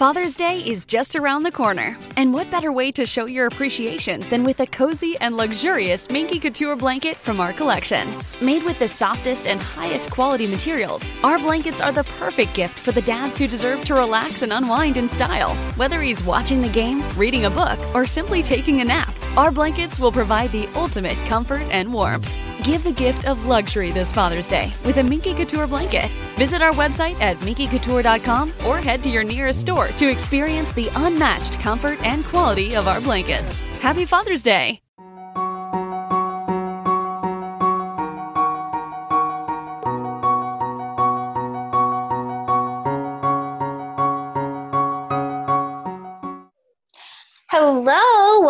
Father's 0.00 0.34
Day 0.34 0.60
is 0.60 0.86
just 0.86 1.14
around 1.14 1.42
the 1.42 1.52
corner, 1.52 1.94
and 2.16 2.32
what 2.32 2.50
better 2.50 2.72
way 2.72 2.90
to 2.90 3.04
show 3.04 3.26
your 3.26 3.46
appreciation 3.46 4.24
than 4.30 4.44
with 4.44 4.60
a 4.60 4.66
cozy 4.66 5.14
and 5.20 5.36
luxurious 5.36 6.08
Minky 6.08 6.40
Couture 6.40 6.74
blanket 6.74 7.18
from 7.18 7.38
our 7.38 7.52
collection? 7.52 8.08
Made 8.40 8.62
with 8.62 8.78
the 8.78 8.88
softest 8.88 9.46
and 9.46 9.60
highest 9.60 10.10
quality 10.10 10.46
materials, 10.46 11.06
our 11.22 11.38
blankets 11.38 11.82
are 11.82 11.92
the 11.92 12.04
perfect 12.18 12.54
gift 12.54 12.78
for 12.78 12.92
the 12.92 13.02
dads 13.02 13.36
who 13.36 13.46
deserve 13.46 13.84
to 13.84 13.94
relax 13.94 14.40
and 14.40 14.54
unwind 14.54 14.96
in 14.96 15.06
style. 15.06 15.54
Whether 15.76 16.00
he's 16.00 16.24
watching 16.24 16.62
the 16.62 16.70
game, 16.70 17.06
reading 17.18 17.44
a 17.44 17.50
book, 17.50 17.78
or 17.94 18.06
simply 18.06 18.42
taking 18.42 18.80
a 18.80 18.84
nap, 18.86 19.12
our 19.36 19.50
blankets 19.50 19.98
will 19.98 20.12
provide 20.12 20.50
the 20.50 20.68
ultimate 20.74 21.16
comfort 21.26 21.62
and 21.70 21.92
warmth. 21.92 22.30
Give 22.64 22.82
the 22.82 22.92
gift 22.92 23.26
of 23.26 23.46
luxury 23.46 23.90
this 23.90 24.12
Father's 24.12 24.48
Day 24.48 24.72
with 24.84 24.98
a 24.98 25.02
Minky 25.02 25.34
Couture 25.34 25.66
blanket. 25.66 26.10
Visit 26.36 26.62
our 26.62 26.72
website 26.72 27.18
at 27.20 27.36
minkycouture.com 27.38 28.52
or 28.66 28.78
head 28.78 29.02
to 29.04 29.10
your 29.10 29.24
nearest 29.24 29.60
store 29.60 29.88
to 29.88 30.10
experience 30.10 30.72
the 30.72 30.90
unmatched 30.96 31.58
comfort 31.60 32.02
and 32.04 32.24
quality 32.26 32.76
of 32.76 32.86
our 32.86 33.00
blankets. 33.00 33.60
Happy 33.80 34.04
Father's 34.04 34.42
Day! 34.42 34.80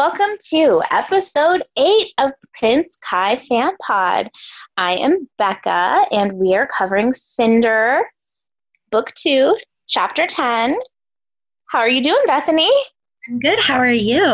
Welcome 0.00 0.34
to 0.42 0.80
episode 0.90 1.62
8 1.76 2.14
of 2.16 2.32
Prince 2.58 2.96
Kai 3.02 3.36
Fan 3.36 3.76
Pod. 3.82 4.30
I 4.78 4.94
am 4.94 5.28
Becca, 5.36 6.06
and 6.10 6.32
we 6.32 6.54
are 6.54 6.66
covering 6.66 7.12
Cinder, 7.12 8.00
Book 8.90 9.12
2, 9.16 9.58
Chapter 9.88 10.26
10. 10.26 10.78
How 11.66 11.80
are 11.80 11.88
you 11.90 12.02
doing, 12.02 12.22
Bethany? 12.24 12.72
I'm 13.28 13.40
good. 13.40 13.58
How 13.58 13.74
are 13.74 13.90
you? 13.90 14.24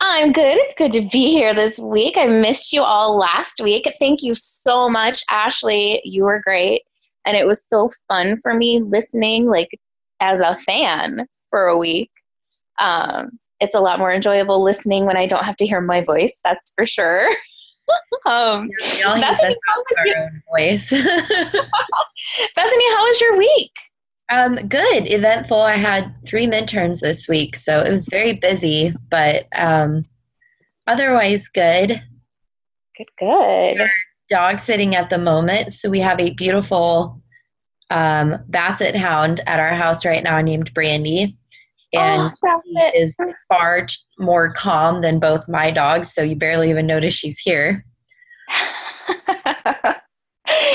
I'm 0.00 0.32
good. 0.32 0.58
It's 0.58 0.74
good 0.74 0.92
to 0.92 1.08
be 1.10 1.32
here 1.32 1.54
this 1.54 1.78
week. 1.78 2.18
I 2.18 2.26
missed 2.26 2.74
you 2.74 2.82
all 2.82 3.16
last 3.16 3.62
week. 3.62 3.90
Thank 3.98 4.22
you 4.22 4.34
so 4.34 4.90
much, 4.90 5.24
Ashley. 5.30 6.02
You 6.04 6.24
were 6.24 6.42
great. 6.44 6.82
And 7.24 7.38
it 7.38 7.46
was 7.46 7.64
so 7.70 7.90
fun 8.06 8.38
for 8.42 8.52
me 8.52 8.82
listening, 8.84 9.46
like, 9.46 9.70
as 10.20 10.40
a 10.40 10.58
fan 10.66 11.26
for 11.48 11.68
a 11.68 11.78
week. 11.78 12.10
Um, 12.78 13.38
it's 13.60 13.74
a 13.74 13.80
lot 13.80 13.98
more 13.98 14.12
enjoyable 14.12 14.62
listening 14.62 15.06
when 15.06 15.16
I 15.16 15.26
don't 15.26 15.44
have 15.44 15.56
to 15.56 15.66
hear 15.66 15.80
my 15.80 16.02
voice. 16.02 16.40
That's 16.44 16.72
for 16.76 16.86
sure. 16.86 17.28
um, 18.26 18.70
yeah, 18.98 19.20
Bethany, 19.20 19.56
how 19.66 19.82
was 19.82 20.02
your 20.04 20.30
voice? 20.50 20.90
Bethany, 22.56 22.90
how 22.92 23.06
was 23.06 23.20
your 23.20 23.38
week? 23.38 23.72
Um, 24.30 24.68
good, 24.68 25.12
eventful. 25.12 25.60
I 25.60 25.76
had 25.76 26.14
three 26.26 26.46
midterms 26.46 27.00
this 27.00 27.28
week, 27.28 27.56
so 27.56 27.80
it 27.80 27.90
was 27.90 28.08
very 28.08 28.34
busy, 28.34 28.92
but 29.10 29.46
um, 29.54 30.06
otherwise 30.86 31.46
good. 31.48 32.02
Good, 32.96 33.10
good. 33.18 33.78
We're 33.78 33.90
dog 34.30 34.60
sitting 34.60 34.96
at 34.96 35.10
the 35.10 35.18
moment, 35.18 35.72
so 35.72 35.90
we 35.90 36.00
have 36.00 36.20
a 36.20 36.32
beautiful 36.34 37.20
um, 37.90 38.36
basset 38.48 38.96
hound 38.96 39.42
at 39.46 39.60
our 39.60 39.74
house 39.74 40.04
right 40.06 40.24
now 40.24 40.40
named 40.40 40.72
Brandy 40.72 41.36
and 41.96 42.32
oh, 42.46 42.60
she 42.64 42.98
is 42.98 43.16
far 43.48 43.86
more 44.18 44.52
calm 44.52 45.02
than 45.02 45.18
both 45.18 45.48
my 45.48 45.70
dogs, 45.70 46.12
so 46.12 46.22
you 46.22 46.36
barely 46.36 46.70
even 46.70 46.86
notice 46.86 47.14
she's 47.14 47.38
here. 47.38 47.84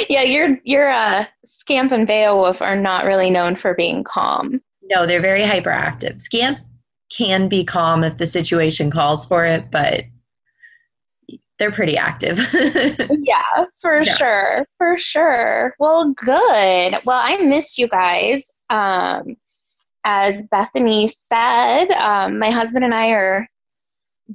yeah, 0.10 0.24
your 0.24 0.58
your 0.64 0.90
uh, 0.90 1.26
Scamp 1.46 1.92
and 1.92 2.08
Beowulf 2.08 2.62
are 2.62 2.76
not 2.76 3.06
really 3.06 3.30
known 3.30 3.56
for 3.56 3.74
being 3.76 4.04
calm. 4.04 4.62
No, 4.84 5.06
they're 5.06 5.22
very 5.22 5.44
hyperactive. 5.44 6.22
Scamp 6.22 6.60
can 7.16 7.50
be 7.50 7.64
calm 7.64 8.04
if 8.04 8.18
the 8.18 8.28
situation 8.28 8.92
calls 8.92 9.26
for 9.26 9.46
it, 9.46 9.72
but 9.72 10.04
they're 11.58 11.72
pretty 11.72 11.98
active. 11.98 12.38
yeah, 12.54 13.66
for 13.82 14.02
yeah. 14.02 14.16
sure, 14.16 14.68
for 14.78 14.98
sure. 14.98 15.76
Well, 15.80 16.14
good. 16.14 16.96
Well, 17.06 17.20
I 17.22 17.38
missed 17.38 17.78
you 17.78 17.88
guys. 17.88 18.46
Um, 18.70 19.36
as 20.12 20.42
Bethany 20.50 21.08
said, 21.08 21.92
um, 21.92 22.40
my 22.40 22.50
husband 22.50 22.84
and 22.84 22.96
I 22.96 23.10
are 23.10 23.48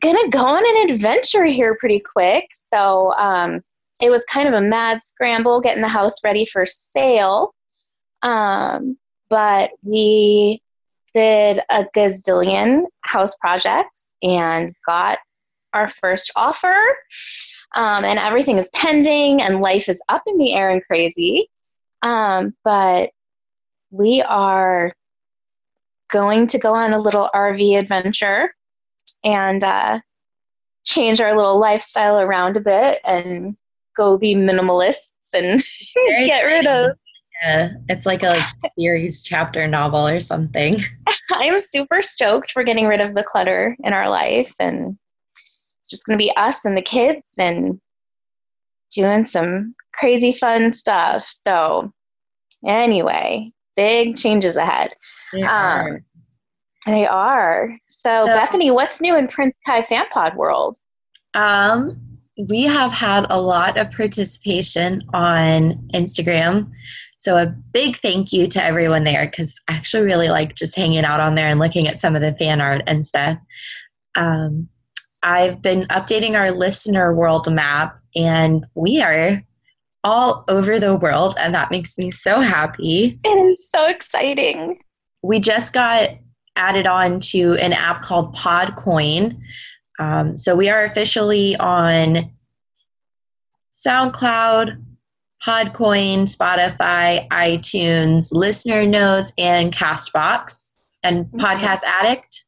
gonna 0.00 0.28
go 0.28 0.38
on 0.38 0.62
an 0.64 0.90
adventure 0.92 1.44
here 1.44 1.76
pretty 1.80 1.98
quick. 1.98 2.46
So 2.68 3.12
um, 3.14 3.60
it 4.00 4.08
was 4.08 4.24
kind 4.26 4.46
of 4.46 4.54
a 4.54 4.60
mad 4.60 5.02
scramble 5.02 5.60
getting 5.60 5.82
the 5.82 5.88
house 5.88 6.22
ready 6.22 6.46
for 6.46 6.64
sale. 6.64 7.56
Um, 8.22 8.96
but 9.28 9.72
we 9.82 10.62
did 11.12 11.58
a 11.68 11.86
gazillion 11.96 12.84
house 13.00 13.34
projects 13.40 14.06
and 14.22 14.72
got 14.86 15.18
our 15.72 15.88
first 15.88 16.30
offer. 16.36 16.76
Um, 17.74 18.04
and 18.04 18.20
everything 18.20 18.58
is 18.58 18.68
pending, 18.72 19.42
and 19.42 19.60
life 19.60 19.88
is 19.88 20.00
up 20.08 20.22
in 20.28 20.38
the 20.38 20.54
air 20.54 20.70
and 20.70 20.84
crazy. 20.84 21.50
Um, 22.02 22.54
but 22.62 23.10
we 23.90 24.22
are 24.22 24.92
going 26.14 26.46
to 26.46 26.58
go 26.58 26.72
on 26.72 26.92
a 26.92 26.98
little 26.98 27.28
RV 27.34 27.76
adventure 27.76 28.54
and 29.24 29.64
uh, 29.64 29.98
change 30.84 31.20
our 31.20 31.36
little 31.36 31.58
lifestyle 31.58 32.20
around 32.20 32.56
a 32.56 32.60
bit 32.60 33.00
and 33.04 33.56
go 33.96 34.16
be 34.16 34.36
minimalists 34.36 35.10
and 35.32 35.62
get 36.24 36.42
rid 36.42 36.66
of. 36.66 36.96
Yeah, 37.42 37.70
it's 37.88 38.06
like 38.06 38.22
a 38.22 38.40
series 38.78 39.24
chapter 39.24 39.66
novel 39.66 40.06
or 40.06 40.20
something. 40.20 40.80
I'm 41.32 41.58
super 41.58 42.00
stoked 42.00 42.52
for 42.52 42.62
getting 42.62 42.86
rid 42.86 43.00
of 43.00 43.16
the 43.16 43.24
clutter 43.24 43.76
in 43.82 43.92
our 43.92 44.08
life 44.08 44.54
and 44.60 44.96
it's 45.80 45.90
just 45.90 46.06
going 46.06 46.16
to 46.16 46.24
be 46.24 46.34
us 46.36 46.64
and 46.64 46.76
the 46.76 46.82
kids 46.82 47.34
and 47.38 47.80
doing 48.94 49.26
some 49.26 49.74
crazy 49.92 50.32
fun 50.32 50.72
stuff. 50.74 51.26
So, 51.42 51.92
anyway, 52.64 53.50
big 53.76 54.16
changes 54.16 54.56
ahead. 54.56 54.94
They 55.32 55.42
um, 55.42 55.50
are. 55.50 56.04
They 56.86 57.06
are. 57.06 57.70
So, 57.86 58.26
so, 58.26 58.26
Bethany, 58.26 58.70
what's 58.70 59.00
new 59.00 59.16
in 59.16 59.28
Prince 59.28 59.54
Kai 59.66 59.82
Fan 59.82 60.06
Pod 60.12 60.36
world? 60.36 60.76
Um, 61.34 62.00
we 62.48 62.64
have 62.64 62.92
had 62.92 63.26
a 63.30 63.40
lot 63.40 63.78
of 63.78 63.90
participation 63.90 65.02
on 65.12 65.88
Instagram. 65.94 66.70
So 67.18 67.36
a 67.36 67.54
big 67.72 67.96
thank 68.00 68.32
you 68.32 68.48
to 68.48 68.62
everyone 68.62 69.04
there 69.04 69.26
because 69.26 69.58
I 69.66 69.74
actually 69.74 70.04
really 70.04 70.28
like 70.28 70.54
just 70.54 70.76
hanging 70.76 71.04
out 71.04 71.20
on 71.20 71.34
there 71.34 71.48
and 71.48 71.58
looking 71.58 71.88
at 71.88 72.00
some 72.00 72.14
of 72.14 72.22
the 72.22 72.34
fan 72.34 72.60
art 72.60 72.82
and 72.86 73.06
stuff. 73.06 73.38
Um, 74.14 74.68
I've 75.22 75.62
been 75.62 75.84
updating 75.84 76.38
our 76.38 76.50
listener 76.50 77.14
world 77.14 77.50
map, 77.50 77.98
and 78.14 78.66
we 78.74 79.00
are 79.00 79.42
all 80.04 80.44
over 80.48 80.78
the 80.78 80.94
world, 80.94 81.34
and 81.38 81.54
that 81.54 81.70
makes 81.70 81.98
me 81.98 82.10
so 82.10 82.40
happy. 82.40 83.18
It 83.24 83.28
is 83.28 83.68
so 83.70 83.86
exciting. 83.86 84.80
We 85.22 85.40
just 85.40 85.72
got 85.72 86.10
added 86.56 86.86
on 86.86 87.18
to 87.18 87.54
an 87.54 87.72
app 87.72 88.02
called 88.02 88.36
Podcoin. 88.36 89.40
Um, 89.98 90.36
so 90.36 90.54
we 90.54 90.68
are 90.68 90.84
officially 90.84 91.56
on 91.56 92.30
SoundCloud, 93.86 94.82
Podcoin, 95.44 96.22
Spotify, 96.24 97.28
iTunes, 97.28 98.28
Listener 98.30 98.86
Notes, 98.86 99.32
and 99.38 99.74
Castbox, 99.74 100.70
and 101.02 101.26
mm-hmm. 101.26 101.40
Podcast 101.40 101.80
Addict. 101.84 102.44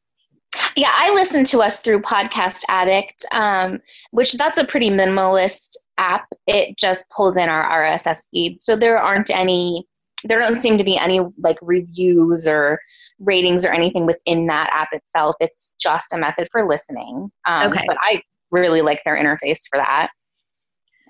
Yeah, 0.77 0.93
I 0.93 1.13
listen 1.13 1.45
to 1.45 1.61
us 1.61 1.79
through 1.81 2.01
Podcast 2.01 2.63
Addict, 2.69 3.27
um, 3.33 3.81
which 4.11 4.33
that's 4.35 4.59
a 4.59 4.65
pretty 4.65 4.91
minimalist 4.91 5.77
app, 5.99 6.27
it 6.47 6.77
just 6.77 7.05
pulls 7.15 7.37
in 7.37 7.49
our 7.49 7.65
RSS 7.83 8.21
feed. 8.31 8.61
So 8.61 8.77
there 8.77 8.99
aren't 8.99 9.31
any, 9.31 9.87
there 10.25 10.41
don't 10.41 10.61
seem 10.61 10.79
to 10.79 10.85
be 10.85 10.99
any 10.99 11.21
like 11.39 11.59
reviews 11.63 12.47
or 12.47 12.81
ratings 13.19 13.65
or 13.65 13.73
anything 13.73 14.07
within 14.07 14.47
that 14.47 14.71
app 14.73 14.89
itself. 14.93 15.37
It's 15.41 15.73
just 15.81 16.13
a 16.13 16.19
method 16.19 16.49
for 16.51 16.69
listening. 16.69 17.31
Um, 17.47 17.73
okay. 17.73 17.85
But 17.87 17.97
I 18.01 18.23
really 18.51 18.83
like 18.83 19.03
their 19.05 19.17
interface 19.17 19.61
for 19.71 19.79
that. 19.79 20.11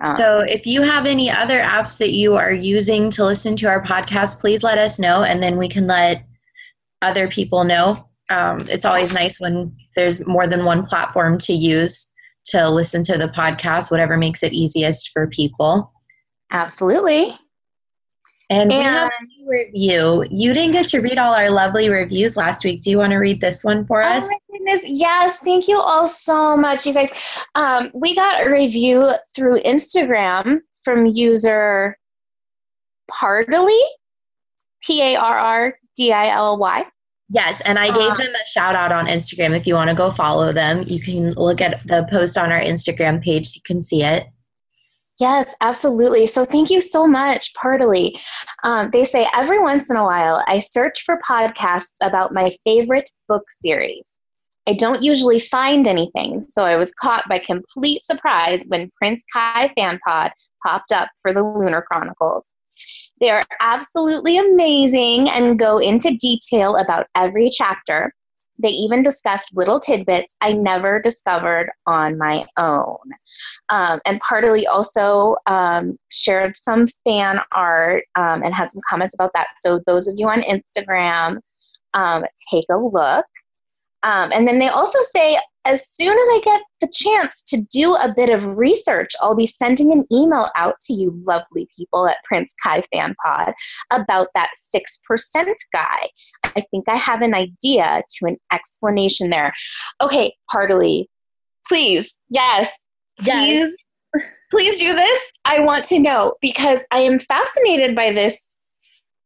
Um, 0.00 0.16
so 0.16 0.38
if 0.40 0.66
you 0.66 0.82
have 0.82 1.06
any 1.06 1.30
other 1.30 1.58
apps 1.58 1.96
that 1.98 2.12
you 2.12 2.34
are 2.34 2.52
using 2.52 3.10
to 3.10 3.24
listen 3.24 3.56
to 3.58 3.66
our 3.66 3.82
podcast, 3.82 4.38
please 4.38 4.62
let 4.62 4.78
us 4.78 4.98
know 4.98 5.22
and 5.22 5.42
then 5.42 5.56
we 5.56 5.68
can 5.68 5.86
let 5.86 6.24
other 7.02 7.26
people 7.26 7.64
know. 7.64 7.96
Um, 8.30 8.58
it's 8.68 8.84
always 8.84 9.14
nice 9.14 9.40
when 9.40 9.74
there's 9.94 10.26
more 10.26 10.46
than 10.46 10.64
one 10.64 10.84
platform 10.84 11.38
to 11.38 11.52
use 11.52 12.10
to 12.46 12.68
listen 12.70 13.02
to 13.04 13.18
the 13.18 13.28
podcast, 13.28 13.90
whatever 13.90 14.16
makes 14.16 14.42
it 14.42 14.52
easiest 14.52 15.10
for 15.12 15.26
people. 15.28 15.92
Absolutely. 16.50 17.36
And, 18.48 18.70
and 18.70 18.78
we 18.78 18.84
have 18.84 19.08
a 19.08 19.50
review. 19.50 20.24
You 20.30 20.54
didn't 20.54 20.72
get 20.72 20.86
to 20.88 21.00
read 21.00 21.18
all 21.18 21.34
our 21.34 21.50
lovely 21.50 21.88
reviews 21.88 22.36
last 22.36 22.62
week. 22.64 22.80
Do 22.82 22.90
you 22.90 22.98
want 22.98 23.10
to 23.10 23.16
read 23.16 23.40
this 23.40 23.64
one 23.64 23.84
for 23.86 24.02
oh 24.02 24.06
us? 24.06 24.24
Oh 24.24 24.28
my 24.28 24.38
goodness. 24.50 24.82
Yes, 24.84 25.36
thank 25.42 25.66
you 25.66 25.76
all 25.76 26.08
so 26.08 26.56
much, 26.56 26.86
you 26.86 26.94
guys. 26.94 27.10
Um, 27.56 27.90
we 27.92 28.14
got 28.14 28.46
a 28.46 28.50
review 28.50 29.10
through 29.34 29.60
Instagram 29.62 30.60
from 30.84 31.06
user 31.06 31.98
Parrdily, 33.10 33.80
P 34.82 35.02
A 35.02 35.16
R 35.16 35.38
R 35.38 35.74
D 35.96 36.12
I 36.12 36.28
L 36.28 36.58
Y. 36.58 36.84
Yes, 37.28 37.60
and 37.64 37.78
I 37.78 37.88
gave 37.88 38.12
uh, 38.12 38.16
them 38.16 38.32
a 38.34 38.48
shout 38.48 38.76
out 38.76 38.92
on 38.92 39.06
Instagram. 39.06 39.56
If 39.56 39.66
you 39.66 39.74
want 39.74 39.90
to 39.90 39.96
go 39.96 40.12
follow 40.12 40.52
them, 40.52 40.84
you 40.86 41.00
can 41.00 41.32
look 41.32 41.60
at 41.60 41.80
the 41.86 42.06
post 42.08 42.38
on 42.38 42.52
our 42.52 42.60
Instagram 42.60 43.22
page 43.22 43.48
so 43.48 43.56
you 43.56 43.62
can 43.64 43.82
see 43.82 44.02
it. 44.02 44.28
Yes, 45.18 45.54
absolutely. 45.60 46.26
So 46.26 46.44
thank 46.44 46.70
you 46.70 46.80
so 46.80 47.06
much, 47.06 47.52
Parrdily. 47.54 48.18
Um, 48.64 48.90
they 48.92 49.04
say 49.04 49.26
every 49.34 49.58
once 49.58 49.90
in 49.90 49.96
a 49.96 50.04
while 50.04 50.44
I 50.46 50.60
search 50.60 51.04
for 51.04 51.18
podcasts 51.26 51.94
about 52.02 52.34
my 52.34 52.54
favorite 52.64 53.10
book 53.26 53.44
series. 53.60 54.04
I 54.68 54.74
don't 54.74 55.02
usually 55.02 55.40
find 55.40 55.86
anything, 55.86 56.44
so 56.48 56.64
I 56.64 56.76
was 56.76 56.92
caught 56.92 57.28
by 57.28 57.38
complete 57.38 58.04
surprise 58.04 58.62
when 58.66 58.90
Prince 58.98 59.24
Kai 59.32 59.72
Fan 59.76 59.98
Pod 60.06 60.32
popped 60.62 60.92
up 60.92 61.08
for 61.22 61.32
the 61.32 61.42
Lunar 61.42 61.82
Chronicles. 61.82 62.44
They 63.20 63.30
are 63.30 63.44
absolutely 63.60 64.38
amazing 64.38 65.28
and 65.30 65.58
go 65.58 65.78
into 65.78 66.16
detail 66.16 66.76
about 66.76 67.06
every 67.14 67.50
chapter. 67.50 68.12
They 68.58 68.70
even 68.70 69.02
discuss 69.02 69.42
little 69.52 69.80
tidbits 69.80 70.34
I 70.40 70.52
never 70.52 71.00
discovered 71.00 71.70
on 71.86 72.16
my 72.16 72.46
own. 72.56 72.98
Um, 73.68 74.00
and 74.06 74.20
Parrdily 74.20 74.66
also 74.66 75.36
um, 75.46 75.98
shared 76.10 76.56
some 76.56 76.86
fan 77.04 77.40
art 77.52 78.04
um, 78.16 78.42
and 78.42 78.54
had 78.54 78.72
some 78.72 78.80
comments 78.88 79.14
about 79.14 79.32
that. 79.34 79.48
So, 79.60 79.80
those 79.86 80.08
of 80.08 80.14
you 80.16 80.28
on 80.28 80.42
Instagram, 80.42 81.38
um, 81.94 82.24
take 82.50 82.66
a 82.70 82.76
look. 82.76 83.26
Um, 84.06 84.30
and 84.32 84.46
then 84.46 84.60
they 84.60 84.68
also 84.68 85.00
say, 85.10 85.36
as 85.64 85.84
soon 85.90 86.16
as 86.16 86.28
I 86.30 86.40
get 86.44 86.60
the 86.80 86.88
chance 86.94 87.42
to 87.48 87.60
do 87.72 87.96
a 87.96 88.14
bit 88.14 88.30
of 88.30 88.46
research, 88.56 89.10
I'll 89.20 89.34
be 89.34 89.48
sending 89.48 89.90
an 89.90 90.06
email 90.12 90.48
out 90.54 90.76
to 90.82 90.94
you, 90.94 91.20
lovely 91.26 91.68
people 91.76 92.06
at 92.06 92.18
Prince 92.24 92.54
Kai 92.62 92.84
Fan 92.92 93.16
Pod, 93.24 93.52
about 93.90 94.28
that 94.36 94.50
6% 94.72 94.88
guy. 95.72 96.08
I 96.44 96.64
think 96.70 96.88
I 96.88 96.94
have 96.94 97.20
an 97.20 97.34
idea 97.34 98.00
to 98.08 98.26
an 98.26 98.36
explanation 98.52 99.28
there. 99.28 99.52
Okay, 100.00 100.32
Parrdily, 100.52 101.10
please, 101.66 102.14
yes, 102.28 102.70
please, 103.18 103.74
yes. 104.14 104.24
please 104.52 104.78
do 104.78 104.94
this. 104.94 105.20
I 105.44 105.58
want 105.58 105.84
to 105.86 105.98
know 105.98 106.34
because 106.40 106.78
I 106.92 107.00
am 107.00 107.18
fascinated 107.18 107.96
by 107.96 108.12
this 108.12 108.40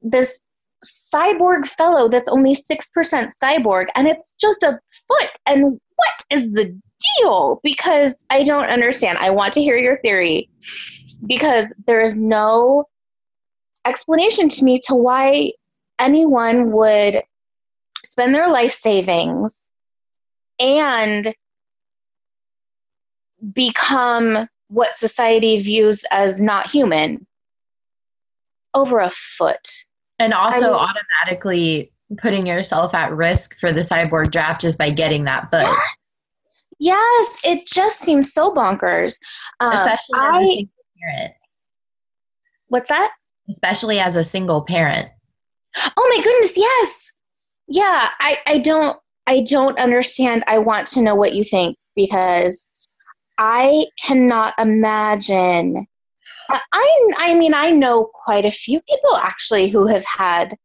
this 0.02 0.40
cyborg 0.84 1.66
fellow 1.66 2.08
that's 2.08 2.28
only 2.28 2.54
6% 2.54 3.32
cyborg 3.42 3.86
and 3.94 4.08
it's 4.08 4.32
just 4.40 4.62
a 4.62 4.78
foot. 5.08 5.30
And 5.46 5.80
what 5.96 6.14
is 6.30 6.50
the 6.52 6.76
deal? 7.18 7.60
Because 7.62 8.14
I 8.30 8.44
don't 8.44 8.66
understand. 8.66 9.18
I 9.18 9.30
want 9.30 9.54
to 9.54 9.60
hear 9.60 9.76
your 9.76 9.98
theory 9.98 10.48
because 11.26 11.66
there 11.86 12.00
is 12.00 12.16
no 12.16 12.86
explanation 13.84 14.48
to 14.48 14.64
me 14.64 14.80
to 14.86 14.94
why 14.94 15.52
anyone 15.98 16.72
would 16.72 17.22
spend 18.06 18.34
their 18.34 18.48
life 18.48 18.74
savings 18.78 19.58
and 20.58 21.34
become 23.52 24.48
what 24.68 24.94
society 24.94 25.62
views 25.62 26.04
as 26.10 26.40
not 26.40 26.70
human 26.70 27.26
over 28.74 28.98
a 28.98 29.10
foot. 29.10 29.68
And 30.20 30.34
also 30.34 30.72
I 30.72 30.88
automatically 30.88 31.92
putting 32.18 32.46
yourself 32.46 32.94
at 32.94 33.12
risk 33.12 33.58
for 33.58 33.72
the 33.72 33.80
cyborg 33.80 34.30
draft 34.30 34.60
just 34.60 34.78
by 34.78 34.90
getting 34.90 35.24
that 35.24 35.50
book. 35.50 35.76
Yes, 36.78 37.38
it 37.42 37.66
just 37.66 38.00
seems 38.00 38.32
so 38.32 38.54
bonkers. 38.54 39.18
Um, 39.60 39.72
Especially 39.72 40.18
as 40.18 40.42
a 40.42 40.46
single 40.46 40.84
parent. 41.00 41.34
What's 42.68 42.88
that? 42.88 43.10
Especially 43.48 43.98
as 43.98 44.14
a 44.14 44.24
single 44.24 44.62
parent. 44.62 45.08
Oh 45.96 46.14
my 46.16 46.22
goodness, 46.22 46.52
yes. 46.56 47.12
Yeah, 47.66 48.08
I, 48.18 48.38
I 48.46 48.58
don't 48.58 48.98
I 49.26 49.42
don't 49.42 49.78
understand. 49.78 50.44
I 50.46 50.58
want 50.58 50.88
to 50.88 51.02
know 51.02 51.14
what 51.14 51.34
you 51.34 51.44
think 51.44 51.76
because 51.94 52.66
I 53.38 53.86
cannot 54.04 54.54
imagine 54.58 55.86
I, 56.72 57.10
I 57.18 57.34
mean, 57.34 57.54
I 57.54 57.70
know 57.70 58.10
quite 58.12 58.44
a 58.44 58.50
few 58.50 58.80
people 58.82 59.16
actually 59.16 59.68
who 59.68 59.86
have 59.86 60.04
had 60.04 60.56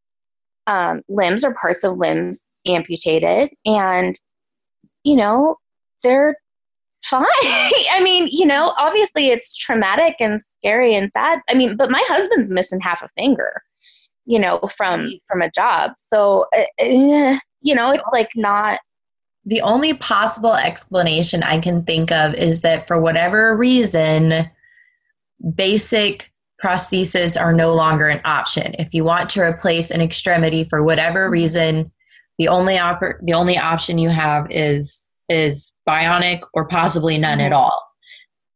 um, 0.68 1.02
limbs 1.08 1.44
or 1.44 1.54
parts 1.54 1.84
of 1.84 1.98
limbs 1.98 2.48
amputated, 2.68 3.52
and 3.66 4.20
you 5.04 5.16
know, 5.16 5.58
they're 6.04 6.36
fine. 7.10 7.26
I 7.44 8.02
mean, 8.02 8.28
you 8.32 8.46
know, 8.46 8.74
obviously 8.78 9.30
it's 9.30 9.56
traumatic 9.56 10.16
and 10.20 10.42
scary 10.42 10.96
and 10.96 11.12
sad. 11.14 11.40
I 11.50 11.54
mean, 11.54 11.78
but 11.78 11.92
my 11.92 12.04
husband's 12.08 12.50
missing 12.50 12.80
half 12.80 13.02
a 13.02 13.10
finger, 13.18 13.62
you 14.26 14.40
know, 14.40 14.60
from 14.76 15.12
from 15.28 15.42
a 15.42 15.52
job. 15.52 15.92
So, 15.98 16.46
uh, 16.56 17.38
you 17.62 17.76
know, 17.76 17.92
it's 17.92 18.10
like 18.12 18.30
not. 18.36 18.80
The 19.48 19.62
only 19.62 19.94
possible 19.94 20.56
explanation 20.56 21.44
I 21.44 21.60
can 21.60 21.84
think 21.84 22.12
of 22.12 22.34
is 22.34 22.62
that 22.62 22.88
for 22.88 23.00
whatever 23.00 23.56
reason, 23.56 24.50
basic 25.54 26.32
prostheses 26.64 27.40
are 27.40 27.54
no 27.54 27.74
longer 27.74 28.08
an 28.08 28.22
option. 28.26 28.76
If 28.80 28.94
you 28.94 29.04
want 29.04 29.30
to 29.32 29.42
replace 29.42 29.92
an 29.92 30.02
extremity 30.02 30.64
for 30.64 30.84
whatever 30.84 31.30
reason, 31.30 31.92
the 32.38 32.48
only 32.48 32.78
op- 32.78 33.20
the 33.22 33.34
only 33.34 33.58
option 33.58 33.98
you 33.98 34.10
have 34.10 34.48
is 34.50 35.06
is 35.30 35.74
bionic 35.88 36.42
or 36.54 36.68
possibly 36.68 37.18
none 37.18 37.40
at 37.40 37.54
all. 37.54 37.82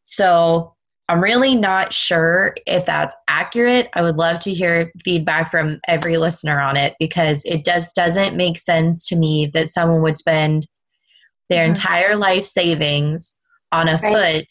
So 0.03 0.75
I'm 1.07 1.21
really 1.21 1.55
not 1.55 1.91
sure 1.91 2.55
if 2.67 2.85
that's 2.85 3.15
accurate. 3.27 3.89
I 3.95 4.03
would 4.03 4.17
love 4.17 4.41
to 4.41 4.53
hear 4.53 4.91
feedback 5.03 5.49
from 5.49 5.79
every 5.87 6.17
listener 6.17 6.59
on 6.59 6.77
it 6.77 6.95
because 6.99 7.41
it 7.45 7.65
just 7.65 7.95
doesn't 7.95 8.37
make 8.37 8.59
sense 8.59 9.07
to 9.07 9.15
me 9.15 9.49
that 9.53 9.69
someone 9.69 10.03
would 10.03 10.17
spend 10.17 10.67
their 11.49 11.63
mm-hmm. 11.63 11.71
entire 11.71 12.15
life 12.15 12.45
savings 12.45 13.35
on 13.71 13.87
a 13.87 13.99
right. 14.03 14.13
foot 14.13 14.47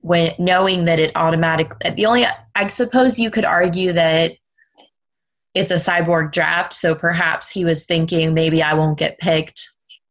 when 0.00 0.32
knowing 0.38 0.84
that 0.84 0.98
it 0.98 1.12
automatically 1.14 1.90
the 1.96 2.06
only 2.06 2.24
I 2.54 2.68
suppose 2.68 3.18
you 3.18 3.30
could 3.30 3.44
argue 3.44 3.92
that 3.92 4.32
it's 5.54 5.70
a 5.70 5.74
cyborg 5.74 6.32
draft, 6.32 6.74
so 6.74 6.94
perhaps 6.94 7.48
he 7.48 7.64
was 7.64 7.84
thinking 7.84 8.34
maybe 8.34 8.62
I 8.62 8.74
won't 8.74 8.98
get 8.98 9.18
picked 9.18 9.60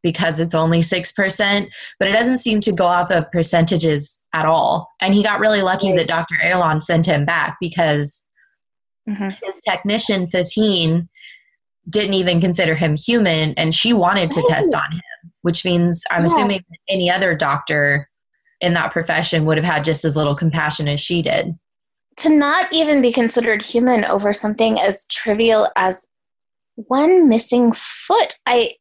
because 0.03 0.39
it's 0.39 0.53
only 0.53 0.79
6%, 0.79 1.67
but 1.99 2.07
it 2.07 2.11
doesn't 2.11 2.37
seem 2.39 2.61
to 2.61 2.71
go 2.71 2.85
off 2.85 3.11
of 3.11 3.31
percentages 3.31 4.19
at 4.33 4.45
all. 4.45 4.89
And 5.01 5.13
he 5.13 5.23
got 5.23 5.39
really 5.39 5.61
lucky 5.61 5.89
right. 5.89 5.99
that 5.99 6.07
Dr. 6.07 6.35
Erland 6.43 6.83
sent 6.83 7.05
him 7.05 7.25
back 7.25 7.57
because 7.59 8.23
mm-hmm. 9.09 9.29
his 9.43 9.59
technician, 9.67 10.27
Fateen, 10.27 11.07
didn't 11.89 12.13
even 12.13 12.41
consider 12.41 12.75
him 12.75 12.95
human 12.95 13.53
and 13.55 13.73
she 13.73 13.93
wanted 13.93 14.31
to 14.31 14.43
test 14.47 14.73
on 14.73 14.91
him, 14.91 15.31
which 15.41 15.63
means 15.63 16.03
I'm 16.11 16.25
yeah. 16.25 16.33
assuming 16.33 16.65
any 16.89 17.09
other 17.09 17.35
doctor 17.35 18.09
in 18.61 18.73
that 18.73 18.91
profession 18.91 19.45
would 19.45 19.57
have 19.57 19.65
had 19.65 19.83
just 19.83 20.05
as 20.05 20.15
little 20.15 20.35
compassion 20.35 20.87
as 20.87 20.99
she 20.99 21.21
did. 21.21 21.57
To 22.17 22.29
not 22.29 22.71
even 22.73 23.01
be 23.01 23.11
considered 23.11 23.61
human 23.61 24.03
over 24.03 24.33
something 24.33 24.79
as 24.79 25.05
trivial 25.05 25.69
as 25.75 26.07
one 26.75 27.29
missing 27.29 27.73
foot, 27.73 28.35
I 28.45 28.73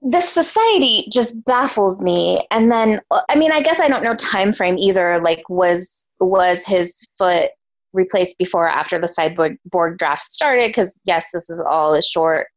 this 0.00 0.28
society 0.28 1.08
just 1.12 1.44
baffles 1.44 1.98
me. 2.00 2.46
And 2.50 2.70
then, 2.70 3.00
I 3.28 3.36
mean, 3.36 3.52
I 3.52 3.62
guess 3.62 3.80
I 3.80 3.88
don't 3.88 4.04
know 4.04 4.14
time 4.14 4.52
frame 4.52 4.78
either. 4.78 5.20
Like, 5.20 5.42
was 5.48 6.06
was 6.20 6.64
his 6.64 6.94
foot 7.16 7.50
replaced 7.92 8.38
before 8.38 8.66
or 8.66 8.68
after 8.68 8.98
the 8.98 9.08
cyborg 9.08 9.98
draft 9.98 10.24
started? 10.24 10.68
Because 10.68 10.98
yes, 11.04 11.26
this 11.32 11.50
is 11.50 11.60
all 11.60 11.94
a 11.94 12.02
short, 12.02 12.48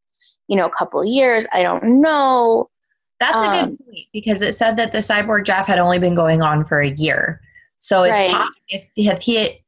you 0.48 0.56
know, 0.56 0.70
couple 0.70 1.04
years. 1.06 1.48
I 1.52 1.64
don't 1.64 2.02
know. 2.02 2.70
That's 3.22 3.38
um, 3.38 3.44
a 3.44 3.48
good 3.48 3.64
um, 3.64 3.78
point 3.78 4.08
because 4.12 4.42
it 4.42 4.58
said 4.58 4.76
that 4.78 4.92
the 4.92 4.98
cyborg 4.98 5.46
draft 5.46 5.70
had 5.70 5.80
only 5.80 6.00
been 6.00 6.16
going 6.16 6.42
on 6.42 6.66
for 6.66 6.82
a 6.82 6.90
year. 6.90 7.40
So 7.78 8.04
if, 8.04 8.12
right. 8.12 8.48
if, 8.68 8.84
if 8.96 9.22
he, 9.22 9.64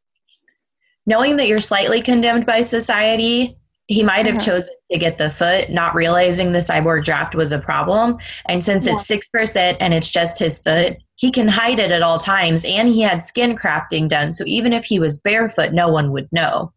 knowing 1.05 1.37
that 1.37 1.47
you're 1.47 1.61
slightly 1.61 2.01
condemned 2.01 2.47
by 2.47 2.63
society, 2.63 3.57
he 3.87 4.01
might 4.01 4.25
have 4.25 4.35
mm-hmm. 4.35 4.49
chosen 4.49 4.73
to 4.91 4.97
get 4.97 5.17
the 5.19 5.29
foot, 5.29 5.69
not 5.69 5.93
realizing 5.93 6.51
the 6.51 6.59
cyborg 6.59 7.05
draft 7.05 7.35
was 7.35 7.51
a 7.51 7.59
problem. 7.59 8.17
And 8.47 8.63
since 8.63 8.87
yeah. 8.87 8.97
it's 8.97 9.07
six 9.07 9.27
percent 9.27 9.77
and 9.79 9.93
it's 9.93 10.09
just 10.09 10.39
his 10.39 10.57
foot, 10.57 10.97
he 11.15 11.31
can 11.31 11.47
hide 11.47 11.79
it 11.79 11.91
at 11.91 12.01
all 12.01 12.17
times. 12.17 12.65
And 12.65 12.87
he 12.87 13.01
had 13.01 13.23
skin 13.23 13.55
crafting 13.55 14.09
done, 14.09 14.33
so 14.33 14.43
even 14.47 14.73
if 14.73 14.83
he 14.83 14.99
was 14.99 15.17
barefoot, 15.17 15.73
no 15.73 15.89
one 15.89 16.11
would 16.11 16.27
know. 16.31 16.73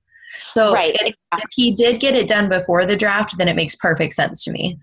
So 0.50 0.74
right. 0.74 0.94
if, 1.00 1.14
if 1.32 1.50
he 1.52 1.74
did 1.74 2.00
get 2.00 2.14
it 2.14 2.28
done 2.28 2.50
before 2.50 2.84
the 2.84 2.96
draft, 2.96 3.38
then 3.38 3.48
it 3.48 3.56
makes 3.56 3.76
perfect 3.76 4.12
sense 4.12 4.44
to 4.44 4.50
me. 4.50 4.78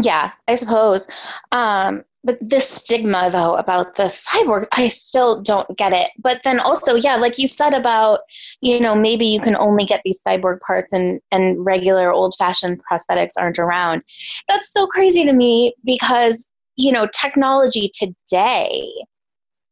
Yeah, 0.00 0.32
I 0.48 0.54
suppose. 0.54 1.06
Um, 1.52 2.04
but 2.24 2.38
this 2.40 2.68
stigma, 2.68 3.30
though, 3.30 3.56
about 3.56 3.96
the 3.96 4.04
cyborgs, 4.04 4.66
I 4.72 4.88
still 4.88 5.42
don't 5.42 5.76
get 5.76 5.92
it. 5.92 6.10
But 6.18 6.40
then 6.44 6.60
also, 6.60 6.94
yeah, 6.94 7.16
like 7.16 7.36
you 7.38 7.48
said 7.48 7.74
about, 7.74 8.20
you 8.60 8.80
know, 8.80 8.94
maybe 8.94 9.26
you 9.26 9.40
can 9.40 9.56
only 9.56 9.84
get 9.84 10.00
these 10.04 10.22
cyborg 10.26 10.60
parts 10.60 10.92
and, 10.92 11.20
and 11.32 11.64
regular 11.64 12.10
old 12.12 12.34
fashioned 12.38 12.80
prosthetics 12.90 13.32
aren't 13.36 13.58
around. 13.58 14.02
That's 14.48 14.72
so 14.72 14.86
crazy 14.86 15.24
to 15.24 15.32
me 15.32 15.74
because, 15.84 16.48
you 16.76 16.92
know, 16.92 17.08
technology 17.12 17.90
today, 17.92 18.88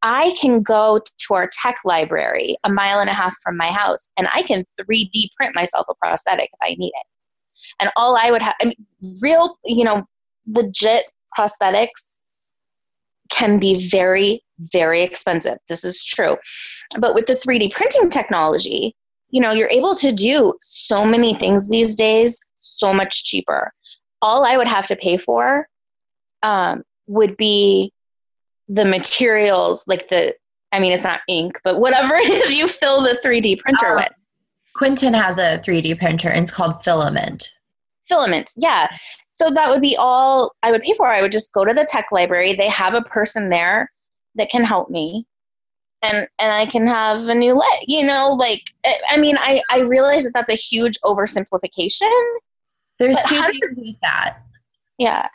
I 0.02 0.34
can 0.40 0.62
go 0.62 1.00
to 1.00 1.34
our 1.34 1.50
tech 1.62 1.76
library 1.84 2.56
a 2.64 2.72
mile 2.72 3.00
and 3.00 3.10
a 3.10 3.14
half 3.14 3.34
from 3.42 3.56
my 3.56 3.68
house 3.70 4.08
and 4.16 4.28
I 4.32 4.42
can 4.42 4.64
3D 4.78 5.30
print 5.36 5.54
myself 5.54 5.86
a 5.90 5.94
prosthetic 5.94 6.50
if 6.52 6.58
I 6.62 6.74
need 6.78 6.88
it 6.94 7.06
And 7.80 7.90
all 7.96 8.16
I 8.16 8.30
would 8.30 8.42
have, 8.42 8.54
I 8.60 8.66
mean, 8.66 8.86
real, 9.22 9.58
you 9.64 9.84
know, 9.84 10.06
legit 10.46 11.04
prosthetics 11.36 12.16
can 13.30 13.58
be 13.58 13.88
very, 13.88 14.42
very 14.72 15.02
expensive. 15.02 15.58
This 15.68 15.84
is 15.84 16.04
true. 16.04 16.36
But 16.98 17.14
with 17.14 17.26
the 17.26 17.34
3D 17.34 17.72
printing 17.72 18.10
technology, 18.10 18.94
you 19.30 19.40
know, 19.40 19.52
you're 19.52 19.70
able 19.70 19.94
to 19.94 20.12
do 20.12 20.52
so 20.58 21.04
many 21.04 21.34
things 21.34 21.68
these 21.68 21.94
days 21.94 22.38
so 22.58 22.92
much 22.92 23.24
cheaper. 23.24 23.72
All 24.20 24.44
I 24.44 24.56
would 24.56 24.66
have 24.66 24.86
to 24.88 24.96
pay 24.96 25.16
for 25.16 25.68
um, 26.42 26.82
would 27.06 27.36
be 27.36 27.92
the 28.68 28.84
materials, 28.84 29.84
like 29.86 30.08
the, 30.08 30.34
I 30.72 30.80
mean, 30.80 30.92
it's 30.92 31.04
not 31.04 31.20
ink, 31.28 31.58
but 31.64 31.80
whatever 31.80 32.14
it 32.16 32.30
is 32.30 32.52
you 32.52 32.68
fill 32.68 33.02
the 33.02 33.18
3D 33.24 33.60
printer 33.60 33.94
uh, 33.94 33.96
with. 33.96 34.12
Quinton 34.74 35.14
has 35.14 35.38
a 35.38 35.62
3D 35.66 35.98
printer 35.98 36.28
and 36.28 36.42
it's 36.42 36.50
called 36.50 36.82
Filament. 36.84 37.48
Filament, 38.08 38.50
yeah. 38.56 38.88
So 39.40 39.48
that 39.48 39.70
would 39.70 39.80
be 39.80 39.96
all 39.96 40.54
I 40.62 40.70
would 40.70 40.82
pay 40.82 40.92
for. 40.94 41.06
I 41.06 41.22
would 41.22 41.32
just 41.32 41.50
go 41.52 41.64
to 41.64 41.72
the 41.72 41.86
tech 41.88 42.08
library. 42.12 42.54
They 42.54 42.68
have 42.68 42.92
a 42.92 43.00
person 43.00 43.48
there 43.48 43.90
that 44.34 44.50
can 44.50 44.62
help 44.62 44.90
me. 44.90 45.26
And, 46.02 46.28
and 46.38 46.52
I 46.52 46.66
can 46.66 46.86
have 46.86 47.26
a 47.26 47.34
new 47.34 47.54
leg, 47.54 47.84
you 47.86 48.06
know, 48.06 48.36
like, 48.38 48.62
I 49.08 49.16
mean, 49.16 49.36
I, 49.38 49.62
I 49.70 49.80
realize 49.80 50.24
that 50.24 50.32
that's 50.34 50.50
a 50.50 50.54
huge 50.54 50.98
oversimplification. 51.04 52.10
There's 52.98 53.18
two 53.26 53.40
things 53.42 53.76
with 53.76 53.96
that. 54.02 54.38
Yeah. 54.98 55.28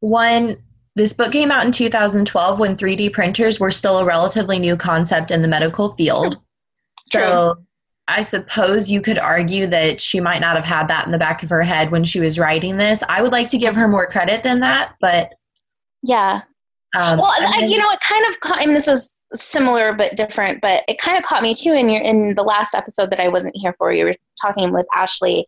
One, 0.00 0.56
this 0.94 1.12
book 1.12 1.32
came 1.32 1.50
out 1.50 1.66
in 1.66 1.72
2012 1.72 2.58
when 2.60 2.76
3D 2.76 3.12
printers 3.12 3.58
were 3.58 3.72
still 3.72 3.98
a 3.98 4.04
relatively 4.04 4.60
new 4.60 4.76
concept 4.76 5.32
in 5.32 5.42
the 5.42 5.48
medical 5.48 5.94
field. 5.96 6.36
True. 7.10 7.22
So 7.22 7.56
I 8.08 8.24
suppose 8.24 8.90
you 8.90 9.02
could 9.02 9.18
argue 9.18 9.66
that 9.66 10.00
she 10.00 10.18
might 10.18 10.40
not 10.40 10.56
have 10.56 10.64
had 10.64 10.88
that 10.88 11.04
in 11.04 11.12
the 11.12 11.18
back 11.18 11.42
of 11.42 11.50
her 11.50 11.62
head 11.62 11.90
when 11.90 12.04
she 12.04 12.20
was 12.20 12.38
writing 12.38 12.78
this. 12.78 13.02
I 13.06 13.20
would 13.20 13.32
like 13.32 13.50
to 13.50 13.58
give 13.58 13.76
her 13.76 13.86
more 13.86 14.06
credit 14.06 14.42
than 14.42 14.60
that, 14.60 14.94
but 14.98 15.34
yeah. 16.02 16.40
Um, 16.96 17.18
well, 17.18 17.34
then, 17.38 17.68
you 17.68 17.76
know, 17.78 17.88
it 17.90 18.00
kind 18.00 18.24
of. 18.26 18.40
Caught. 18.40 18.62
I 18.62 18.64
mean, 18.64 18.74
this 18.74 18.88
is 18.88 19.14
similar 19.34 19.92
but 19.92 20.16
different, 20.16 20.62
but 20.62 20.84
it 20.88 20.98
kind 20.98 21.18
of 21.18 21.22
caught 21.24 21.42
me 21.42 21.54
too 21.54 21.72
in 21.72 21.90
your 21.90 22.00
in 22.00 22.34
the 22.34 22.42
last 22.42 22.74
episode 22.74 23.10
that 23.10 23.20
I 23.20 23.28
wasn't 23.28 23.54
here 23.54 23.74
for. 23.76 23.92
You 23.92 24.06
were 24.06 24.14
talking 24.40 24.72
with 24.72 24.86
Ashley 24.94 25.46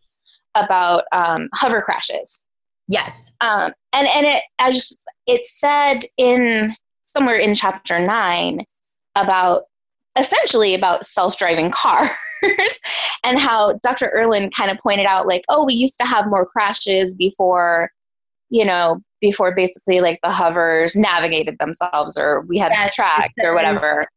about 0.53 1.05
um, 1.11 1.49
hover 1.55 1.81
crashes. 1.81 2.43
Yes. 2.87 3.31
Um, 3.41 3.73
and 3.93 4.07
and 4.07 4.27
it 4.27 4.43
as 4.59 4.95
it 5.25 5.47
said 5.47 6.01
in 6.17 6.75
somewhere 7.05 7.37
in 7.37 7.55
chapter 7.55 7.97
nine 7.99 8.65
about 9.15 9.63
essentially 10.15 10.75
about 10.75 11.07
self-driving 11.07 11.71
cars 11.71 12.09
and 13.23 13.39
how 13.39 13.73
Dr. 13.83 14.09
Erland 14.09 14.53
kind 14.55 14.71
of 14.71 14.77
pointed 14.79 15.05
out 15.05 15.27
like, 15.27 15.43
oh, 15.49 15.65
we 15.65 15.73
used 15.73 15.97
to 15.99 16.05
have 16.05 16.27
more 16.27 16.45
crashes 16.45 17.13
before, 17.13 17.89
you 18.49 18.65
know, 18.65 19.01
before 19.21 19.53
basically 19.53 20.01
like 20.01 20.19
the 20.23 20.31
hovers 20.31 20.95
navigated 20.95 21.57
themselves 21.59 22.17
or 22.17 22.41
we 22.41 22.57
had 22.57 22.71
yes, 22.71 22.95
tracked 22.95 23.39
or 23.43 23.53
whatever. 23.53 24.07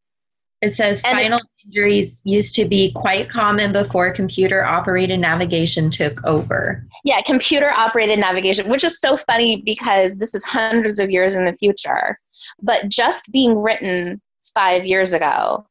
It 0.63 0.73
says 0.73 1.01
spinal 1.01 1.41
it, 1.41 1.67
injuries 1.67 2.23
used 2.25 2.55
to 2.55 2.65
be 2.65 2.91
quite 2.93 3.29
common 3.29 3.73
before 3.73 4.15
computer 4.15 4.65
operated 4.65 5.21
navigation 5.21 5.91
took 5.91 6.25
over. 6.25 6.87
Yeah, 7.05 7.21
computer 7.21 7.71
operated 7.71 8.19
navigation, 8.19 8.71
which 8.71 8.83
is 8.83 8.99
so 8.99 9.19
funny 9.19 9.63
because 9.65 10.15
this 10.15 10.35
is 10.35 10.43
hundreds 10.43 10.99
of 10.99 11.11
years 11.11 11.35
in 11.35 11.45
the 11.45 11.53
future. 11.53 12.19
But 12.63 12.89
just 12.89 13.31
being 13.31 13.59
written 13.59 14.23
five 14.55 14.87
years 14.87 15.13
ago 15.13 15.67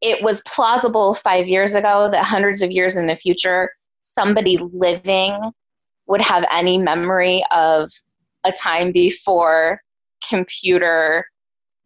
it 0.00 0.22
was 0.22 0.42
plausible 0.46 1.14
five 1.14 1.46
years 1.46 1.74
ago 1.74 2.10
that 2.10 2.24
hundreds 2.24 2.62
of 2.62 2.70
years 2.70 2.96
in 2.96 3.06
the 3.06 3.16
future, 3.16 3.70
somebody 4.02 4.58
living 4.72 5.38
would 6.06 6.20
have 6.20 6.44
any 6.52 6.78
memory 6.78 7.42
of 7.50 7.90
a 8.44 8.52
time 8.52 8.92
before 8.92 9.80
computer 10.28 11.24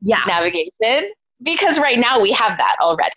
yeah. 0.00 0.20
navigation. 0.26 1.10
Because 1.42 1.78
right 1.78 1.98
now 1.98 2.20
we 2.20 2.32
have 2.32 2.56
that 2.58 2.76
already. 2.80 3.12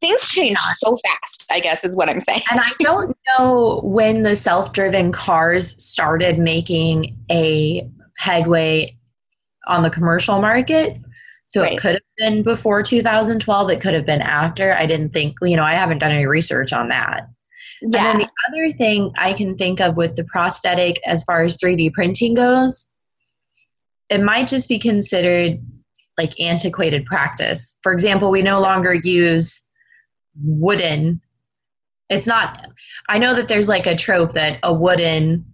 Things 0.00 0.20
oh 0.22 0.26
change 0.34 0.58
so 0.78 0.96
fast, 1.04 1.44
I 1.50 1.60
guess, 1.60 1.84
is 1.84 1.94
what 1.94 2.08
I'm 2.08 2.20
saying. 2.20 2.42
And 2.50 2.60
I 2.60 2.70
don't 2.78 3.16
know 3.38 3.80
when 3.84 4.22
the 4.22 4.34
self 4.34 4.72
driven 4.72 5.12
cars 5.12 5.74
started 5.82 6.38
making 6.38 7.18
a 7.30 7.88
headway 8.16 8.96
on 9.66 9.82
the 9.82 9.90
commercial 9.90 10.40
market 10.40 10.96
so 11.50 11.62
right. 11.62 11.72
it 11.72 11.80
could 11.80 11.94
have 11.94 12.02
been 12.16 12.44
before 12.44 12.80
2012. 12.80 13.70
It 13.70 13.80
could 13.80 13.92
have 13.92 14.06
been 14.06 14.22
after. 14.22 14.72
I 14.72 14.86
didn't 14.86 15.12
think, 15.12 15.34
you 15.42 15.56
know, 15.56 15.64
I 15.64 15.74
haven't 15.74 15.98
done 15.98 16.12
any 16.12 16.26
research 16.26 16.72
on 16.72 16.88
that. 16.90 17.26
Yeah. 17.82 17.86
And 17.86 17.92
then 17.92 18.18
the 18.18 18.28
other 18.48 18.76
thing 18.78 19.12
I 19.18 19.32
can 19.32 19.56
think 19.56 19.80
of 19.80 19.96
with 19.96 20.14
the 20.14 20.22
prosthetic 20.22 21.00
as 21.04 21.24
far 21.24 21.42
as 21.42 21.56
3D 21.56 21.92
printing 21.92 22.34
goes, 22.34 22.88
it 24.10 24.20
might 24.20 24.46
just 24.46 24.68
be 24.68 24.78
considered 24.78 25.58
like 26.16 26.38
antiquated 26.38 27.04
practice. 27.04 27.74
For 27.82 27.90
example, 27.90 28.30
we 28.30 28.42
no 28.42 28.60
longer 28.60 28.94
use 28.94 29.60
wooden. 30.40 31.20
It's 32.10 32.28
not, 32.28 32.68
I 33.08 33.18
know 33.18 33.34
that 33.34 33.48
there's 33.48 33.66
like 33.66 33.86
a 33.86 33.96
trope 33.96 34.34
that 34.34 34.60
a 34.62 34.72
wooden 34.72 35.49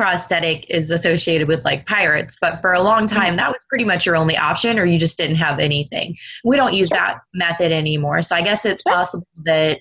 prosthetic 0.00 0.64
is 0.70 0.90
associated 0.90 1.46
with 1.46 1.62
like 1.62 1.84
pirates, 1.84 2.34
but 2.40 2.58
for 2.62 2.72
a 2.72 2.82
long 2.82 3.06
time 3.06 3.36
that 3.36 3.50
was 3.50 3.62
pretty 3.68 3.84
much 3.84 4.06
your 4.06 4.16
only 4.16 4.34
option 4.34 4.78
or 4.78 4.86
you 4.86 4.98
just 4.98 5.18
didn't 5.18 5.36
have 5.36 5.58
anything. 5.58 6.16
We 6.42 6.56
don't 6.56 6.72
use 6.72 6.88
that 6.88 7.18
method 7.34 7.70
anymore. 7.70 8.22
So 8.22 8.34
I 8.34 8.40
guess 8.40 8.64
it's 8.64 8.80
possible 8.80 9.26
that 9.44 9.80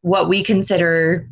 what 0.00 0.28
we 0.28 0.42
consider 0.42 1.28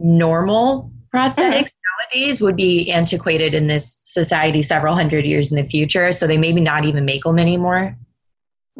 normal 0.00 0.90
prosthetics 1.14 1.70
mm-hmm. 1.70 2.16
nowadays 2.16 2.40
would 2.40 2.56
be 2.56 2.90
antiquated 2.90 3.54
in 3.54 3.68
this 3.68 3.96
society 4.02 4.64
several 4.64 4.96
hundred 4.96 5.24
years 5.24 5.52
in 5.52 5.56
the 5.56 5.68
future. 5.68 6.10
So 6.10 6.26
they 6.26 6.38
maybe 6.38 6.60
not 6.60 6.84
even 6.84 7.04
make 7.04 7.22
them 7.22 7.38
anymore. 7.38 7.96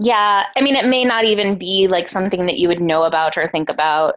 Yeah. 0.00 0.46
I 0.56 0.60
mean, 0.62 0.74
it 0.74 0.86
may 0.86 1.04
not 1.04 1.22
even 1.22 1.58
be 1.58 1.86
like 1.86 2.08
something 2.08 2.46
that 2.46 2.58
you 2.58 2.66
would 2.66 2.80
know 2.80 3.04
about 3.04 3.38
or 3.38 3.48
think 3.48 3.68
about 3.68 4.16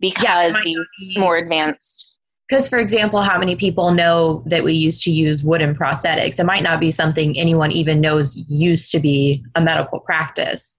because 0.00 0.22
yeah, 0.24 0.50
these 0.64 0.76
be, 0.98 1.18
more 1.20 1.36
advanced. 1.36 2.18
Because, 2.48 2.68
for 2.68 2.78
example, 2.78 3.22
how 3.22 3.38
many 3.38 3.56
people 3.56 3.92
know 3.92 4.44
that 4.46 4.62
we 4.62 4.72
used 4.72 5.02
to 5.02 5.10
use 5.10 5.42
wooden 5.42 5.74
prosthetics? 5.74 6.38
It 6.38 6.44
might 6.44 6.62
not 6.62 6.78
be 6.78 6.92
something 6.92 7.36
anyone 7.36 7.72
even 7.72 8.00
knows 8.00 8.36
used 8.48 8.92
to 8.92 9.00
be 9.00 9.44
a 9.56 9.60
medical 9.60 10.00
practice. 10.00 10.78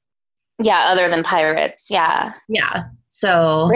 Yeah, 0.64 0.86
other 0.88 1.10
than 1.10 1.24
pirates. 1.24 1.88
Yeah. 1.90 2.32
Yeah. 2.48 2.84
So. 3.10 3.70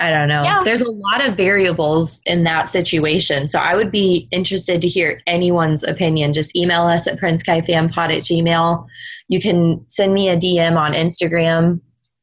I 0.00 0.12
don't 0.12 0.28
know. 0.28 0.44
Yeah. 0.44 0.60
There's 0.64 0.80
a 0.80 0.88
lot 0.88 1.26
of 1.26 1.36
variables 1.36 2.20
in 2.24 2.44
that 2.44 2.68
situation. 2.68 3.48
So 3.48 3.58
I 3.58 3.74
would 3.74 3.90
be 3.90 4.28
interested 4.30 4.80
to 4.80 4.86
hear 4.86 5.20
anyone's 5.26 5.82
opinion. 5.82 6.34
Just 6.34 6.54
email 6.54 6.82
us 6.82 7.08
at 7.08 7.18
princekaifanpod 7.18 8.16
at 8.16 8.22
gmail. 8.22 8.86
You 9.26 9.40
can 9.40 9.84
send 9.88 10.14
me 10.14 10.28
a 10.28 10.36
DM 10.36 10.76
on 10.76 10.92
Instagram. 10.92 11.80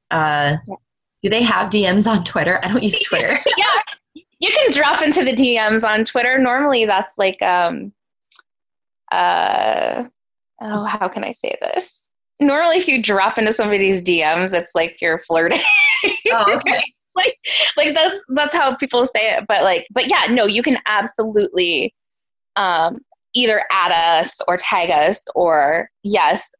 Uh, 0.09 0.55
yeah. 0.65 0.75
Do 1.25 1.29
they 1.29 1.41
have 1.41 1.71
DMs 1.71 2.05
on 2.05 2.23
Twitter? 2.23 2.59
I 2.61 2.67
don't 2.67 2.83
use 2.83 3.01
Twitter. 3.09 3.35
yeah, 3.57 4.23
you 4.37 4.51
can 4.51 4.71
drop 4.71 5.01
into 5.01 5.23
the 5.23 5.31
DMs 5.31 5.83
on 5.83 6.05
Twitter. 6.05 6.37
Normally, 6.37 6.85
that's 6.85 7.17
like 7.17 7.41
um, 7.41 7.91
uh, 9.11 10.03
oh, 10.61 10.83
how 10.83 11.07
can 11.07 11.23
I 11.23 11.31
say 11.31 11.57
this? 11.59 12.09
Normally, 12.39 12.77
if 12.77 12.87
you 12.87 13.01
drop 13.01 13.39
into 13.39 13.53
somebody's 13.53 14.03
DMs, 14.03 14.53
it's 14.53 14.75
like 14.75 15.01
you're 15.01 15.17
flirting. 15.17 15.61
Oh, 16.31 16.57
okay. 16.57 16.83
like, 17.15 17.35
like 17.75 17.95
that's 17.95 18.23
that's 18.27 18.53
how 18.53 18.75
people 18.75 19.07
say 19.07 19.31
it. 19.31 19.45
But 19.47 19.63
like, 19.63 19.87
but 19.89 20.07
yeah, 20.07 20.27
no, 20.29 20.45
you 20.45 20.61
can 20.61 20.77
absolutely 20.85 21.91
um, 22.55 22.99
either 23.33 23.63
add 23.71 23.91
us 23.91 24.39
or 24.47 24.57
tag 24.57 24.91
us 24.91 25.23
or 25.33 25.89
yes, 26.03 26.51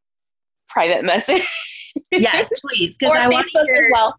private 0.68 1.04
message. 1.04 1.46
yes, 2.10 2.50
please, 2.62 2.96
because 2.98 3.16
I 3.16 3.28
want 3.28 3.46
to 3.54 3.64
hear. 3.64 3.90
Well. 3.92 4.18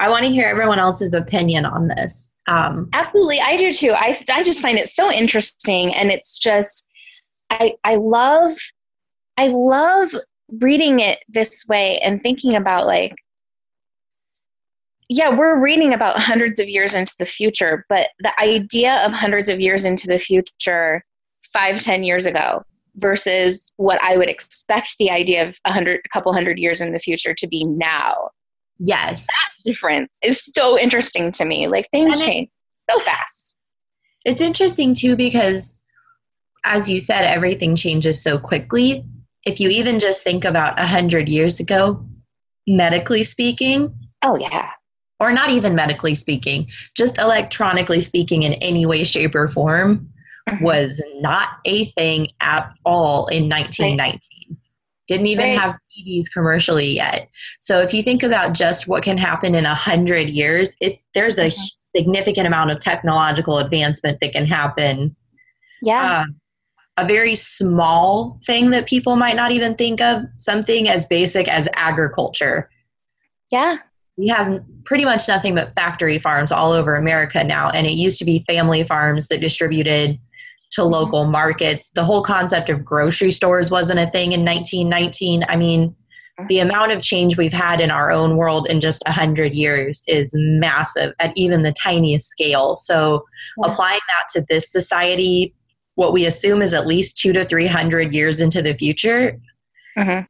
I 0.00 0.08
want 0.08 0.24
to 0.24 0.32
hear 0.32 0.48
everyone 0.48 0.78
else's 0.78 1.12
opinion 1.12 1.66
on 1.66 1.88
this. 1.88 2.30
Um, 2.46 2.88
Absolutely, 2.94 3.40
I 3.40 3.56
do 3.56 3.70
too. 3.70 3.92
I 3.92 4.18
I 4.30 4.42
just 4.42 4.60
find 4.60 4.78
it 4.78 4.88
so 4.88 5.12
interesting, 5.12 5.94
and 5.94 6.10
it's 6.10 6.38
just 6.38 6.88
I 7.50 7.74
I 7.84 7.96
love 7.96 8.56
I 9.36 9.48
love 9.48 10.10
reading 10.60 11.00
it 11.00 11.20
this 11.28 11.66
way 11.68 11.98
and 11.98 12.22
thinking 12.22 12.56
about 12.56 12.86
like 12.86 13.14
yeah 15.08 15.30
we're 15.30 15.60
reading 15.60 15.94
about 15.94 16.16
hundreds 16.18 16.58
of 16.58 16.68
years 16.68 16.94
into 16.94 17.14
the 17.18 17.26
future 17.26 17.86
but 17.88 18.08
the 18.18 18.40
idea 18.40 18.96
of 19.06 19.12
hundreds 19.12 19.48
of 19.48 19.60
years 19.60 19.84
into 19.84 20.08
the 20.08 20.18
future 20.18 21.04
five 21.52 21.80
ten 21.80 22.02
years 22.02 22.26
ago 22.26 22.64
versus 22.96 23.70
what 23.76 24.02
i 24.02 24.16
would 24.16 24.28
expect 24.28 24.96
the 24.98 25.08
idea 25.08 25.48
of 25.48 25.56
a 25.66 25.72
hundred 25.72 26.00
a 26.04 26.08
couple 26.08 26.32
hundred 26.32 26.58
years 26.58 26.80
in 26.80 26.92
the 26.92 26.98
future 26.98 27.32
to 27.32 27.46
be 27.46 27.64
now 27.64 28.28
Yes. 28.80 29.20
That 29.26 29.70
difference 29.70 30.10
is 30.22 30.42
so 30.42 30.78
interesting 30.78 31.30
to 31.32 31.44
me. 31.44 31.68
Like 31.68 31.88
things 31.90 32.18
and 32.18 32.26
change 32.26 32.48
it, 32.48 32.92
so 32.92 33.00
fast. 33.00 33.56
It's 34.24 34.40
interesting 34.40 34.94
too 34.94 35.16
because 35.16 35.76
as 36.64 36.88
you 36.88 37.00
said, 37.00 37.22
everything 37.24 37.76
changes 37.76 38.22
so 38.22 38.38
quickly. 38.38 39.04
If 39.44 39.60
you 39.60 39.68
even 39.68 39.98
just 39.98 40.22
think 40.22 40.44
about 40.44 40.78
a 40.78 40.86
hundred 40.86 41.28
years 41.28 41.60
ago, 41.60 42.04
medically 42.66 43.24
speaking. 43.24 43.94
Oh 44.22 44.36
yeah. 44.36 44.70
or 45.18 45.32
not 45.32 45.50
even 45.50 45.74
medically 45.74 46.14
speaking, 46.14 46.66
just 46.94 47.18
electronically 47.18 48.00
speaking 48.00 48.42
in 48.42 48.54
any 48.54 48.86
way, 48.86 49.04
shape, 49.04 49.34
or 49.34 49.48
form, 49.48 50.08
mm-hmm. 50.48 50.64
was 50.64 51.02
not 51.16 51.48
a 51.66 51.90
thing 51.92 52.26
at 52.40 52.70
all 52.84 53.26
in 53.26 53.48
1919. 53.48 54.20
Didn't 55.10 55.26
even 55.26 55.48
right. 55.48 55.58
have 55.58 55.74
TVs 55.74 56.26
commercially 56.32 56.94
yet. 56.94 57.28
So 57.58 57.80
if 57.80 57.92
you 57.92 58.00
think 58.00 58.22
about 58.22 58.52
just 58.52 58.86
what 58.86 59.02
can 59.02 59.18
happen 59.18 59.56
in 59.56 59.66
a 59.66 59.74
hundred 59.74 60.28
years, 60.28 60.76
it's 60.80 61.02
there's 61.14 61.36
a 61.36 61.46
mm-hmm. 61.46 61.98
significant 61.98 62.46
amount 62.46 62.70
of 62.70 62.78
technological 62.78 63.58
advancement 63.58 64.18
that 64.20 64.32
can 64.32 64.46
happen. 64.46 65.16
Yeah. 65.82 66.22
Uh, 66.22 67.02
a 67.02 67.08
very 67.08 67.34
small 67.34 68.38
thing 68.46 68.70
that 68.70 68.86
people 68.86 69.16
might 69.16 69.34
not 69.34 69.50
even 69.50 69.74
think 69.74 70.00
of, 70.00 70.22
something 70.36 70.88
as 70.88 71.06
basic 71.06 71.48
as 71.48 71.66
agriculture. 71.74 72.70
Yeah. 73.50 73.78
We 74.16 74.28
have 74.28 74.62
pretty 74.84 75.04
much 75.04 75.26
nothing 75.26 75.56
but 75.56 75.74
factory 75.74 76.20
farms 76.20 76.52
all 76.52 76.70
over 76.70 76.94
America 76.94 77.42
now, 77.42 77.70
and 77.70 77.84
it 77.84 77.94
used 77.94 78.20
to 78.20 78.24
be 78.24 78.44
family 78.46 78.84
farms 78.84 79.26
that 79.26 79.40
distributed 79.40 80.20
to 80.72 80.82
mm-hmm. 80.82 80.92
local 80.92 81.26
markets. 81.26 81.90
The 81.94 82.04
whole 82.04 82.22
concept 82.22 82.68
of 82.68 82.84
grocery 82.84 83.32
stores 83.32 83.70
wasn't 83.70 83.98
a 83.98 84.10
thing 84.10 84.32
in 84.32 84.44
1919. 84.44 85.44
I 85.48 85.56
mean, 85.56 85.94
the 86.48 86.60
amount 86.60 86.92
of 86.92 87.02
change 87.02 87.36
we've 87.36 87.52
had 87.52 87.80
in 87.80 87.90
our 87.90 88.10
own 88.10 88.38
world 88.38 88.66
in 88.68 88.80
just 88.80 89.02
100 89.06 89.52
years 89.52 90.02
is 90.06 90.30
massive 90.32 91.12
at 91.18 91.36
even 91.36 91.60
the 91.60 91.74
tiniest 91.74 92.28
scale. 92.28 92.76
So, 92.76 93.24
yeah. 93.58 93.70
applying 93.70 94.00
that 94.08 94.40
to 94.40 94.46
this 94.48 94.72
society 94.72 95.54
what 96.00 96.14
we 96.14 96.24
assume 96.24 96.62
is 96.62 96.72
at 96.72 96.86
least 96.86 97.18
two 97.18 97.32
to 97.34 97.44
three 97.44 97.66
hundred 97.66 98.14
years 98.14 98.40
into 98.40 98.62
the 98.62 98.74
future, 98.74 99.38
mm-hmm. 99.98 100.24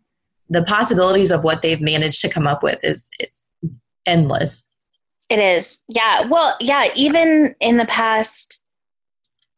the 0.48 0.64
possibilities 0.64 1.30
of 1.30 1.44
what 1.44 1.62
they've 1.62 1.80
managed 1.80 2.20
to 2.22 2.28
come 2.28 2.48
up 2.48 2.62
with 2.62 2.80
is 2.82 3.08
is 3.20 3.42
endless. 4.06 4.66
It 5.28 5.38
is, 5.38 5.78
yeah. 5.86 6.26
Well, 6.28 6.56
yeah. 6.58 6.88
Even 6.96 7.54
in 7.60 7.76
the 7.76 7.84
past, 7.86 8.59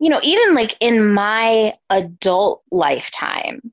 you 0.03 0.09
know, 0.09 0.19
even 0.25 0.53
like 0.53 0.77
in 0.81 1.15
my 1.15 1.75
adult 1.89 2.65
lifetime, 2.73 3.73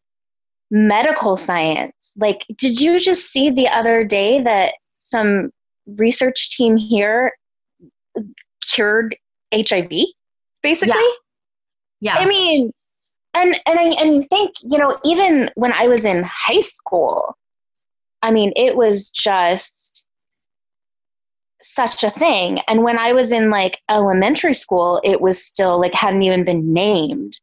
medical 0.70 1.38
science. 1.38 2.14
Like, 2.16 2.46
did 2.56 2.80
you 2.80 3.00
just 3.00 3.32
see 3.32 3.50
the 3.50 3.68
other 3.68 4.06
day 4.06 4.40
that 4.44 4.76
some 4.96 5.50
research 5.88 6.52
team 6.56 6.78
here 6.78 7.34
cured 8.72 9.18
HIV? 9.52 9.90
Basically. 10.62 10.94
Yeah. 12.00 12.14
Yeah. 12.14 12.16
I 12.18 12.28
mean, 12.28 12.74
and 13.34 13.60
and 13.66 13.80
I 13.80 13.86
and 14.00 14.14
you 14.14 14.22
think, 14.30 14.54
you 14.62 14.78
know, 14.78 15.00
even 15.04 15.50
when 15.56 15.74
I 15.74 15.88
was 15.88 16.06
in 16.06 16.22
high 16.24 16.62
school, 16.62 17.36
I 18.22 18.30
mean, 18.30 18.54
it 18.56 18.76
was 18.76 19.10
just 19.10 19.89
such 21.74 22.04
a 22.04 22.10
thing. 22.10 22.60
And 22.68 22.84
when 22.84 22.98
I 22.98 23.14
was 23.14 23.32
in 23.32 23.50
like 23.50 23.80
elementary 23.90 24.54
school, 24.54 25.02
it 25.04 25.22
was 25.22 25.44
still 25.44 25.80
like 25.80 25.94
hadn't 25.94 26.24
even 26.24 26.44
been 26.44 26.74
named. 26.74 27.40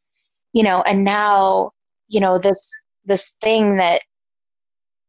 You 0.52 0.62
know, 0.62 0.82
and 0.82 1.04
now, 1.04 1.72
you 2.08 2.20
know, 2.20 2.38
this 2.38 2.70
this 3.04 3.34
thing 3.40 3.76
that 3.76 4.02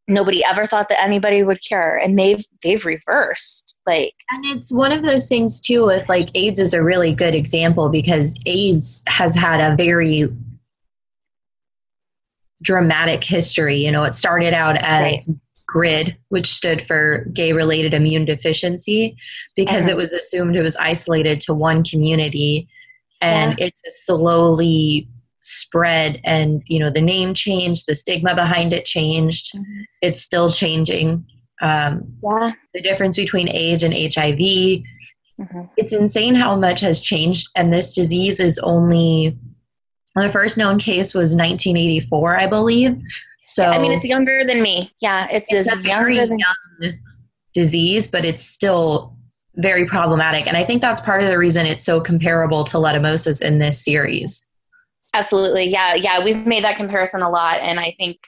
nobody 0.07 0.43
ever 0.45 0.65
thought 0.65 0.89
that 0.89 1.01
anybody 1.01 1.43
would 1.43 1.59
cure 1.62 1.97
and 1.97 2.17
they've 2.17 2.43
they've 2.63 2.86
reversed 2.86 3.77
like 3.86 4.13
and 4.29 4.45
it's 4.45 4.71
one 4.71 4.91
of 4.91 5.03
those 5.03 5.27
things 5.27 5.59
too 5.59 5.86
with 5.86 6.07
like 6.07 6.29
aids 6.33 6.59
is 6.59 6.74
a 6.74 6.81
really 6.81 7.13
good 7.13 7.36
example 7.36 7.89
because 7.89 8.33
aids 8.45 9.03
has 9.07 9.36
had 9.36 9.59
a 9.59 9.75
very 9.75 10.24
dramatic 12.63 13.21
history 13.21 13.75
you 13.75 13.91
know 13.91 14.03
it 14.03 14.13
started 14.13 14.53
out 14.53 14.77
as 14.77 15.27
right. 15.27 15.38
Grid 15.67 16.17
which 16.29 16.53
stood 16.53 16.86
for 16.88 17.25
gay 17.33 17.51
related 17.51 17.93
immune 17.93 18.25
deficiency 18.25 19.17
because 19.55 19.88
it 19.88 19.97
was 19.97 20.13
assumed 20.13 20.55
it 20.55 20.62
was 20.62 20.77
isolated 20.77 21.41
to 21.41 21.53
one 21.53 21.83
community 21.83 22.69
and 23.21 23.57
yeah. 23.59 23.65
it 23.65 23.74
just 23.86 24.05
slowly 24.05 25.09
spread 25.42 26.20
and 26.24 26.61
you 26.65 26.79
know 26.79 26.89
the 26.89 27.01
name 27.01 27.33
changed 27.33 27.85
the 27.87 27.96
stigma 27.96 28.35
behind 28.35 28.74
it 28.74 28.85
changed 28.85 29.53
mm-hmm. 29.55 29.81
it's 30.01 30.22
still 30.22 30.51
changing 30.51 31.25
um, 31.61 32.03
yeah. 32.24 32.51
the 32.74 32.81
difference 32.81 33.15
between 33.15 33.50
aids 33.50 33.83
and 33.83 33.94
hiv 33.94 34.37
mm-hmm. 34.37 35.61
it's 35.77 35.94
insane 35.94 36.35
how 36.35 36.55
much 36.55 36.81
has 36.81 37.01
changed 37.01 37.50
and 37.55 37.72
this 37.72 37.94
disease 37.94 38.39
is 38.39 38.59
only 38.59 39.37
the 40.15 40.31
first 40.31 40.57
known 40.57 40.79
case 40.79 41.13
was 41.13 41.31
1984 41.31 42.37
i 42.37 42.48
believe 42.48 42.98
so 43.53 43.64
i 43.66 43.79
mean 43.79 43.92
it's 43.92 44.05
younger 44.05 44.44
than 44.46 44.62
me 44.62 44.92
yeah 45.01 45.27
it's, 45.31 45.48
it's 45.50 45.72
a 45.72 45.75
very 45.77 46.16
young 46.16 46.94
disease 47.53 48.07
but 48.07 48.25
it's 48.25 48.44
still 48.44 49.16
very 49.55 49.88
problematic 49.88 50.48
and 50.48 50.55
i 50.55 50.64
think 50.64 50.81
that's 50.81 51.01
part 51.01 51.22
of 51.22 51.29
the 51.29 51.38
reason 51.38 51.66
it's 51.66 51.83
so 51.83 52.00
comparable 52.00 52.64
to 52.64 52.77
letumosis 52.77 53.42
in 53.42 53.57
this 53.60 53.83
series 53.83 54.48
Absolutely. 55.14 55.70
Yeah. 55.70 55.96
Yeah. 55.96 56.24
We've 56.24 56.46
made 56.46 56.64
that 56.64 56.77
comparison 56.77 57.22
a 57.22 57.29
lot. 57.29 57.60
And 57.60 57.79
I 57.79 57.96
think, 57.98 58.20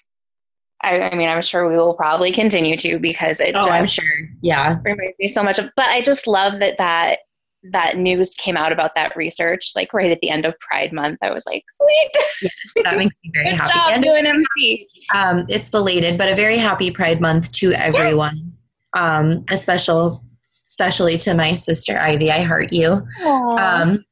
I, 0.81 1.01
I 1.01 1.15
mean, 1.15 1.29
I'm 1.29 1.41
sure 1.41 1.67
we 1.67 1.75
will 1.75 1.95
probably 1.95 2.31
continue 2.31 2.77
to 2.77 2.99
because 2.99 3.39
it 3.39 3.51
oh, 3.55 3.61
just 3.61 3.69
I'm 3.69 3.85
sure. 3.85 4.29
Yeah. 4.41 4.79
reminds 4.83 5.15
me 5.19 5.27
so 5.27 5.43
much 5.43 5.59
of, 5.59 5.69
but 5.75 5.85
I 5.85 6.01
just 6.01 6.25
love 6.25 6.59
that 6.59 6.77
that, 6.77 7.19
that 7.63 7.97
news 7.97 8.29
came 8.35 8.55
out 8.55 8.71
about 8.71 8.91
that 8.95 9.15
research, 9.15 9.71
like 9.75 9.93
right 9.93 10.11
at 10.11 10.19
the 10.21 10.29
end 10.29 10.45
of 10.45 10.57
Pride 10.59 10.93
Month. 10.93 11.19
I 11.21 11.31
was 11.31 11.45
like, 11.45 11.63
sweet. 11.71 12.11
Yes, 12.41 12.53
that 12.83 12.97
makes 12.97 13.15
me 13.23 13.31
very 13.33 13.49
Good 13.51 13.59
happy. 13.59 13.73
Job 13.73 13.89
and 13.91 14.03
doing 14.03 14.25
MC. 14.25 14.87
Um, 15.13 15.45
it's 15.49 15.69
belated, 15.69 16.17
but 16.17 16.29
a 16.29 16.35
very 16.35 16.57
happy 16.57 16.91
Pride 16.91 17.19
Month 17.19 17.51
to 17.53 17.73
everyone. 17.73 18.53
Um, 18.93 19.45
a 19.49 19.57
special, 19.57 20.23
especially 20.65 21.17
to 21.19 21.33
my 21.33 21.55
sister 21.55 21.99
Ivy. 21.99 22.31
I 22.31 22.43
heart 22.43 22.71
you. 22.71 23.01
Um, 23.23 24.03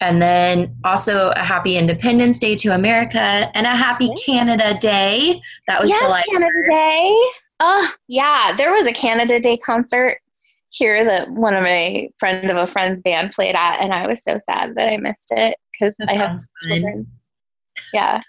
and 0.00 0.20
then 0.20 0.76
also 0.84 1.30
a 1.30 1.42
happy 1.42 1.78
Independence 1.78 2.38
Day 2.38 2.56
to 2.56 2.74
America 2.74 3.50
and 3.54 3.66
a 3.66 3.74
happy 3.74 4.10
Canada 4.24 4.76
Day. 4.78 5.40
That 5.66 5.80
was 5.80 5.88
yes, 5.88 6.02
July. 6.02 6.22
Canada 6.30 6.52
3rd. 6.68 6.70
Day. 6.70 7.14
Oh, 7.60 7.92
yeah. 8.08 8.54
There 8.56 8.72
was 8.72 8.86
a 8.86 8.92
Canada 8.92 9.40
Day 9.40 9.56
concert 9.56 10.18
here 10.74 11.04
that 11.04 11.30
one 11.30 11.54
of 11.54 11.62
my 11.62 12.08
friend 12.18 12.50
of 12.50 12.56
a 12.56 12.66
friend's 12.66 13.00
band 13.00 13.32
played 13.32 13.54
at, 13.54 13.80
and 13.80 13.92
I 13.92 14.06
was 14.06 14.22
so 14.22 14.40
sad 14.44 14.74
that 14.74 14.88
I 14.88 14.96
missed 14.96 15.30
it 15.30 15.56
because 15.72 15.96
I 16.08 16.14
have 16.14 16.40
children. 16.62 17.06
Yeah, 17.92 18.20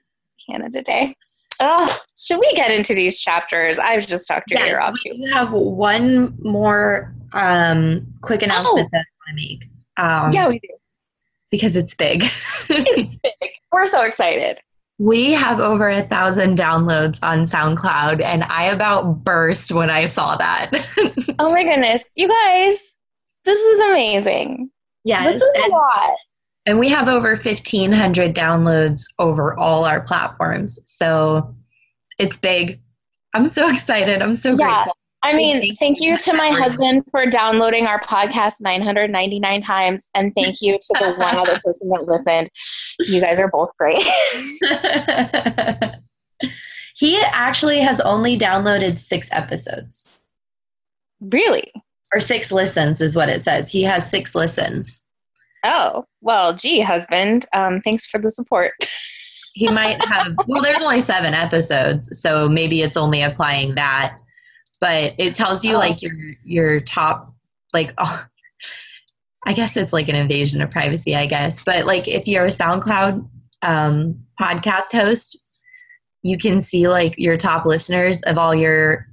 Canada 0.48 0.84
Day. 0.84 1.16
Oh, 1.60 1.98
should 2.18 2.40
we 2.40 2.54
get 2.54 2.72
into 2.72 2.94
these 2.94 3.20
chapters? 3.20 3.80
I've 3.80 4.08
just 4.08 4.28
talked 4.28 4.50
to 4.50 4.56
your 4.56 4.66
yes, 4.66 4.74
ear 4.74 4.80
off. 4.80 4.96
We 5.06 5.30
have 5.32 5.52
one 5.52 6.38
more 6.42 7.16
um, 7.34 8.06
quick 8.22 8.42
announcement 8.42 8.88
oh. 8.88 8.90
that 8.92 8.98
I 8.98 9.12
want 9.26 9.30
to 9.30 9.36
make. 9.36 9.64
Um, 9.98 10.32
yeah, 10.32 10.50
we 10.50 10.60
do 10.60 10.68
because 11.52 11.76
it's 11.76 11.94
big. 11.94 12.24
it's 12.70 13.16
big. 13.24 13.52
We're 13.72 13.86
so 13.86 14.02
excited. 14.02 14.60
We 14.98 15.34
have 15.34 15.60
over 15.60 15.90
a 15.90 16.08
thousand 16.08 16.58
downloads 16.58 17.20
on 17.22 17.48
SoundCloud, 17.48 18.24
and 18.24 18.44
I 18.44 18.66
about 18.68 19.24
burst 19.24 19.74
when 19.74 19.90
I 19.90 20.08
saw 20.08 20.38
that. 20.38 20.72
oh 21.40 21.52
my 21.52 21.64
goodness. 21.64 22.04
You 22.16 22.30
guys, 22.30 22.80
this 23.44 23.60
is 23.60 23.80
amazing. 23.82 24.70
Yes. 25.04 25.34
This 25.34 25.42
is 25.42 25.54
and, 25.56 25.66
a 25.66 25.76
lot. 25.76 26.16
And 26.66 26.80
we 26.80 26.90
have 26.90 27.08
over 27.08 27.36
1,500 27.36 28.34
downloads 28.34 29.04
over 29.20 29.58
all 29.58 29.84
our 29.84 30.02
platforms. 30.02 30.80
So 30.86 31.56
it's 32.18 32.38
big. 32.38 32.80
I'm 33.34 33.50
so 33.50 33.70
excited. 33.72 34.22
I'm 34.22 34.36
so 34.36 34.52
yeah. 34.52 34.56
grateful. 34.56 34.98
I 35.26 35.34
mean, 35.34 35.76
thank 35.78 36.00
you 36.00 36.20
to 36.20 36.36
my 36.36 36.52
husband 36.52 37.04
for 37.10 37.26
downloading 37.26 37.88
our 37.88 38.00
podcast 38.00 38.62
999 38.62 39.60
times, 39.60 40.08
and 40.14 40.32
thank 40.36 40.62
you 40.62 40.78
to 40.78 40.88
the 41.00 41.16
one 41.18 41.36
other 41.36 41.60
person 41.66 41.90
that 41.90 42.06
listened. 42.06 42.52
You 43.00 43.20
guys 43.22 43.40
are 43.40 43.48
both 43.48 43.72
great. 43.80 44.06
he 46.96 47.20
actually 47.20 47.80
has 47.80 48.00
only 48.02 48.38
downloaded 48.38 49.00
six 49.00 49.28
episodes. 49.32 50.08
Really? 51.20 51.72
Or 52.14 52.20
six 52.20 52.52
listens 52.52 53.02
is 53.02 53.16
what 53.16 53.28
it 53.28 53.42
says. 53.42 53.68
He 53.68 53.82
has 53.82 54.08
six 54.08 54.36
listens. 54.36 55.02
Oh, 55.64 56.06
well, 56.22 56.56
gee, 56.56 56.82
husband, 56.82 57.48
um, 57.52 57.82
thanks 57.82 58.06
for 58.06 58.20
the 58.20 58.30
support. 58.30 58.74
he 59.56 59.70
might 59.70 60.06
have, 60.06 60.36
well, 60.48 60.62
there's 60.62 60.84
only 60.84 61.02
seven 61.02 61.34
episodes, 61.34 62.08
so 62.22 62.48
maybe 62.48 62.84
it's 62.84 62.96
only 62.96 63.24
applying 63.24 63.74
that 63.74 64.20
but 64.86 65.16
it 65.18 65.34
tells 65.34 65.64
you 65.64 65.74
oh. 65.74 65.80
like 65.80 66.04
your 66.04 66.14
your 66.44 66.80
top 66.80 67.34
like 67.74 67.92
oh, 67.98 68.24
I 69.44 69.54
guess 69.54 69.76
it's 69.76 69.92
like 69.92 70.10
an 70.10 70.16
invasion 70.16 70.62
of 70.62 70.70
privacy, 70.70 71.16
I 71.16 71.26
guess. 71.26 71.58
But 71.66 71.88
like 71.88 72.08
if 72.08 72.28
you're 72.28 72.46
a 72.46 72.52
SoundCloud 72.52 73.28
um, 73.64 74.24
podcast 74.40 74.92
host, 74.92 75.40
you 76.22 76.38
can 76.38 76.62
see 76.62 76.88
like 76.88 77.16
your 77.18 77.36
top 77.36 77.66
listeners 77.66 78.22
of 78.24 78.38
all 78.38 78.54
your 78.54 79.08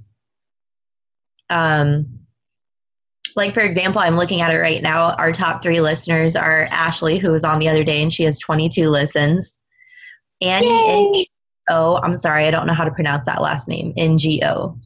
um 1.49 2.19
like 3.35 3.55
for 3.55 3.61
example, 3.61 3.99
I'm 3.99 4.15
looking 4.15 4.41
at 4.41 4.53
it 4.53 4.59
right 4.59 4.81
now. 4.81 5.15
Our 5.15 5.31
top 5.31 5.63
three 5.63 5.81
listeners 5.81 6.35
are 6.35 6.67
Ashley, 6.69 7.17
who 7.17 7.31
was 7.31 7.43
on 7.43 7.57
the 7.57 7.67
other 7.67 7.83
day, 7.83 8.03
and 8.03 8.13
she 8.13 8.25
has 8.25 8.37
22 8.37 8.89
listens. 8.89 9.57
Annie 10.39 11.27
Oh, 11.67 11.99
I'm 12.03 12.17
sorry, 12.17 12.45
I 12.45 12.51
don't 12.51 12.67
know 12.67 12.73
how 12.73 12.83
to 12.83 12.91
pronounce 12.91 13.25
that 13.25 13.41
last 13.41 13.67
name. 13.67 13.93
N 13.97 14.19
G 14.19 14.43
O. 14.45 14.77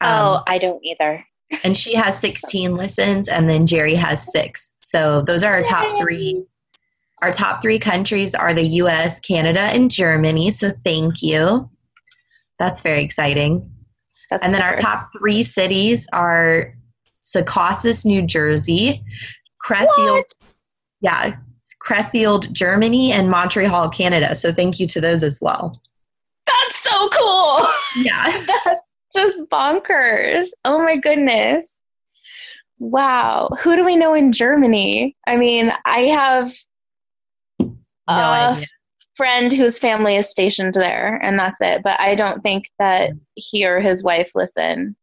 Um, 0.00 0.10
oh, 0.10 0.42
I 0.46 0.58
don't 0.58 0.84
either. 0.84 1.24
and 1.64 1.76
she 1.76 1.94
has 1.94 2.18
16 2.20 2.74
listens, 2.76 3.28
and 3.28 3.48
then 3.48 3.66
Jerry 3.66 3.94
has 3.94 4.22
six. 4.32 4.74
So 4.80 5.22
those 5.26 5.42
are 5.44 5.52
our 5.54 5.62
top 5.62 5.98
three. 5.98 6.44
Our 7.22 7.32
top 7.32 7.62
three 7.62 7.78
countries 7.78 8.34
are 8.34 8.52
the 8.52 8.66
US, 8.82 9.20
Canada, 9.20 9.60
and 9.60 9.90
Germany. 9.90 10.50
So 10.50 10.72
thank 10.84 11.22
you. 11.22 11.68
That's 12.58 12.80
very 12.82 13.02
exciting. 13.02 13.70
That's 14.30 14.44
and 14.44 14.52
then 14.52 14.60
our 14.62 14.76
top 14.76 15.10
three 15.16 15.42
cities 15.42 16.06
are 16.12 16.74
Secaucus, 17.22 18.04
New 18.04 18.22
Jersey, 18.26 19.02
Krefeld, 19.64 19.88
What? 20.18 20.34
yeah, 21.00 21.36
Krefeld, 21.84 22.50
Germany, 22.52 23.12
and 23.12 23.30
Montreal, 23.30 23.90
Canada. 23.90 24.34
So 24.34 24.52
thank 24.52 24.80
you 24.80 24.86
to 24.88 25.00
those 25.00 25.22
as 25.22 25.38
well. 25.40 25.80
That's 26.46 26.82
so 26.82 27.08
cool. 27.10 27.66
Yeah. 27.96 28.44
That's 28.46 28.80
just 29.14 29.38
bonkers. 29.50 30.48
Oh 30.64 30.78
my 30.82 30.96
goodness. 30.96 31.76
Wow. 32.78 33.48
Who 33.62 33.76
do 33.76 33.84
we 33.84 33.96
know 33.96 34.14
in 34.14 34.32
Germany? 34.32 35.16
I 35.26 35.36
mean, 35.36 35.72
I 35.84 36.00
have 36.06 36.52
No 37.58 37.74
a 38.08 38.52
idea. 38.52 38.66
friend 39.16 39.52
whose 39.52 39.78
family 39.78 40.16
is 40.16 40.28
stationed 40.30 40.74
there, 40.74 41.16
and 41.22 41.38
that's 41.38 41.60
it. 41.60 41.82
But 41.82 41.98
I 42.00 42.14
don't 42.14 42.42
think 42.42 42.64
that 42.78 43.12
he 43.34 43.66
or 43.66 43.80
his 43.80 44.04
wife 44.04 44.30
listen. 44.34 44.94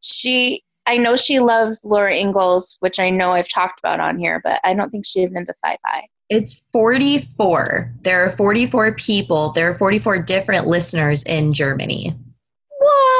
She, 0.00 0.64
I 0.86 0.98
know 0.98 1.16
she 1.16 1.38
loves 1.40 1.80
Laura 1.84 2.14
Ingalls, 2.14 2.76
which 2.80 2.98
I 2.98 3.08
know 3.08 3.30
I've 3.32 3.48
talked 3.48 3.78
about 3.78 4.00
on 4.00 4.18
here, 4.18 4.40
but 4.44 4.60
I 4.64 4.74
don't 4.74 4.90
think 4.90 5.06
she's 5.06 5.32
into 5.32 5.54
sci 5.54 5.76
fi. 5.82 6.08
It's 6.28 6.62
44. 6.72 7.92
There 8.04 8.24
are 8.26 8.36
44 8.36 8.94
people. 8.96 9.52
There 9.54 9.70
are 9.70 9.78
44 9.78 10.22
different 10.22 10.66
listeners 10.66 11.22
in 11.24 11.52
Germany. 11.54 12.14
What? 12.78 13.11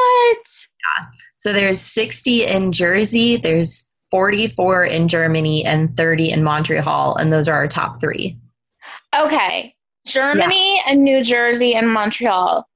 So 1.35 1.51
there's 1.53 1.81
60 1.81 2.45
in 2.45 2.71
Jersey, 2.71 3.37
there's 3.37 3.87
44 4.11 4.85
in 4.85 5.07
Germany, 5.07 5.65
and 5.65 5.95
30 5.97 6.31
in 6.31 6.43
Montreal, 6.43 7.15
and 7.17 7.33
those 7.33 7.47
are 7.47 7.53
our 7.55 7.67
top 7.67 7.99
three. 7.99 8.37
Okay. 9.13 9.75
Germany 10.05 10.81
and 10.85 11.03
New 11.03 11.23
Jersey 11.23 11.75
and 11.75 11.89
Montreal. 11.91 12.67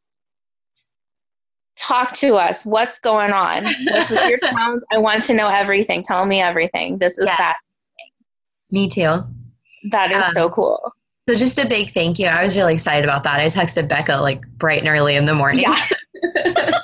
Talk 1.78 2.14
to 2.18 2.36
us. 2.36 2.66
What's 2.66 2.98
going 3.00 3.32
on? 3.32 3.66
What's 3.92 4.10
with 4.10 4.28
your 4.30 4.40
towns? 4.52 4.82
I 4.92 4.98
want 4.98 5.24
to 5.26 5.34
know 5.34 5.48
everything. 5.48 6.04
Tell 6.04 6.26
me 6.26 6.42
everything. 6.42 6.98
This 6.98 7.18
is 7.18 7.26
Yeah. 7.26 7.38
fast. 7.38 7.60
Me 8.72 8.90
too. 8.90 9.24
That 9.92 10.12
is 10.12 10.24
Um, 10.24 10.32
so 10.34 10.50
cool. 10.50 10.94
So 11.30 11.36
just 11.36 11.58
a 11.60 11.68
big 11.68 11.94
thank 11.94 12.20
you. 12.20 12.28
I 12.28 12.44
was 12.44 12.58
really 12.58 12.74
excited 12.74 13.04
about 13.04 13.24
that. 13.24 13.40
I 13.40 13.50
texted 13.50 13.88
Becca 13.88 14.18
like 14.18 14.42
bright 14.58 14.80
and 14.80 14.88
early 14.88 15.16
in 15.16 15.26
the 15.26 15.34
morning. 15.36 15.64
Yeah. 15.64 15.88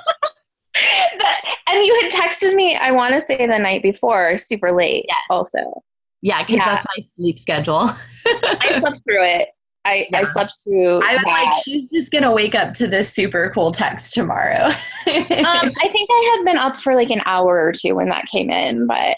And 1.74 1.86
you 1.86 2.00
had 2.02 2.12
texted 2.12 2.54
me, 2.56 2.76
I 2.76 2.92
want 2.92 3.14
to 3.16 3.22
say 3.22 3.48
the 3.48 3.58
night 3.58 3.82
before, 3.82 4.38
super 4.38 4.72
late 4.72 5.06
Yes. 5.08 5.18
also. 5.30 5.82
Yeah, 6.22 6.42
because 6.44 6.58
Yeah. 6.58 6.66
that's 6.66 6.86
my 6.98 7.06
sleep 7.18 7.40
schedule. 7.40 7.90
I 8.26 8.72
slept 8.80 9.04
through 9.04 9.26
it. 9.26 9.50
I, 9.86 10.08
I 10.14 10.24
slept 10.24 10.54
through 10.64 11.02
I 11.04 11.16
was 11.16 11.24
that. 11.26 11.44
like, 11.46 11.54
she's 11.64 11.90
just 11.90 12.10
gonna 12.12 12.32
wake 12.32 12.56
up 12.56 12.74
to 12.76 12.88
this 12.88 13.12
super 13.12 13.52
cool 13.54 13.74
text 13.74 14.14
tomorrow. 14.14 14.68
um, 14.68 14.74
I 15.08 15.90
think 15.92 16.10
I 16.10 16.36
had 16.38 16.46
been 16.46 16.58
up 16.58 16.78
for 16.78 16.96
like 16.96 17.10
an 17.10 17.22
hour 17.26 17.66
or 17.66 17.74
two 17.74 17.96
when 17.96 18.08
that 18.10 18.26
came 18.28 18.50
in, 18.50 18.88
but 18.88 19.18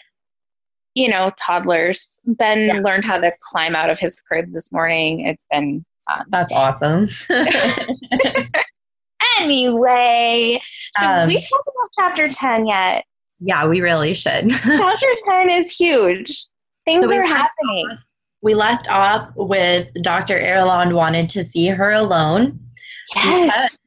you 0.96 1.10
know, 1.10 1.30
toddlers. 1.38 2.15
Ben 2.26 2.68
Yeah. 2.68 2.80
learned 2.80 3.06
how 3.06 3.20
to 3.20 3.32
climb 3.41 3.76
out 3.76 3.89
of 3.91 4.00
his 4.00 4.15
crib 4.15 4.54
this 4.54 4.72
morning. 4.72 5.28
It's 5.28 5.46
been 5.52 5.86
fun. 6.08 6.26
That's 6.30 6.52
awesome. 6.54 7.10
Anyway, 9.39 10.62
should 10.98 11.06
Um, 11.06 11.28
we 11.28 11.39
talk 11.39 11.62
about 11.62 11.89
chapter 12.00 12.28
10 12.28 12.67
yet? 12.67 13.06
yeah, 13.39 13.67
we 13.67 13.82
really 13.82 14.13
should. 14.13 14.50
chapter 14.63 15.08
10 15.30 15.50
is 15.50 15.76
huge. 15.76 16.45
Things 16.86 17.10
So 17.10 17.15
are 17.15 17.26
happening. 17.26 17.88
off- 17.91 18.00
we 18.41 18.54
left 18.54 18.88
off 18.89 19.30
with 19.36 19.88
Dr. 20.04 20.38
Erland 20.38 20.93
wanted 20.93 21.30
to 21.32 21.43
see 21.43 21.67
her 21.67 21.91
alone. 21.93 22.60
Yes. 23.15 23.78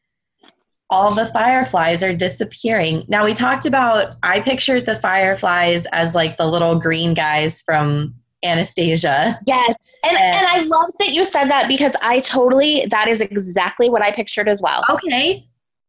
All 0.91 1.15
the 1.15 1.31
fireflies 1.33 2.03
are 2.03 2.13
disappearing. 2.15 3.05
Now 3.09 3.25
we 3.25 3.35
talked 3.35 3.67
about 3.67 4.17
I 4.23 4.41
pictured 4.41 4.85
the 4.87 4.99
fireflies 5.01 5.87
as 5.93 6.15
like 6.15 6.37
the 6.39 6.47
little 6.47 6.81
green 6.81 7.15
guys 7.15 7.63
from 7.65 8.15
Anastasia. 8.45 9.41
Yes. 9.47 9.75
And, 10.05 10.17
And- 10.17 10.37
and 10.37 10.47
I 10.47 10.61
love 10.61 10.91
that 11.01 11.11
you 11.11 11.25
said 11.25 11.49
that 11.51 11.69
because 11.69 11.93
I 12.01 12.21
totally, 12.21 12.87
that 12.91 13.09
is 13.09 13.21
exactly 13.21 13.91
what 13.91 14.03
I 14.03 14.13
pictured 14.13 14.49
as 14.49 14.63
well. 14.63 14.85
Okay. 14.91 15.47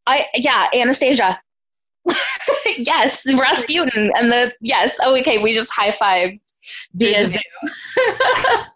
I 0.07 0.25
yeah, 0.33 0.67
Anastasia. 0.73 1.39
yes, 2.77 3.23
Rasputin 3.25 4.11
and 4.15 4.31
the 4.31 4.53
yes. 4.61 4.97
Oh, 5.01 5.15
okay. 5.19 5.41
We 5.41 5.53
just 5.53 5.69
high 5.71 5.91
fived 5.91 6.39
via 6.93 7.27
Zoom. 7.27 7.41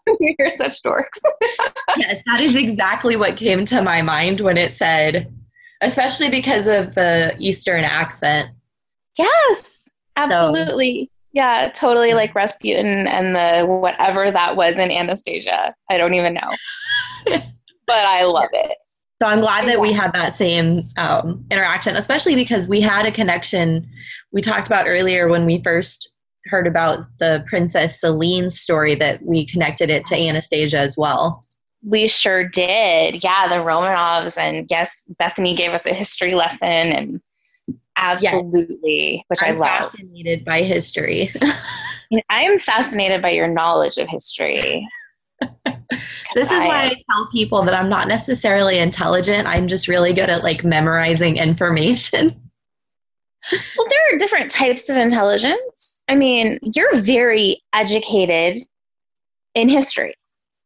We're 0.20 0.52
such 0.52 0.82
dorks. 0.82 1.18
yes, 1.98 2.22
that 2.26 2.40
is 2.40 2.52
exactly 2.54 3.16
what 3.16 3.36
came 3.36 3.64
to 3.66 3.82
my 3.82 4.02
mind 4.02 4.40
when 4.40 4.56
it 4.56 4.74
said, 4.74 5.32
especially 5.80 6.30
because 6.30 6.66
of 6.68 6.94
the 6.94 7.34
Eastern 7.40 7.82
accent. 7.82 8.50
yes, 9.18 9.88
absolutely. 10.16 11.10
Yeah, 11.34 11.68
totally 11.74 12.14
like 12.14 12.34
Rasputin 12.34 13.08
and 13.08 13.34
the 13.34 13.66
whatever 13.66 14.30
that 14.30 14.54
was 14.54 14.76
in 14.76 14.92
Anastasia. 14.92 15.74
I 15.90 15.98
don't 15.98 16.14
even 16.14 16.34
know, 16.34 16.54
but 17.26 18.06
I 18.06 18.22
love 18.22 18.50
it. 18.52 18.78
So 19.20 19.28
I'm 19.28 19.40
glad 19.40 19.66
that 19.66 19.80
we 19.80 19.92
had 19.92 20.12
that 20.12 20.36
same 20.36 20.82
um, 20.96 21.44
interaction, 21.50 21.96
especially 21.96 22.36
because 22.36 22.68
we 22.68 22.80
had 22.80 23.04
a 23.04 23.12
connection. 23.12 23.88
We 24.32 24.42
talked 24.42 24.68
about 24.68 24.86
earlier 24.86 25.28
when 25.28 25.44
we 25.44 25.60
first 25.62 26.12
heard 26.46 26.68
about 26.68 27.04
the 27.18 27.44
Princess 27.48 28.00
Selene 28.00 28.48
story 28.48 28.94
that 28.96 29.20
we 29.22 29.44
connected 29.44 29.90
it 29.90 30.06
to 30.06 30.16
Anastasia 30.16 30.78
as 30.78 30.96
well. 30.96 31.42
We 31.82 32.06
sure 32.06 32.48
did. 32.48 33.24
Yeah, 33.24 33.48
the 33.48 33.56
Romanovs, 33.56 34.38
and 34.38 34.66
yes, 34.70 35.02
Bethany 35.18 35.56
gave 35.56 35.70
us 35.72 35.84
a 35.84 35.94
history 35.94 36.34
lesson, 36.34 36.62
and 36.62 37.20
absolutely, 37.96 39.24
which 39.28 39.42
I 39.42 39.48
I'm 39.48 39.58
love. 39.58 39.92
fascinated 39.92 40.44
by 40.44 40.62
history. 40.62 41.30
I 42.30 42.42
am 42.42 42.60
fascinated 42.60 43.22
by 43.22 43.30
your 43.30 43.48
knowledge 43.48 43.96
of 43.98 44.08
history. 44.08 44.86
this 45.40 46.50
is 46.50 46.50
why 46.50 46.84
I 46.86 46.94
tell 47.10 47.28
people 47.32 47.64
that 47.64 47.74
I'm 47.74 47.88
not 47.88 48.08
necessarily 48.08 48.78
intelligent. 48.78 49.46
I'm 49.46 49.68
just 49.68 49.88
really 49.88 50.12
good 50.14 50.30
at 50.30 50.44
like 50.44 50.64
memorizing 50.64 51.36
information. 51.36 52.40
Well, 53.76 53.86
there 53.90 54.14
are 54.14 54.18
different 54.18 54.50
types 54.50 54.88
of 54.88 54.96
intelligence. 54.96 56.00
I 56.08 56.14
mean, 56.14 56.58
you're 56.62 56.98
very 57.02 57.62
educated 57.74 58.62
in 59.54 59.68
history, 59.68 60.14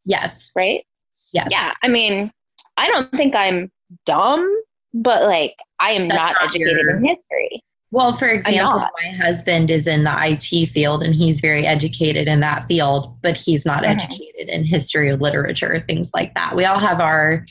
Yes. 0.05 0.53
right? 0.55 0.87
Yes. 1.33 1.49
Yeah. 1.51 1.73
I 1.83 1.89
mean, 1.89 2.31
I 2.77 2.87
don't 2.87 3.11
think 3.11 3.35
I'm 3.35 3.73
dumb, 4.07 4.49
but 4.95 5.23
like, 5.25 5.57
I 5.81 5.93
am 5.93 6.09
not 6.09 6.17
not 6.17 6.37
educated 6.43 6.77
your- 6.79 6.97
in 6.97 7.05
history. 7.05 7.63
Well, 7.91 8.19
for 8.19 8.29
example, 8.29 8.81
my 9.03 9.17
husband 9.17 9.71
is 9.71 9.87
in 9.87 10.05
the 10.05 10.13
IT 10.15 10.67
field 10.67 11.03
and 11.03 11.15
he's 11.15 11.41
very 11.41 11.67
educated 11.67 12.29
in 12.29 12.41
that 12.41 12.67
field, 12.69 13.17
but 13.23 13.35
he's 13.35 13.65
not 13.65 13.83
Mhm. 13.83 13.93
educated 13.95 14.49
in 14.51 14.65
history 14.65 15.09
or 15.09 15.17
literature, 15.17 15.83
things 15.89 16.11
like 16.13 16.35
that. 16.35 16.55
We 16.55 16.67
all 16.67 16.79
have 16.79 17.01
our 17.01 17.43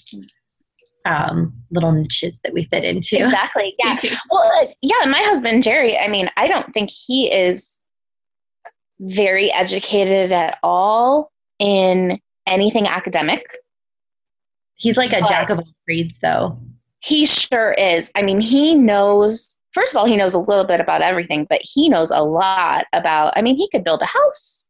um, 1.06 1.54
little 1.72 1.94
niches 1.94 2.40
that 2.44 2.54
we 2.54 2.66
fit 2.66 2.84
into. 2.84 3.16
Exactly. 3.24 3.74
Yeah. 3.84 3.96
well, 4.30 4.52
uh, 4.62 4.66
yeah. 4.82 5.06
My 5.10 5.22
husband, 5.22 5.64
Jerry, 5.64 5.98
I 5.98 6.08
mean, 6.10 6.30
I 6.36 6.48
don't 6.50 6.74
think 6.74 6.90
he 6.90 7.32
is 7.34 7.78
very 9.00 9.50
educated 9.54 10.32
at 10.34 10.58
all 10.64 11.32
in 11.60 12.20
anything 12.46 12.88
academic. 12.88 13.44
He's 14.76 14.98
like 14.98 15.14
a 15.14 15.22
But- 15.22 15.30
jack 15.30 15.50
of 15.50 15.60
all 15.60 15.68
trades, 15.88 16.20
though. 16.22 16.60
He 17.08 17.26
sure 17.26 17.72
is. 17.72 18.12
I 18.16 18.22
mean, 18.22 18.42
he 18.42 18.76
knows, 18.76 19.56
first 19.72 19.94
of 19.94 19.98
all, 19.98 20.06
he 20.06 20.18
knows 20.18 20.34
a 20.34 20.40
little 20.40 20.66
bit 20.66 20.82
about 20.82 21.02
everything, 21.02 21.48
but 21.50 21.62
he 21.64 21.88
knows 21.88 22.12
a 22.12 22.22
lot 22.22 22.86
about, 22.92 23.32
I 23.38 23.42
mean, 23.42 23.56
he 23.56 23.70
could 23.70 23.86
build 23.86 24.02
a 24.02 24.06
house. 24.06 24.66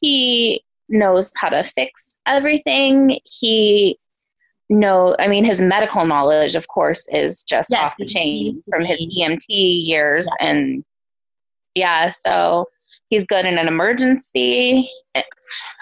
He 0.00 0.64
knows 0.88 1.30
how 1.36 1.48
to 1.48 1.64
fix 1.64 2.16
everything. 2.26 3.18
He 3.24 3.98
know 4.68 5.16
I 5.18 5.26
mean 5.26 5.44
his 5.44 5.60
medical 5.60 6.06
knowledge 6.06 6.54
of 6.54 6.68
course 6.68 7.08
is 7.10 7.42
just 7.42 7.70
Yes, 7.70 7.80
off 7.80 7.96
the 7.98 8.06
chain 8.06 8.62
from 8.70 8.84
his 8.84 9.00
EMT 9.00 9.46
years 9.48 10.28
and 10.38 10.84
yeah, 11.74 12.10
so 12.10 12.66
he's 13.08 13.24
good 13.24 13.46
in 13.46 13.58
an 13.58 13.66
emergency. 13.66 14.88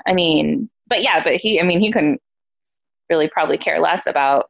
I 0.07 0.15
mean, 0.15 0.71
but 0.87 1.03
yeah, 1.03 1.23
but 1.23 1.35
he 1.35 1.61
I 1.61 1.65
mean 1.65 1.81
he 1.81 1.93
couldn't 1.93 2.23
really 3.11 3.29
probably 3.29 3.59
care 3.59 3.79
less 3.79 4.07
about 4.07 4.47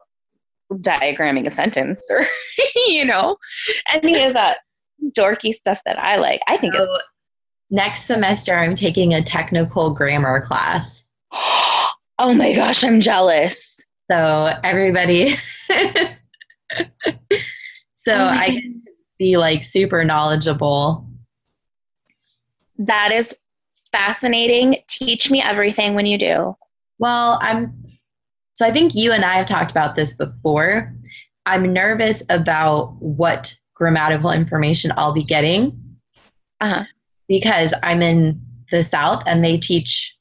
diagramming 0.72 1.46
a 1.46 1.50
sentence 1.50 2.00
or 2.10 2.24
you 2.86 3.04
know 3.04 3.36
any 3.92 4.24
of 4.24 4.34
that 4.34 4.58
dorky 5.16 5.52
stuff 5.54 5.80
that 5.86 5.98
I 5.98 6.16
like. 6.16 6.40
I 6.48 6.56
think 6.58 6.74
So 6.74 6.86
next 7.70 8.04
semester, 8.06 8.54
I'm 8.54 8.74
taking 8.74 9.14
a 9.14 9.22
technical 9.22 9.94
grammar 9.94 10.44
class. 10.44 11.02
oh 11.32 12.34
my 12.34 12.54
gosh, 12.54 12.84
I'm 12.84 13.00
jealous. 13.00 13.80
So 14.10 14.50
everybody, 14.64 15.36
so 17.94 18.14
Oh 18.14 18.28
I 18.28 18.50
to 18.50 18.62
be 19.18 19.36
like 19.36 19.64
super 19.64 20.04
knowledgeable 20.04 21.06
That 22.78 23.12
is 23.12 23.34
fascinating. 23.92 24.76
Teach 24.88 25.30
me 25.30 25.42
everything 25.42 25.94
when 25.94 26.06
you 26.06 26.18
do. 26.18 26.56
Well, 26.98 27.38
I'm 27.42 27.87
so 28.58 28.66
I 28.66 28.72
think 28.72 28.96
you 28.96 29.12
and 29.12 29.24
I 29.24 29.36
have 29.36 29.46
talked 29.46 29.70
about 29.70 29.94
this 29.94 30.14
before. 30.14 30.92
I'm 31.46 31.72
nervous 31.72 32.24
about 32.28 32.96
what 32.98 33.54
grammatical 33.76 34.32
information 34.32 34.92
I'll 34.96 35.14
be 35.14 35.22
getting 35.22 35.96
Uh-huh. 36.60 36.82
because 37.28 37.72
I'm 37.84 38.02
in 38.02 38.40
the 38.72 38.82
South 38.82 39.22
and 39.26 39.44
they 39.44 39.58
teach 39.58 40.12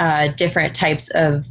uh, 0.00 0.32
different 0.36 0.74
types 0.74 1.10
of 1.14 1.44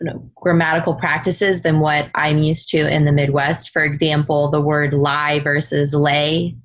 you 0.00 0.06
know, 0.06 0.30
grammatical 0.36 0.94
practices 0.94 1.62
than 1.62 1.80
what 1.80 2.08
I'm 2.14 2.38
used 2.38 2.68
to 2.68 2.86
in 2.88 3.04
the 3.04 3.10
Midwest. 3.10 3.70
For 3.70 3.82
example, 3.82 4.48
the 4.52 4.60
word 4.60 4.92
lie 4.92 5.40
versus 5.42 5.92
lay. 5.92 6.56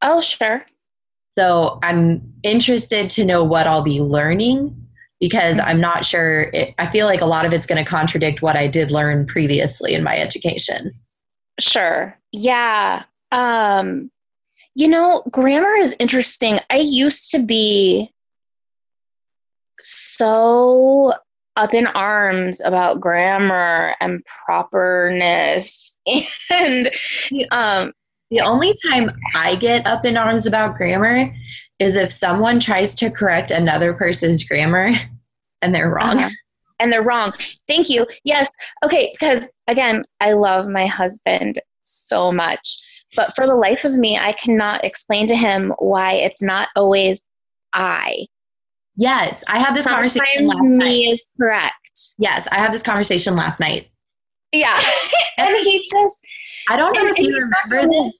Oh, 0.00 0.22
sure. 0.22 0.64
So 1.38 1.78
I'm 1.82 2.32
interested 2.42 3.10
to 3.10 3.24
know 3.26 3.44
what 3.44 3.66
I'll 3.66 3.84
be 3.84 4.00
learning 4.00 4.85
because 5.20 5.58
I'm 5.58 5.80
not 5.80 6.04
sure. 6.04 6.42
It, 6.52 6.74
I 6.78 6.90
feel 6.90 7.06
like 7.06 7.20
a 7.20 7.26
lot 7.26 7.44
of 7.44 7.52
it's 7.52 7.66
going 7.66 7.82
to 7.82 7.88
contradict 7.88 8.42
what 8.42 8.56
I 8.56 8.66
did 8.68 8.90
learn 8.90 9.26
previously 9.26 9.94
in 9.94 10.02
my 10.02 10.16
education. 10.18 10.92
Sure. 11.58 12.18
Yeah. 12.32 13.04
Um, 13.32 14.10
you 14.74 14.88
know, 14.88 15.22
grammar 15.30 15.74
is 15.74 15.94
interesting. 15.98 16.60
I 16.68 16.76
used 16.76 17.30
to 17.30 17.38
be 17.38 18.12
so 19.78 21.12
up 21.56 21.72
in 21.72 21.86
arms 21.86 22.60
about 22.62 23.00
grammar 23.00 23.94
and 24.00 24.22
properness 24.44 25.96
and 26.50 26.90
um 27.50 27.92
The 28.30 28.40
only 28.40 28.74
time 28.90 29.10
I 29.34 29.56
get 29.56 29.86
up 29.86 30.04
in 30.04 30.16
arms 30.16 30.46
about 30.46 30.76
grammar 30.76 31.32
is 31.78 31.96
if 31.96 32.12
someone 32.12 32.60
tries 32.60 32.94
to 32.96 33.10
correct 33.10 33.50
another 33.50 33.92
person's 33.94 34.44
grammar 34.44 34.90
and 35.62 35.74
they're 35.74 35.90
wrong. 35.90 36.18
Uh-huh. 36.18 36.30
and 36.80 36.92
they're 36.92 37.02
wrong. 37.02 37.32
Thank 37.66 37.88
you. 37.88 38.06
Yes. 38.24 38.48
Okay, 38.84 39.14
because 39.18 39.48
again, 39.66 40.04
I 40.20 40.32
love 40.32 40.68
my 40.68 40.86
husband 40.86 41.60
so 41.82 42.32
much. 42.32 42.78
But 43.14 43.34
for 43.34 43.46
the 43.46 43.54
life 43.54 43.84
of 43.84 43.94
me, 43.94 44.18
I 44.18 44.32
cannot 44.32 44.84
explain 44.84 45.26
to 45.28 45.36
him 45.36 45.72
why 45.78 46.14
it's 46.14 46.42
not 46.42 46.68
always 46.76 47.22
I. 47.72 48.26
Yes, 48.96 49.44
I 49.46 49.58
had 49.58 49.74
this 49.74 49.86
conversation 49.86 50.26
Sometimes 50.36 50.48
last 50.48 50.62
night. 50.64 50.86
me 50.86 51.12
is 51.12 51.24
correct. 51.38 51.74
Yes, 52.18 52.46
I 52.50 52.58
had 52.58 52.72
this 52.72 52.82
conversation 52.82 53.36
last 53.36 53.60
night. 53.60 53.88
Yeah. 54.52 54.82
and 55.38 55.56
he 55.58 55.88
just 55.90 56.20
I 56.68 56.76
don't 56.76 56.94
know 56.94 57.06
if 57.06 57.18
you 57.18 57.34
remember 57.34 57.88
this, 57.88 58.18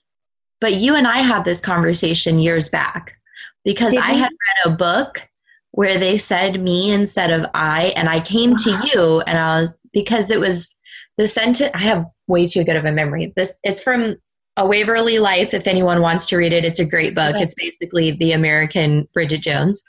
but 0.61 0.75
you 0.75 0.95
and 0.95 1.07
I 1.07 1.19
had 1.19 1.45
this 1.45 1.61
conversation 1.61 2.39
years 2.39 2.69
back 2.69 3.17
because 3.67 3.93
Did 3.93 4.01
I 4.03 4.13
we? 4.13 4.19
had 4.21 4.31
read 4.31 4.73
a 4.73 4.77
book 4.77 5.21
where 5.73 5.99
they 5.99 6.17
said 6.17 6.59
me 6.59 6.93
instead 6.93 7.31
of 7.31 7.45
I, 7.53 7.93
and 7.97 8.09
I 8.09 8.21
came 8.23 8.53
Wow. 8.53 8.57
to 8.65 8.71
you 8.95 9.21
and 9.27 9.37
I 9.39 9.61
was 9.61 9.77
because 9.93 10.31
it 10.31 10.41
was 10.41 10.75
the 11.19 11.27
sentence. 11.27 11.71
I 11.75 11.83
have 11.83 12.07
way 12.29 12.47
too 12.49 12.65
good 12.65 12.77
of 12.77 12.87
a 12.87 12.93
memory. 12.93 13.35
This 13.37 13.59
it's 13.63 13.83
from 13.83 14.17
A 14.57 14.67
Waverly 14.67 15.19
Life. 15.19 15.53
If 15.53 15.67
anyone 15.67 16.01
wants 16.01 16.25
to 16.27 16.37
read 16.39 16.55
it, 16.55 16.65
it's 16.65 16.81
a 16.81 16.85
great 16.87 17.15
book. 17.15 17.35
Okay. 17.35 17.45
It's 17.45 17.55
basically 17.55 18.13
the 18.13 18.33
American 18.33 19.07
Bridget 19.13 19.43
Jones. 19.43 19.83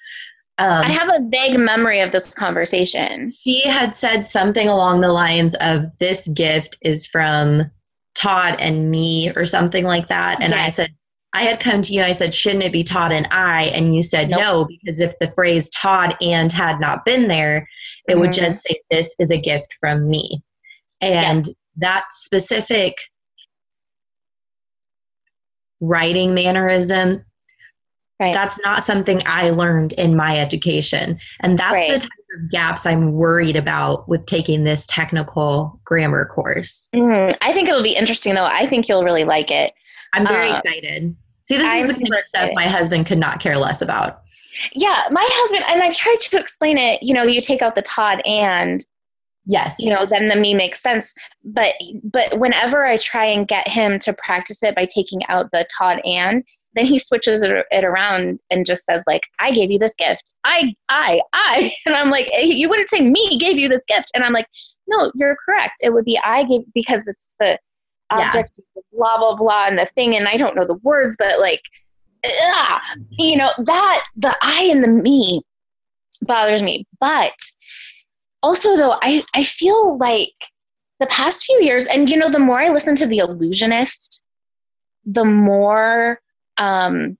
Um, 0.59 0.83
I 0.85 0.89
have 0.91 1.09
a 1.09 1.19
vague 1.29 1.59
memory 1.59 1.99
of 2.01 2.11
this 2.11 2.33
conversation. 2.33 3.31
he 3.43 3.61
had 3.61 3.95
said 3.95 4.25
something 4.25 4.67
along 4.67 5.01
the 5.01 5.11
lines 5.13 5.55
of 5.61 5.83
this 5.99 6.27
gift 6.29 6.77
is 6.81 7.05
from 7.05 7.69
Todd 8.15 8.55
and 8.59 8.89
me 8.89 9.31
or 9.35 9.45
something 9.45 9.83
like 9.85 10.07
that. 10.07 10.41
And 10.41 10.55
I 10.55 10.69
said, 10.69 10.89
I 11.37 11.43
had 11.43 11.59
come 11.59 11.83
to 11.83 11.93
you 11.93 12.01
and 12.01 12.11
I 12.11 12.15
said, 12.15 12.33
shouldn't 12.33 12.63
it 12.63 12.71
be 12.73 12.83
Todd 12.83 13.11
and 13.11 13.27
I? 13.29 13.65
And 13.65 13.95
you 13.95 14.01
said 14.01 14.27
Nope. 14.29 14.39
no, 14.39 14.67
because 14.67 14.99
if 14.99 15.13
the 15.19 15.31
phrase 15.33 15.69
Todd 15.69 16.15
and 16.19 16.51
had 16.51 16.79
not 16.79 17.05
been 17.05 17.27
there, 17.27 17.67
it 18.07 18.17
would 18.17 18.31
Mhm. 18.31 18.37
just 18.37 18.63
say, 18.63 18.81
this 18.89 19.13
is 19.19 19.29
a 19.29 19.39
gift 19.39 19.75
from 19.79 20.09
me. 20.09 20.41
And 20.99 21.47
that 21.75 22.05
specific 22.09 22.97
writing 25.79 26.33
mannerism, 26.33 27.23
Right. 28.19 28.33
that's 28.33 28.59
not 28.65 28.83
something 28.83 29.21
I 29.27 29.51
learned 29.51 29.93
in 29.93 30.15
my 30.15 30.39
education. 30.39 31.19
And 31.41 31.59
that's 31.59 31.71
Right. 31.71 31.91
the 31.91 31.99
type 31.99 32.09
of 32.35 32.49
gaps 32.49 32.87
I'm 32.87 33.11
worried 33.11 33.55
about 33.55 34.09
with 34.09 34.25
taking 34.25 34.63
this 34.63 34.87
technical 34.87 35.79
grammar 35.85 36.25
course. 36.25 36.89
Mhm. 36.95 37.37
I 37.41 37.53
think 37.53 37.69
it'll 37.69 37.83
be 37.83 37.95
interesting 37.95 38.33
though. 38.33 38.43
I 38.45 38.65
think 38.65 38.89
you'll 38.89 39.03
really 39.03 39.23
like 39.23 39.51
it. 39.51 39.71
I'm 40.13 40.25
very 40.25 40.49
Uh, 40.49 40.57
excited. 40.57 41.15
See, 41.47 41.57
this 41.57 41.65
I'm 41.65 41.89
is 41.89 41.97
the 41.97 42.03
kind 42.03 42.13
of 42.19 42.25
stuff 42.27 42.49
my 42.53 42.67
husband 42.67 43.05
could 43.05 43.17
not 43.19 43.39
care 43.39 43.57
less 43.57 43.81
about. 43.81 44.21
Yeah, 44.73 45.03
my 45.11 45.25
husband 45.29 45.63
and 45.67 45.81
I've 45.81 45.95
tried 45.95 46.19
to 46.19 46.39
explain 46.39 46.77
it, 46.77 47.01
you 47.03 47.13
know, 47.13 47.23
you 47.23 47.41
take 47.41 47.61
out 47.61 47.75
the 47.75 47.83
Todd 47.83 48.21
and 48.25 48.85
Yes. 49.49 49.75
you 49.79 49.89
know 49.93 50.05
then 50.05 50.27
the 50.27 50.35
me 50.35 50.53
makes 50.53 50.81
sense. 50.81 51.13
But 51.45 51.73
but 52.03 52.37
whenever 52.37 52.83
i 52.85 52.97
try 52.97 53.23
and 53.25 53.47
get 53.47 53.65
him 53.67 53.97
to 53.99 54.13
practice 54.13 54.61
it 54.61 54.75
by 54.75 54.85
taking 54.85 55.21
out 55.29 55.49
the 55.51 55.65
todd 55.77 56.01
and 56.03 56.43
then 56.73 56.85
he 56.85 56.99
switches 56.99 57.41
it, 57.41 57.65
it 57.71 57.85
around 57.85 58.39
and 58.51 58.65
just 58.65 58.83
says 58.85 59.03
like 59.07 59.23
i 59.39 59.51
gave 59.51 59.71
you 59.71 59.79
this 59.79 59.93
gift. 59.97 60.35
I 60.43 60.75
i 60.89 61.21
i. 61.31 61.71
And 61.85 61.95
i'm 61.95 62.09
like 62.09 62.27
"Eh, 62.33 62.41
you 62.41 62.67
wouldn't 62.67 62.89
say 62.89 62.99
me 63.01 63.39
gave 63.39 63.57
you 63.57 63.69
this 63.69 63.79
gift. 63.87 64.11
And 64.13 64.23
i'm 64.25 64.33
like 64.33 64.47
no 64.87 65.11
you're 65.15 65.37
correct. 65.45 65.75
It 65.81 65.93
would 65.93 66.03
be 66.05 66.19
i 66.25 66.43
gave 66.43 66.61
because 66.73 67.07
it's 67.07 67.33
the 67.39 67.57
Yeah. 68.11 68.27
object 68.27 68.51
blah 68.93 69.17
blah 69.17 69.35
blah 69.35 69.67
and 69.67 69.77
the 69.77 69.85
thing 69.85 70.15
and 70.15 70.27
i 70.27 70.37
don't 70.37 70.55
know 70.55 70.65
the 70.65 70.75
words 70.75 71.15
but 71.19 71.39
like 71.39 71.61
ah, 72.25 72.81
you 73.11 73.37
know 73.37 73.49
that 73.65 74.03
the 74.15 74.35
i 74.41 74.63
and 74.63 74.83
the 74.83 74.87
me 74.87 75.41
bothers 76.21 76.61
me 76.61 76.85
but 76.99 77.33
also 78.41 78.75
though 78.75 78.95
I, 79.01 79.23
I 79.33 79.43
feel 79.43 79.97
like 79.97 80.33
the 80.99 81.07
past 81.07 81.45
few 81.45 81.61
years 81.61 81.85
and 81.85 82.09
you 82.09 82.17
know 82.17 82.29
the 82.29 82.39
more 82.39 82.59
i 82.59 82.69
listen 82.69 82.95
to 82.95 83.05
the 83.05 83.19
Allusionist 83.19 84.23
the 85.05 85.25
more 85.25 86.19
um 86.57 87.17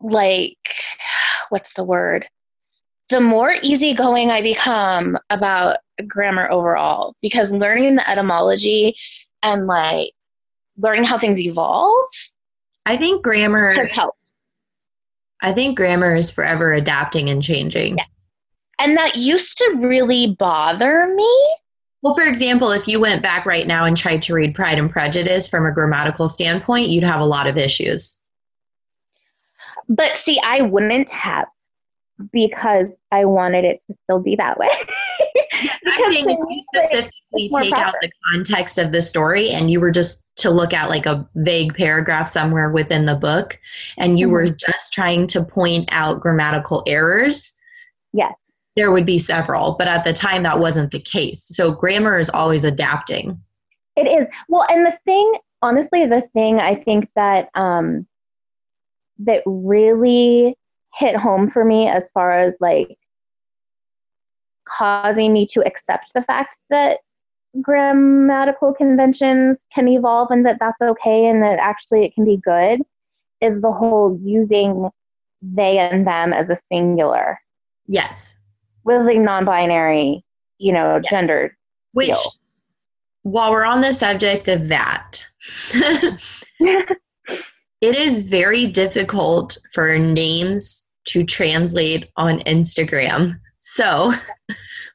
like 0.00 0.56
what's 1.50 1.74
the 1.74 1.84
word 1.84 2.26
the 3.10 3.20
more 3.20 3.52
easygoing 3.62 4.30
i 4.30 4.40
become 4.42 5.18
about 5.30 5.78
grammar 6.06 6.50
overall 6.50 7.14
because 7.22 7.50
learning 7.50 7.96
the 7.96 8.10
etymology 8.10 8.96
and 9.46 9.66
like 9.66 10.10
learning 10.76 11.04
how 11.04 11.18
things 11.18 11.40
evolve 11.40 12.06
I 12.84 12.96
think 12.96 13.22
grammar 13.22 13.72
has 13.72 13.88
helped 13.92 14.32
I 15.40 15.52
think 15.52 15.76
grammar 15.76 16.16
is 16.16 16.30
forever 16.30 16.72
adapting 16.72 17.28
and 17.30 17.42
changing. 17.42 17.98
Yeah. 17.98 18.04
and 18.80 18.96
that 18.96 19.16
used 19.16 19.56
to 19.58 19.78
really 19.78 20.34
bother 20.38 21.12
me 21.14 21.54
Well, 22.02 22.14
for 22.14 22.24
example, 22.24 22.72
if 22.72 22.86
you 22.88 23.00
went 23.00 23.22
back 23.22 23.46
right 23.46 23.66
now 23.66 23.84
and 23.84 23.96
tried 23.96 24.22
to 24.22 24.34
read 24.34 24.54
Pride 24.54 24.78
and 24.78 24.90
Prejudice 24.90 25.48
from 25.48 25.66
a 25.66 25.72
grammatical 25.72 26.28
standpoint, 26.28 26.88
you'd 26.88 27.04
have 27.04 27.20
a 27.20 27.24
lot 27.24 27.46
of 27.46 27.56
issues. 27.56 28.18
But 29.88 30.16
see, 30.16 30.40
I 30.42 30.62
wouldn't 30.62 31.10
have 31.10 31.46
because 32.32 32.86
I 33.12 33.24
wanted 33.24 33.64
it 33.64 33.82
to 33.88 33.96
still 34.04 34.20
be 34.20 34.36
that 34.36 34.58
way. 34.58 34.68
I'm 35.86 36.12
saying 36.12 36.30
if 36.30 36.38
you 36.48 36.62
specifically 36.74 37.50
take 37.62 37.72
out 37.74 37.94
the 38.00 38.10
context 38.32 38.78
of 38.78 38.92
the 38.92 39.02
story 39.02 39.50
and 39.50 39.70
you 39.70 39.80
were 39.80 39.90
just 39.90 40.22
to 40.36 40.50
look 40.50 40.72
at 40.72 40.88
like 40.90 41.06
a 41.06 41.28
vague 41.36 41.74
paragraph 41.74 42.30
somewhere 42.30 42.70
within 42.70 43.06
the 43.06 43.14
book 43.14 43.58
and 43.96 44.18
you 44.18 44.28
were 44.28 44.44
Mm-hmm. 44.44 44.56
just 44.72 44.92
trying 44.92 45.26
to 45.28 45.44
point 45.44 45.88
out 45.92 46.20
grammatical 46.20 46.82
errors, 46.86 47.54
Yes. 48.12 48.34
there 48.76 48.92
would 48.92 49.06
be 49.06 49.18
several. 49.18 49.76
But 49.78 49.88
at 49.88 50.04
the 50.04 50.12
time, 50.12 50.42
that 50.42 50.58
wasn't 50.58 50.90
the 50.90 51.00
case. 51.00 51.42
So 51.44 51.72
grammar 51.72 52.18
is 52.18 52.28
always 52.30 52.64
adapting. 52.64 53.40
It 53.96 54.06
is. 54.06 54.26
Well, 54.48 54.66
and 54.68 54.84
the 54.84 54.98
thing, 55.06 55.32
honestly, 55.62 56.04
the 56.06 56.22
thing 56.34 56.60
I 56.60 56.74
think 56.74 57.08
that 57.16 57.48
um 57.54 58.06
that 59.20 59.42
really 59.46 60.54
hit 60.94 61.16
home 61.16 61.50
for 61.50 61.64
me 61.64 61.88
as 61.88 62.04
far 62.12 62.32
as 62.32 62.54
like 62.60 62.98
causing 64.66 65.32
me 65.32 65.46
to 65.46 65.64
accept 65.66 66.12
the 66.14 66.22
fact 66.22 66.56
that 66.70 66.98
grammatical 67.62 68.74
conventions 68.74 69.58
can 69.74 69.88
evolve 69.88 70.30
and 70.30 70.44
that 70.44 70.58
that's 70.60 70.80
okay 70.82 71.26
and 71.26 71.42
that 71.42 71.58
actually 71.58 72.04
it 72.04 72.14
can 72.14 72.24
be 72.24 72.36
good 72.38 72.80
is 73.40 73.60
the 73.62 73.72
whole 73.72 74.18
using 74.22 74.88
they 75.42 75.78
and 75.78 76.06
them 76.06 76.32
as 76.32 76.48
a 76.50 76.58
singular 76.70 77.40
Yes. 77.86 78.36
with 78.84 79.06
a 79.08 79.14
non-binary, 79.18 80.24
you 80.58 80.72
know, 80.72 80.96
Yeah. 81.02 81.10
gendered. 81.10 81.52
Which, 81.92 82.08
Deal. 82.08 82.32
while 83.22 83.52
we're 83.52 83.64
on 83.64 83.80
the 83.80 83.92
subject 83.92 84.48
of 84.48 84.68
that, 84.68 85.24
it 86.60 86.98
is 87.80 88.22
very 88.24 88.66
difficult 88.66 89.56
for 89.72 89.98
names 89.98 90.84
to 91.06 91.24
translate 91.24 92.10
on 92.16 92.40
Instagram. 92.40 93.38
So 93.74 94.12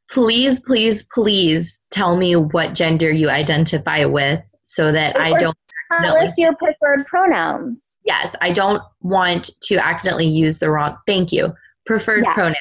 please, 0.10 0.60
please, 0.62 1.04
please 1.14 1.82
tell 1.92 2.16
me 2.16 2.36
what 2.36 2.74
gender 2.74 3.12
you 3.12 3.30
identify 3.30 4.06
with 4.06 4.42
so 4.64 4.92
that 4.92 5.18
I 5.18 5.38
don't. 5.38 5.56
Tell 6.02 6.18
us 6.18 6.34
your 6.38 6.56
preferred 6.56 7.06
pronouns. 7.06 7.78
Yes, 8.06 8.34
I 8.40 8.54
don't 8.54 8.82
want 9.02 9.52
to 9.64 9.76
accidentally 9.76 10.28
use 10.28 10.58
the 10.58 10.70
wrong. 10.70 10.98
Thank 11.06 11.32
you. 11.34 11.54
Preferred 11.86 12.24
Yeah. 12.24 12.34
pronoun. 12.34 12.56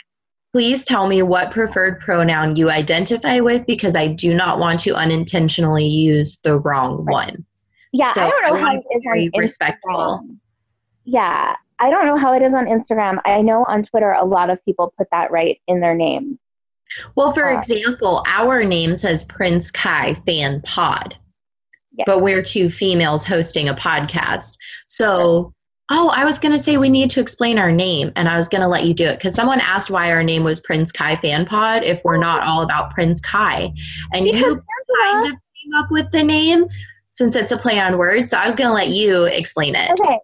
Please 0.53 0.85
tell 0.85 1.07
me 1.07 1.23
what 1.23 1.53
preferred 1.53 2.01
pronoun 2.01 2.57
you 2.57 2.70
identify 2.70 3.38
with 3.38 3.64
because 3.66 3.94
I 3.94 4.09
do 4.09 4.35
not 4.35 4.59
want 4.59 4.81
to 4.81 4.96
unintentionally 4.96 5.87
use 5.87 6.40
the 6.42 6.59
wrong 6.59 7.07
one. 7.07 7.44
Yeah, 7.92 8.12
So 8.12 8.23
I 8.23 8.31
don't 8.31 8.42
know 8.42 8.64
how 8.64 8.75
it 8.75 8.85
is 8.96 9.33
on 9.35 9.40
respectful. 9.40 9.90
Instagram. 10.25 10.37
Yeah, 11.05 11.55
I 11.80 11.90
don't 11.90 12.06
know 12.06 12.16
how 12.18 12.34
it 12.34 12.42
is 12.42 12.52
on 12.54 12.66
Instagram. 12.66 13.18
I 13.24 13.40
know 13.40 13.64
on 13.66 13.84
Twitter 13.86 14.12
a 14.12 14.24
lot 14.24 14.50
of 14.50 14.62
people 14.64 14.92
put 14.98 15.08
that 15.12 15.30
right 15.30 15.58
in 15.66 15.80
their 15.80 15.94
name. 15.94 16.38
Well, 17.16 17.32
for 17.32 17.50
Uh, 17.52 17.58
example, 17.58 18.22
our 18.26 18.62
name 18.64 18.94
says 18.96 19.24
Prince 19.24 19.70
Kai 19.70 20.14
Fan 20.26 20.60
Pod, 20.62 21.16
Yes. 21.96 22.04
but 22.06 22.22
we're 22.22 22.42
two 22.42 22.68
females 22.70 23.24
hosting 23.24 23.68
a 23.68 23.74
podcast. 23.74 24.52
So, 24.88 25.54
oh, 25.90 26.08
I 26.14 26.24
was 26.24 26.38
going 26.38 26.52
to 26.52 26.58
say 26.58 26.76
we 26.76 26.88
need 26.88 27.10
to 27.10 27.20
explain 27.20 27.58
our 27.58 27.72
name, 27.72 28.12
and 28.16 28.28
I 28.28 28.36
was 28.36 28.48
going 28.48 28.60
to 28.60 28.68
let 28.68 28.84
you 28.84 28.92
do 28.94 29.04
it 29.04 29.18
because 29.18 29.34
someone 29.34 29.60
asked 29.60 29.88
why 29.90 30.10
our 30.10 30.22
name 30.22 30.44
was 30.44 30.60
Prince 30.60 30.92
Kai 30.92 31.16
Fan 31.16 31.46
Pod 31.46 31.82
if 31.84 32.00
we're 32.04 32.16
not 32.18 32.46
all 32.46 32.62
about 32.62 32.90
Prince 32.92 33.20
Kai. 33.20 33.72
And 34.12 34.26
you 34.26 34.32
kind 34.32 35.24
of 35.26 35.30
came 35.32 35.74
up 35.76 35.90
with 35.90 36.10
the 36.10 36.22
name 36.22 36.66
since 37.10 37.36
it's 37.36 37.52
a 37.52 37.56
play 37.56 37.78
on 37.78 37.98
words. 37.98 38.30
So 38.32 38.36
I 38.36 38.46
was 38.46 38.54
going 38.54 38.68
to 38.68 38.74
let 38.74 38.88
you 38.88 39.24
explain 39.24 39.74
it. 39.76 39.90
Okay, 39.92 40.18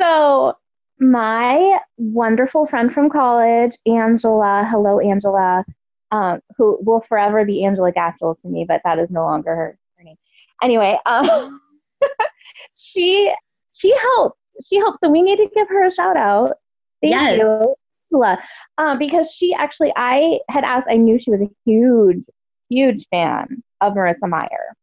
so 0.00 0.54
my 0.98 1.78
wonderful 1.96 2.66
friend 2.66 2.92
from 2.92 3.10
college, 3.10 3.76
Angela, 3.86 4.66
hello 4.70 4.98
Angela, 5.00 5.64
um, 6.10 6.40
who 6.56 6.78
will 6.82 7.00
forever 7.08 7.44
be 7.44 7.64
Angela 7.64 7.92
Gatchel 7.92 8.40
to 8.40 8.48
me, 8.48 8.64
but 8.66 8.80
that 8.84 8.98
is 8.98 9.10
no 9.10 9.24
longer 9.24 9.54
her, 9.54 9.78
her 9.98 10.04
name. 10.04 10.16
Anyway, 10.62 10.98
um, 11.06 11.60
she 12.74 13.32
she 13.72 13.94
helped. 13.96 14.38
She 14.68 14.76
helped. 14.76 14.98
So 15.04 15.10
we 15.10 15.22
need 15.22 15.36
to 15.36 15.48
give 15.54 15.68
her 15.68 15.86
a 15.86 15.92
shout 15.92 16.16
out. 16.16 16.56
Thank 17.02 17.12
Yes. 17.14 17.38
you, 17.38 17.74
Angela, 18.12 18.38
um, 18.78 18.98
because 18.98 19.30
she 19.30 19.52
actually 19.52 19.92
I 19.96 20.40
had 20.48 20.64
asked. 20.64 20.86
I 20.90 20.96
knew 20.96 21.18
she 21.18 21.30
was 21.30 21.40
a 21.42 21.50
huge, 21.66 22.24
huge 22.70 23.06
fan 23.10 23.62
of 23.80 23.92
Marissa 23.94 24.28
Meyer, 24.28 24.74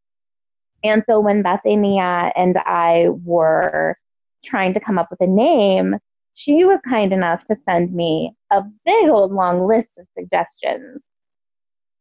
and 0.83 1.03
so 1.09 1.19
when 1.19 1.41
Bethany 1.41 1.97
and 1.99 2.57
I 2.57 3.07
were 3.23 3.97
trying 4.43 4.73
to 4.73 4.79
come 4.79 4.97
up 4.97 5.09
with 5.09 5.21
a 5.21 5.27
name, 5.27 5.97
she 6.35 6.63
was 6.65 6.79
kind 6.87 7.13
enough 7.13 7.41
to 7.49 7.57
send 7.67 7.93
me 7.93 8.33
a 8.51 8.63
big 8.85 9.09
old 9.09 9.31
long 9.31 9.67
list 9.67 9.89
of 9.97 10.07
suggestions. 10.17 11.01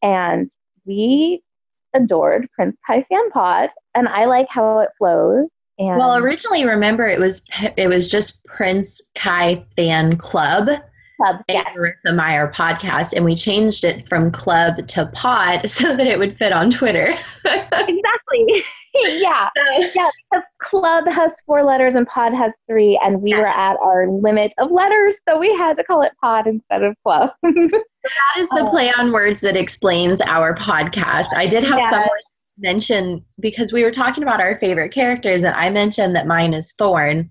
And 0.02 0.50
we 0.84 1.42
adored 1.94 2.48
Prince 2.54 2.76
Kai 2.86 3.04
Fan 3.08 3.30
Pod, 3.30 3.70
and 3.94 4.08
I 4.08 4.24
like 4.24 4.46
how 4.48 4.80
it 4.80 4.90
flows. 4.98 5.48
And 5.78 5.96
Well, 5.96 6.16
originally, 6.16 6.64
remember 6.64 7.06
it 7.06 7.18
was 7.18 7.42
it 7.76 7.88
was 7.88 8.10
just 8.10 8.44
Prince 8.44 9.00
Kai 9.14 9.64
Fan 9.76 10.16
Club. 10.16 10.68
Club, 11.16 11.36
yes, 11.48 11.68
Marissa 11.76 12.14
Meyer 12.14 12.50
podcast, 12.52 13.12
and 13.12 13.24
we 13.24 13.36
changed 13.36 13.84
it 13.84 14.08
from 14.08 14.32
club 14.32 14.86
to 14.88 15.06
pod 15.14 15.70
so 15.70 15.96
that 15.96 16.06
it 16.06 16.18
would 16.18 16.36
fit 16.38 16.52
on 16.52 16.70
Twitter. 16.70 17.14
exactly. 17.44 18.64
yeah, 18.94 19.48
yeah. 19.94 20.10
Because 20.30 20.44
Club 20.62 21.06
has 21.08 21.32
four 21.46 21.62
letters 21.64 21.94
and 21.94 22.06
Pod 22.06 22.32
has 22.34 22.52
three, 22.68 23.00
and 23.02 23.20
we 23.22 23.34
were 23.34 23.46
at 23.46 23.76
our 23.82 24.08
limit 24.08 24.52
of 24.58 24.70
letters, 24.70 25.16
so 25.28 25.38
we 25.38 25.54
had 25.56 25.76
to 25.78 25.84
call 25.84 26.02
it 26.02 26.12
Pod 26.20 26.46
instead 26.46 26.82
of 26.82 26.94
Club. 27.02 27.30
that 27.42 27.82
is 28.38 28.48
the 28.50 28.66
Oh. 28.66 28.70
play 28.70 28.90
on 28.92 29.12
words 29.12 29.40
that 29.40 29.56
explains 29.56 30.20
our 30.20 30.54
podcast. 30.54 31.28
I 31.34 31.46
did 31.46 31.64
have 31.64 31.78
Yes. 31.78 31.90
someone 31.90 32.08
mention 32.58 33.24
because 33.40 33.72
we 33.72 33.82
were 33.82 33.90
talking 33.90 34.22
about 34.22 34.40
our 34.40 34.58
favorite 34.58 34.92
characters, 34.92 35.42
and 35.42 35.54
I 35.54 35.70
mentioned 35.70 36.14
that 36.16 36.26
mine 36.26 36.52
is 36.54 36.72
Thorn, 36.78 37.30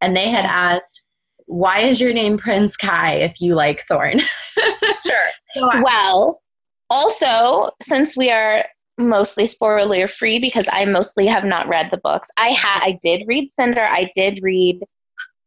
and 0.00 0.16
they 0.16 0.28
had 0.30 0.44
asked, 0.44 1.02
"Why 1.46 1.80
is 1.80 2.00
your 2.00 2.12
name 2.12 2.38
Prince 2.38 2.76
Kai 2.76 3.14
if 3.16 3.40
you 3.40 3.54
like 3.54 3.82
Thorn?" 3.88 4.20
sure. 5.04 5.28
So 5.56 5.68
I- 5.70 5.82
Well, 5.82 6.40
also, 6.90 7.70
since 7.82 8.16
we 8.16 8.30
are 8.30 8.64
mostly 8.98 9.46
spoiler 9.46 10.06
free 10.06 10.38
because 10.38 10.68
I 10.70 10.84
mostly 10.84 11.26
have 11.26 11.44
not 11.44 11.68
read 11.68 11.90
the 11.90 11.98
books. 11.98 12.28
I 12.36 12.48
had 12.48 12.80
I 12.82 12.98
did 13.02 13.24
read 13.26 13.52
Cinder. 13.52 13.84
I 13.84 14.10
did 14.14 14.40
read 14.42 14.82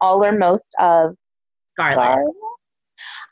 all 0.02 0.24
or 0.24 0.32
most 0.32 0.74
of 0.80 1.16
Scarlet. 1.74 2.28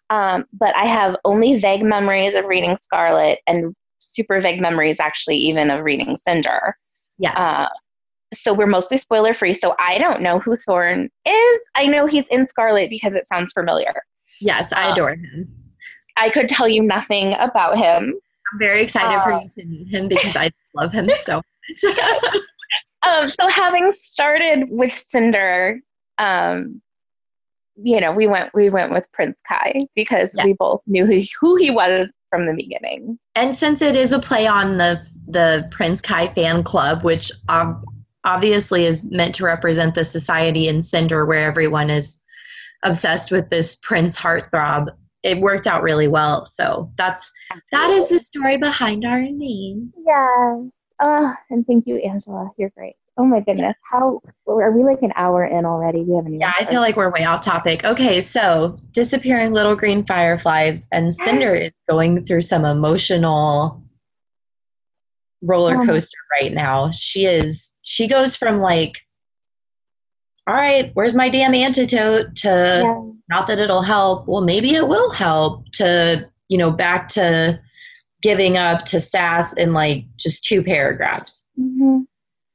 Um, 0.10 0.45
but 0.54 0.76
I 0.76 0.86
have 0.86 1.15
only 1.26 1.60
vague 1.60 1.84
memories 1.84 2.36
of 2.36 2.45
reading 2.45 2.78
Scarlet 2.78 3.39
and 3.47 3.76
super 3.99 4.39
vague 4.41 4.62
memories 4.62 4.99
actually 4.99 5.38
even 5.38 5.71
of 5.71 5.84
reading 5.84 6.17
Cinder. 6.17 6.78
Yes. 7.17 7.36
Uh, 7.38 7.67
so 8.34 8.54
we're 8.54 8.67
mostly 8.67 8.97
spoiler 8.97 9.34
free. 9.34 9.54
So 9.54 9.76
I 9.80 9.97
don't 9.97 10.21
know 10.21 10.39
who 10.39 10.58
Thorn 10.58 11.10
is. 11.26 11.62
I 11.76 11.86
know 11.88 12.06
he's 12.06 12.28
in 12.30 12.45
Scarlet 12.47 12.89
because 12.89 13.15
it 13.15 13.28
sounds 13.28 13.52
familiar. 13.54 13.93
yes, 14.41 14.71
I 14.73 14.89
uh, 14.89 14.93
adore 14.93 15.15
him. 15.15 15.47
I 16.17 16.30
could 16.30 16.49
tell 16.49 16.67
you 16.67 16.84
nothing 16.84 17.34
about 17.39 17.78
him. 17.78 18.13
Very 18.60 18.84
excited 18.84 19.22
for 19.24 19.34
uh, 19.34 19.42
you 19.42 19.50
to 19.50 19.66
meet 19.66 19.88
him 19.88 20.08
because 20.08 20.36
I 20.36 20.52
love 20.76 20.92
him 20.92 21.10
so 21.24 21.42
much. 21.84 21.96
Um, 23.06 23.28
so 23.28 23.50
having 23.50 23.92
started 24.02 24.70
with 24.70 24.94
Cinder, 25.10 25.82
um, 26.20 26.82
you 27.76 28.00
know, 28.00 28.13
we 28.13 28.28
went 28.28 28.52
we 28.54 28.70
went 28.70 28.94
with 28.94 29.12
Prince 29.12 29.42
Kai 29.46 29.88
because 29.94 30.30
Yeah. 30.34 30.46
we 30.46 30.54
both 30.54 30.82
knew 30.88 31.06
who, 31.06 31.22
who 31.42 31.56
he 31.58 31.70
was 31.70 32.08
from 32.30 32.46
the 32.46 32.54
beginning. 32.54 33.20
and 33.36 33.54
since 33.54 33.82
it 33.82 33.98
is 33.98 34.13
a 34.13 34.20
play 34.20 34.48
on 34.48 34.78
the 34.78 35.02
the 35.28 35.68
Prince 35.70 36.00
Kai 36.00 36.34
fan 36.34 36.63
club, 36.63 37.04
which 37.04 37.30
ob- 37.50 37.84
obviously 38.24 38.86
is 38.86 39.04
meant 39.04 39.36
to 39.36 39.44
represent 39.44 39.96
the 39.96 40.06
society 40.06 40.70
in 40.70 40.82
Cinder, 40.82 41.26
where 41.26 41.46
everyone 41.46 41.89
is 41.89 42.20
obsessed 42.84 43.32
with 43.32 43.50
this 43.50 43.76
Prince 43.82 44.18
heartthrob, 44.18 44.88
it 45.24 45.40
worked 45.40 45.68
out 45.68 45.82
really 45.82 46.08
well. 46.08 46.46
So 46.46 46.92
that's 46.98 47.32
that 47.72 47.90
is 47.90 48.10
the 48.10 48.20
story 48.20 48.58
behind 48.58 49.06
our 49.06 49.22
name. 49.22 49.94
Yeah. 50.06 50.64
Uh, 51.00 51.34
and 51.50 51.66
thank 51.66 51.88
you, 51.88 51.98
Angela. 51.98 52.52
You're 52.58 52.70
great. 52.70 52.96
Oh 53.18 53.26
my 53.26 53.42
goodness. 53.42 53.76
How 53.90 54.22
are 54.48 54.72
we 54.72 54.84
like 54.84 55.02
an 55.04 55.14
hour 55.16 55.46
in 55.46 55.66
already? 55.66 56.04
Do 56.04 56.12
you 56.12 56.16
have 56.18 56.26
any? 56.26 56.40
Yeah, 56.40 56.54
I 56.60 56.66
feel 56.66 56.82
like 56.82 56.96
we're 56.96 57.12
way 57.12 57.26
off 57.26 57.44
topic. 57.44 57.84
Okay, 57.84 58.22
so 58.22 58.76
disappearing 58.92 59.54
little 59.54 59.76
green 59.76 60.06
fireflies, 60.06 60.88
and 60.92 61.14
Cinder 61.14 61.54
is 61.54 61.72
going 61.88 62.26
through 62.26 62.42
some 62.42 62.66
emotional 62.66 63.84
roller 65.42 65.78
my- 65.78 65.86
coaster 65.86 66.18
right 66.42 66.54
now. 66.54 66.90
She 66.92 67.26
is. 67.26 67.72
She 67.84 68.08
goes 68.08 68.36
from 68.36 68.60
like, 68.62 68.94
all 70.48 70.56
right, 70.56 70.90
where's 70.96 71.16
my 71.16 71.30
damn 71.30 71.54
antidote? 71.54 72.36
To 72.38 72.82
yeah. 72.84 73.12
Not 73.30 73.48
that 73.48 73.60
it'll 73.60 73.82
help. 73.82 74.28
Well, 74.28 74.42
maybe 74.42 74.76
it 74.76 74.88
will 74.88 75.12
help. 75.12 75.66
To 75.74 76.30
you 76.50 76.58
know, 76.58 76.72
back 76.72 77.08
to 77.10 77.60
giving 78.22 78.58
up 78.58 78.86
to 78.86 79.02
sass 79.02 79.54
in 79.54 79.74
like 79.74 80.06
just 80.18 80.44
two 80.44 80.64
paragraphs. 80.64 81.46
hmm 81.58 82.02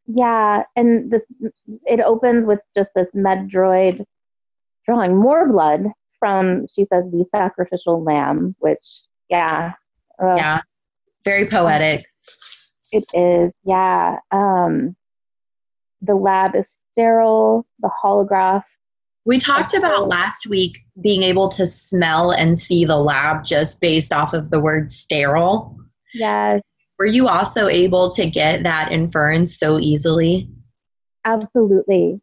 Yeah, 0.06 0.62
and 0.76 1.10
this 1.10 1.22
it 1.84 2.00
opens 2.00 2.46
with 2.46 2.60
just 2.76 2.90
this 2.94 3.08
med 3.14 3.50
droid 3.50 4.04
drawing 4.86 5.16
more 5.16 5.46
blood 5.46 5.84
from 6.18 6.66
she 6.74 6.86
says 6.92 7.04
the 7.10 7.24
sacrificial 7.34 8.02
lamb, 8.02 8.54
which 8.58 9.00
yeah, 9.28 9.72
uh, 10.22 10.34
Yeah, 10.36 10.60
very 11.24 11.48
poetic. 11.48 12.06
it 12.92 13.04
is. 13.12 13.52
Yeah, 13.64 14.18
um, 14.30 14.96
the 16.00 16.14
lab 16.14 16.54
is 16.56 16.66
sterile. 16.92 17.66
The 17.80 17.90
holograph. 18.02 18.64
We 19.28 19.38
talked 19.38 19.74
about 19.74 20.08
last 20.08 20.46
week 20.46 20.78
being 21.02 21.22
able 21.22 21.50
to 21.50 21.66
smell 21.66 22.30
and 22.30 22.58
see 22.58 22.86
the 22.86 22.96
lab 22.96 23.44
just 23.44 23.78
based 23.78 24.10
off 24.10 24.32
of 24.32 24.50
the 24.50 24.58
word 24.58 24.90
sterile. 24.90 25.76
Yes, 26.14 26.62
Were 26.98 27.04
you 27.04 27.28
also 27.28 27.68
able 27.68 28.10
to 28.14 28.30
get 28.30 28.62
that 28.62 28.90
inference 28.90 29.58
so 29.58 29.78
easily? 29.78 30.48
absolutely, 31.26 32.22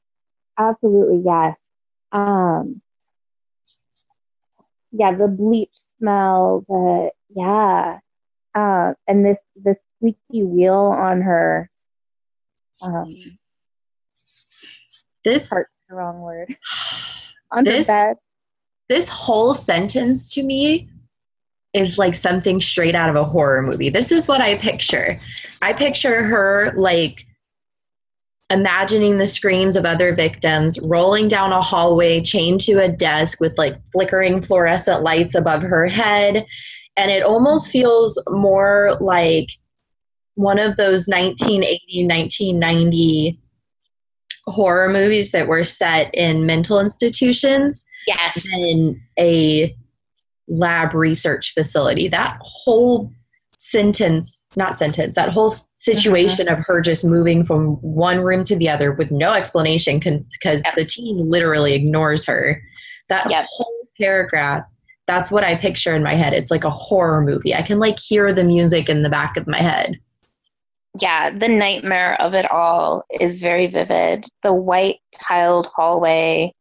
absolutely. 0.58 1.22
Yes. 1.24 1.56
Um, 2.12 2.82
yeah, 4.92 5.16
the 5.16 5.28
bleach 5.28 5.78
smell. 6.00 6.66
The 6.68 7.12
yeah, 7.36 8.00
uh, 8.56 8.94
and 9.08 9.24
this 9.24 9.38
this 9.56 9.78
squeaky 9.98 10.44
wheel 10.44 10.74
on 10.98 11.22
her. 11.22 11.70
Um, 12.82 13.14
This 15.24 15.50
heart's 15.50 15.70
the 15.90 15.96
wrong 15.96 16.22
word. 16.22 16.56
On 17.52 17.66
her 17.66 17.72
This- 17.72 17.88
bed. 17.88 18.18
this 18.90 19.08
whole 19.10 19.54
sentence 19.54 20.34
to 20.34 20.44
me 20.44 20.90
is 21.74 21.98
like 21.98 22.16
something 22.16 22.62
straight 22.62 22.96
out 22.96 23.10
of 23.10 23.16
a 23.16 23.24
horror 23.24 23.62
movie. 23.62 23.90
This 23.90 24.12
is 24.12 24.28
what 24.28 24.42
I 24.42 24.58
picture. 24.58 25.20
I 25.62 25.74
picture 25.74 26.24
her 26.24 26.74
like 26.78 27.26
imagining 28.50 29.18
the 29.18 29.28
screams 29.28 29.76
of 29.76 29.86
other 29.86 30.16
victims 30.16 30.80
rolling 30.82 31.28
down 31.28 31.52
a 31.52 31.62
hallway 31.62 32.22
chained 32.22 32.62
to 32.62 32.74
a 32.84 32.92
desk 32.92 33.40
with 33.42 33.58
like 33.58 33.76
flickering 33.92 34.42
fluorescent 34.42 35.02
lights 35.02 35.34
above 35.34 35.64
her 35.64 35.88
head 35.88 36.46
and 36.96 37.10
it 37.12 37.24
almost 37.24 37.72
feels 37.72 38.22
more 38.30 38.98
like 39.02 39.48
one 40.36 40.60
of 40.60 40.78
those 40.78 41.08
1980 41.08 42.08
1990 42.08 43.40
horror 44.48 44.90
movies 44.90 45.32
that 45.32 45.48
were 45.48 45.64
set 45.64 46.14
in 46.14 46.46
mental 46.46 46.80
institutions 46.80 47.86
Yes. 48.08 48.46
than 48.52 49.02
a 49.20 49.76
lab 50.48 50.94
research 50.94 51.54
facility. 51.54 52.08
That 52.08 52.38
whole 52.42 53.12
sentence, 53.56 54.46
not 54.56 54.78
sentence, 54.78 55.16
that 55.16 55.30
whole 55.30 55.56
situation 55.76 56.48
of 56.48 56.60
her 56.60 56.82
just 56.82 57.04
moving 57.04 57.44
from 57.46 57.76
one 57.82 58.20
room 58.22 58.44
to 58.46 58.56
the 58.56 58.70
other 58.70 58.94
with 58.94 59.10
no 59.12 59.34
explanation 59.34 59.98
because 60.00 60.62
Yep. 60.66 60.76
the 60.76 60.86
team 60.86 61.30
literally 61.30 61.74
ignores 61.74 62.26
her. 62.26 62.62
That 63.10 63.30
Yep. 63.30 63.46
whole 63.50 63.88
paragraph, 64.00 64.64
that's 65.08 65.32
what 65.32 65.44
I 65.44 65.56
picture 65.56 65.96
in 65.96 66.04
my 66.04 66.16
head. 66.16 66.34
It's 66.34 66.52
like 66.52 66.64
a 66.64 66.70
horror 66.70 67.22
movie. 67.22 67.54
I 67.56 67.62
can 67.64 67.80
like 67.80 68.00
hear 68.00 68.34
the 68.34 68.44
music 68.44 68.90
in 68.90 69.02
the 69.02 69.10
back 69.10 69.38
of 69.38 69.48
my 69.48 69.60
head. 69.60 70.00
Yeah, 70.98 71.30
the 71.38 71.50
nightmare 71.50 72.20
of 72.22 72.34
it 72.34 72.50
all 72.50 73.04
is 73.10 73.42
very 73.42 73.68
vivid. 73.68 74.26
The 74.44 74.54
white 74.54 75.00
tiled 75.14 75.68
hallway, 75.76 76.54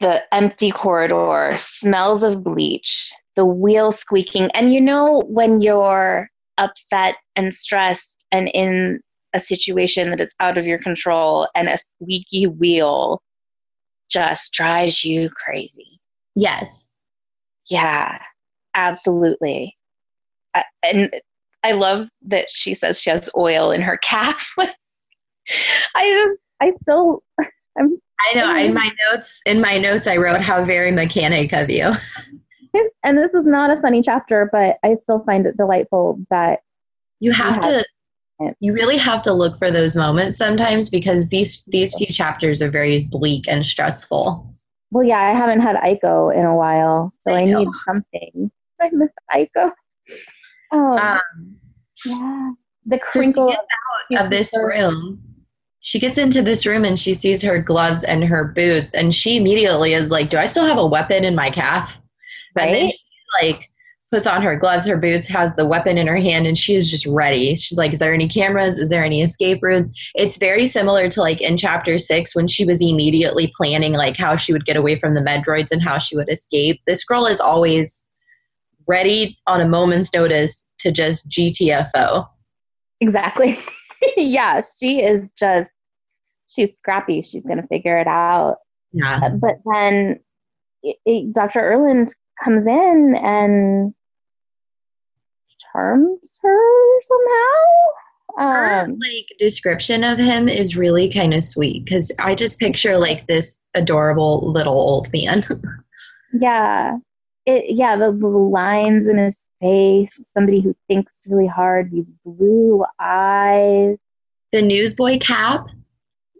the 0.00 0.22
empty 0.32 0.70
corridor, 0.70 1.56
smells 1.58 2.22
of 2.22 2.44
bleach, 2.44 3.12
the 3.36 3.44
wheel 3.46 3.92
squeaking. 3.92 4.50
And 4.54 4.72
you 4.72 4.80
know, 4.80 5.22
when 5.26 5.60
you're 5.60 6.28
upset 6.56 7.16
and 7.36 7.52
stressed 7.52 8.24
and 8.30 8.48
in 8.48 9.00
a 9.34 9.40
situation 9.40 10.10
that 10.10 10.20
is 10.20 10.32
out 10.40 10.56
of 10.58 10.66
your 10.66 10.78
control 10.78 11.48
and 11.54 11.68
a 11.68 11.78
squeaky 11.78 12.46
wheel 12.46 13.22
just 14.10 14.52
drives 14.52 15.04
you 15.04 15.30
crazy. 15.30 16.00
Yes. 16.36 16.88
Yeah, 17.68 18.18
absolutely. 18.74 19.76
I, 20.54 20.64
and 20.82 21.10
I 21.68 21.72
love 21.72 22.08
that 22.26 22.46
she 22.48 22.74
says 22.74 22.98
she 22.98 23.10
has 23.10 23.28
oil 23.36 23.72
in 23.72 23.82
her 23.82 23.98
calf. 23.98 24.42
I 24.58 26.26
just, 26.26 26.38
I 26.60 26.72
still, 26.82 27.22
I'm, 27.78 28.00
I 28.20 28.34
know. 28.34 28.56
In 28.56 28.72
my 28.72 28.90
notes, 29.10 29.40
in 29.44 29.60
my 29.60 29.76
notes, 29.78 30.06
I 30.06 30.16
wrote 30.16 30.40
how 30.40 30.64
very 30.64 30.90
mechanic 30.90 31.52
of 31.52 31.68
you. 31.68 31.90
and 33.04 33.18
this 33.18 33.32
is 33.34 33.44
not 33.44 33.76
a 33.76 33.80
funny 33.82 34.02
chapter, 34.02 34.48
but 34.50 34.78
I 34.82 34.96
still 35.02 35.22
find 35.24 35.46
it 35.46 35.58
delightful 35.58 36.20
that 36.30 36.60
You 37.20 37.32
have 37.32 37.60
to. 37.60 37.84
You 38.60 38.72
really 38.72 38.98
have 38.98 39.22
to 39.22 39.32
look 39.32 39.58
for 39.58 39.70
those 39.70 39.96
moments 39.96 40.38
sometimes 40.38 40.88
because 40.88 41.28
these 41.28 41.64
these 41.66 41.92
few 41.96 42.06
chapters 42.06 42.62
are 42.62 42.70
very 42.70 43.04
bleak 43.10 43.48
and 43.48 43.66
stressful. 43.66 44.54
Well, 44.90 45.04
yeah, 45.04 45.18
I 45.20 45.36
haven't 45.36 45.60
had 45.60 45.74
Iko 45.76 46.34
in 46.34 46.46
a 46.46 46.54
while, 46.54 47.12
so 47.26 47.34
I 47.34 47.40
I, 47.40 47.44
need 47.46 47.68
something. 47.84 48.50
I 48.80 48.90
miss 48.92 49.10
Iko. 49.34 49.72
Oh, 50.72 50.96
Um, 50.96 51.47
yeah. 52.04 52.50
The 52.86 52.98
crinkle 52.98 53.50
out 53.50 54.24
of 54.24 54.30
this 54.30 54.56
room. 54.56 55.22
She 55.80 55.98
gets 56.00 56.18
into 56.18 56.42
this 56.42 56.66
room 56.66 56.84
and 56.84 56.98
she 56.98 57.14
sees 57.14 57.42
her 57.42 57.62
gloves 57.62 58.02
and 58.02 58.24
her 58.24 58.52
boots, 58.54 58.94
and 58.94 59.14
she 59.14 59.36
immediately 59.36 59.94
is 59.94 60.10
like, 60.10 60.30
"Do 60.30 60.38
I 60.38 60.46
still 60.46 60.66
have 60.66 60.78
a 60.78 60.86
weapon 60.86 61.24
in 61.24 61.34
my 61.34 61.50
calf?" 61.50 61.98
And 62.56 62.74
then 62.74 62.84
Right? 62.86 62.92
she 62.92 63.46
like 63.46 63.70
puts 64.10 64.26
on 64.26 64.42
her 64.42 64.56
gloves, 64.56 64.86
her 64.86 64.96
boots, 64.96 65.28
has 65.28 65.54
the 65.54 65.66
weapon 65.66 65.98
in 65.98 66.06
her 66.06 66.16
hand, 66.16 66.46
and 66.46 66.56
she 66.56 66.74
is 66.74 66.90
just 66.90 67.06
ready. 67.06 67.54
She's 67.54 67.76
like, 67.78 67.92
"Is 67.92 67.98
there 67.98 68.14
any 68.14 68.28
cameras? 68.28 68.78
Is 68.78 68.88
there 68.88 69.04
any 69.04 69.22
escape 69.22 69.62
routes?" 69.62 69.92
It's 70.14 70.36
very 70.36 70.66
similar 70.66 71.08
to 71.10 71.20
like 71.20 71.40
in 71.40 71.56
chapter 71.56 71.98
six 71.98 72.34
when 72.34 72.48
she 72.48 72.64
was 72.64 72.80
immediately 72.80 73.52
planning 73.56 73.92
like 73.92 74.16
how 74.16 74.36
she 74.36 74.52
would 74.52 74.64
get 74.64 74.76
away 74.76 74.98
from 74.98 75.14
the 75.14 75.20
med 75.20 75.44
droids 75.44 75.70
and 75.70 75.82
how 75.82 75.98
she 75.98 76.16
would 76.16 76.30
escape. 76.32 76.80
This 76.86 77.04
girl 77.04 77.26
is 77.26 77.38
always 77.40 78.07
ready 78.88 79.38
on 79.46 79.60
a 79.60 79.68
moment's 79.68 80.12
notice 80.12 80.64
to 80.80 80.90
just 80.90 81.28
GTFO. 81.28 82.26
Exactly. 83.00 83.58
yeah, 84.16 84.62
she 84.78 85.00
is 85.00 85.22
just, 85.38 85.68
she's 86.48 86.74
scrappy. 86.76 87.22
She's 87.22 87.44
going 87.44 87.60
to 87.60 87.66
figure 87.68 87.98
it 87.98 88.06
out. 88.06 88.56
Yeah. 88.92 89.28
But 89.40 89.58
then 89.70 90.20
it, 90.82 90.96
it, 91.04 91.32
Dr. 91.32 91.60
Erland 91.60 92.14
comes 92.42 92.66
in 92.66 93.14
and 93.22 93.94
charms 95.72 96.38
her 96.42 97.00
somehow. 97.08 98.38
Her 98.38 98.82
Um, 98.84 98.98
like 98.98 99.26
description 99.38 100.04
of 100.04 100.18
him 100.18 100.48
is 100.48 100.76
really 100.76 101.12
kind 101.12 101.34
of 101.34 101.44
sweet 101.44 101.84
because 101.84 102.12
I 102.18 102.34
just 102.34 102.58
picture 102.58 102.96
like 102.96 103.26
this 103.26 103.58
adorable 103.74 104.52
little 104.52 104.74
old 104.74 105.12
man. 105.12 105.42
yeah. 106.32 106.96
It, 107.48 107.76
yeah, 107.76 107.96
the, 107.96 108.12
the 108.12 108.26
lines 108.26 109.08
in 109.08 109.16
his 109.16 109.38
face, 109.58 110.10
somebody 110.34 110.60
who 110.60 110.76
thinks 110.86 111.10
really 111.26 111.46
hard, 111.46 111.90
these 111.90 112.04
blue 112.22 112.84
eyes. 113.00 113.96
the 114.52 114.60
newsboy 114.60 115.18
cap, 115.18 115.64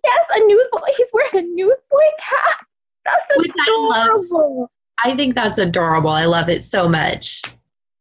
Yes, 0.05 0.27
a 0.31 0.41
newsboy. 0.47 0.89
He's 0.97 1.07
wearing 1.13 1.47
a 1.47 1.55
newsboy 1.55 2.09
cap. 2.21 2.67
That's 3.05 3.25
Which 3.37 3.53
I 3.59 3.71
love. 3.79 4.09
adorable. 4.09 4.71
I 5.03 5.17
think 5.17 5.35
that's 5.35 5.59
adorable. 5.59 6.11
I 6.11 6.27
love 6.27 6.49
it 6.49 6.63
so 6.63 6.89
much. 6.89 7.43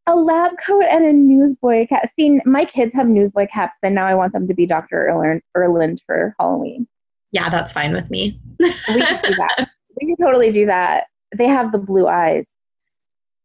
A 0.07 0.15
lab 0.15 0.51
coat 0.65 0.83
and 0.89 1.05
a 1.05 1.13
newsboy 1.13 1.87
cap. 1.87 2.09
See, 2.17 2.39
my 2.45 2.65
kids 2.65 2.93
have 2.93 3.07
newsboy 3.07 3.47
caps, 3.53 3.77
and 3.83 3.95
now 3.95 4.05
I 4.05 4.15
want 4.15 4.33
them 4.33 4.47
to 4.47 4.53
be 4.53 4.65
Dr. 4.65 5.07
Erland, 5.07 5.41
Erland 5.55 6.01
for 6.05 6.35
Halloween. 6.39 6.87
Yeah, 7.31 7.49
that's 7.49 7.71
fine 7.71 7.93
with 7.93 8.09
me. 8.09 8.39
We 8.59 8.73
can 8.85 9.21
do 9.23 9.35
that. 9.35 9.69
we 10.01 10.07
could 10.07 10.23
totally 10.23 10.51
do 10.51 10.65
that. 10.65 11.05
They 11.37 11.47
have 11.47 11.71
the 11.71 11.77
blue 11.77 12.07
eyes. 12.07 12.45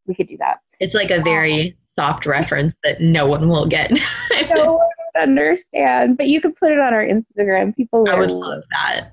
We 0.07 0.15
could 0.15 0.27
do 0.29 0.37
that. 0.39 0.61
It's 0.81 0.95
like 0.95 1.11
a 1.11 1.23
very 1.23 1.77
soft 1.95 2.27
reference 2.27 2.75
that 2.85 3.01
no 3.01 3.27
one 3.27 3.49
will 3.49 3.67
get. 3.67 3.93
No 4.55 4.75
one 4.75 4.89
would 5.15 5.23
understand, 5.23 6.17
but 6.17 6.27
you 6.27 6.41
could 6.41 6.57
put 6.57 6.73
it 6.73 6.79
on 6.79 6.93
our 6.93 7.05
Instagram. 7.05 7.75
People 7.77 8.07
I 8.09 8.19
would 8.19 8.31
love 8.31 8.65
that. 8.71 9.13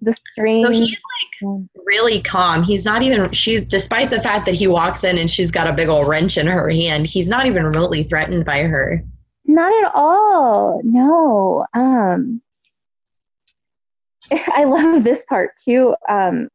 the 0.00 0.14
strange. 0.14 0.64
So 0.66 0.72
he's 0.72 0.96
like 1.42 1.60
really 1.86 2.22
calm. 2.22 2.62
He's 2.62 2.84
not 2.84 3.02
even 3.02 3.32
she 3.32 3.60
despite 3.60 4.10
the 4.10 4.20
fact 4.20 4.46
that 4.46 4.54
he 4.54 4.66
walks 4.66 5.04
in 5.04 5.18
and 5.18 5.30
she's 5.30 5.50
got 5.50 5.66
a 5.66 5.72
big 5.72 5.88
old 5.88 6.08
wrench 6.08 6.38
in 6.38 6.46
her 6.46 6.70
hand, 6.70 7.06
he's 7.06 7.28
not 7.28 7.46
even 7.46 7.64
remotely 7.64 8.04
threatened 8.04 8.44
by 8.44 8.62
her. 8.62 9.02
Not 9.44 9.72
at 9.84 9.92
all. 9.94 10.80
No. 10.84 11.66
Um 11.74 12.40
I 14.30 14.64
love 14.64 15.04
this 15.04 15.22
part 15.28 15.52
too. 15.64 15.94
Um 16.08 16.48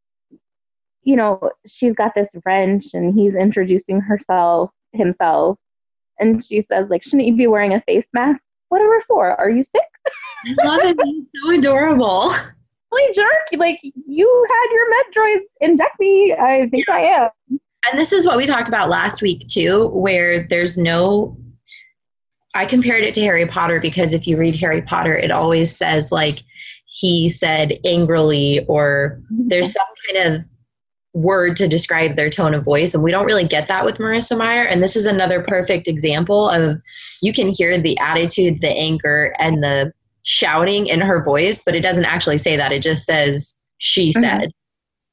you 1.04 1.16
know, 1.16 1.50
she's 1.66 1.94
got 1.94 2.14
this 2.16 2.30
wrench 2.46 2.88
and 2.94 3.14
he's 3.14 3.36
introducing 3.36 4.00
herself 4.00 4.72
himself 4.94 5.58
and 6.20 6.44
she 6.44 6.62
says 6.62 6.90
like 6.90 7.04
shouldn't 7.04 7.26
you 7.26 7.36
be 7.36 7.48
wearing 7.48 7.74
a 7.74 7.82
face 7.82 8.06
mask? 8.14 8.42
Whatever 8.70 9.04
for? 9.08 9.40
Are 9.40 9.50
you 9.50 9.64
sick? 9.64 9.84
I 10.60 10.66
love 10.66 10.80
it. 10.84 10.98
He's 11.04 11.26
so 11.44 11.52
adorable. 11.52 12.34
Holy 12.92 13.14
jerk, 13.14 13.60
like 13.60 13.80
you 13.84 14.48
had 14.50 14.72
your 14.72 14.90
med 14.90 15.06
droids 15.16 15.46
inject 15.62 16.00
me. 16.00 16.34
I 16.34 16.68
think 16.70 16.88
I 16.90 17.02
am. 17.02 17.30
And 17.50 18.00
this 18.00 18.14
is 18.14 18.26
what 18.26 18.38
we 18.38 18.46
talked 18.46 18.68
about 18.68 18.90
last 18.90 19.22
week 19.22 19.48
too, 19.48 19.90
where 19.90 20.48
there's 20.48 20.78
no 20.78 21.38
I 22.56 22.68
compared 22.68 23.04
it 23.04 23.16
to 23.16 23.22
Harry 23.22 23.48
Potter 23.48 23.80
because 23.80 24.14
if 24.14 24.28
you 24.28 24.38
read 24.38 24.56
Harry 24.60 24.84
Potter, 24.84 25.18
it 25.18 25.32
always 25.32 25.76
says 25.76 26.12
like 26.12 26.40
he 26.86 27.30
said 27.30 27.74
angrily 27.84 28.64
or 28.68 29.20
there's 29.32 29.70
mm-hmm. 29.70 29.74
some 29.74 30.16
kind 30.16 30.36
of 30.36 30.46
word 31.14 31.56
to 31.58 31.68
describe 31.68 32.16
their 32.16 32.30
tone 32.30 32.54
of 32.56 32.64
voice 32.64 32.94
and 32.94 33.04
we 33.04 33.12
don't 33.12 33.26
really 33.26 33.48
get 33.48 33.68
that 33.68 33.86
with 33.86 33.98
Marissa 34.00 34.36
Meyer 34.38 34.64
and 34.64 34.82
this 34.82 34.96
is 34.96 35.06
another 35.06 35.44
perfect 35.48 35.88
example 35.88 36.50
of 36.50 36.82
you 37.22 37.32
can 37.32 37.50
hear 37.50 37.80
the 37.80 37.98
attitude, 38.00 38.60
the 38.62 38.70
anger 38.70 39.34
and 39.40 39.62
the 39.64 39.94
shouting 40.24 40.88
in 40.88 41.00
her 41.02 41.24
voice, 41.24 41.62
but 41.66 41.76
it 41.76 41.82
doesn't 41.82 42.06
actually 42.06 42.38
say 42.38 42.58
that. 42.58 42.72
It 42.72 42.82
just 42.82 43.06
says 43.06 43.56
she 43.78 44.10
Mhm. 44.10 44.20
said. 44.22 44.52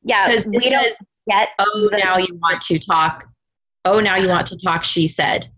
Yeah, 0.03 0.29
Because 0.29 0.47
we 0.47 0.71
don't 0.71 0.95
get 1.29 1.49
oh 1.59 1.89
the- 1.91 1.99
now 1.99 2.17
you 2.17 2.35
want 2.43 2.63
to 2.63 2.79
talk. 2.79 3.27
Oh 3.85 4.01
now 4.01 4.17
you 4.17 4.29
want 4.29 4.47
to 4.49 4.59
talk, 4.59 4.85
she 4.85 5.07
said. 5.07 5.51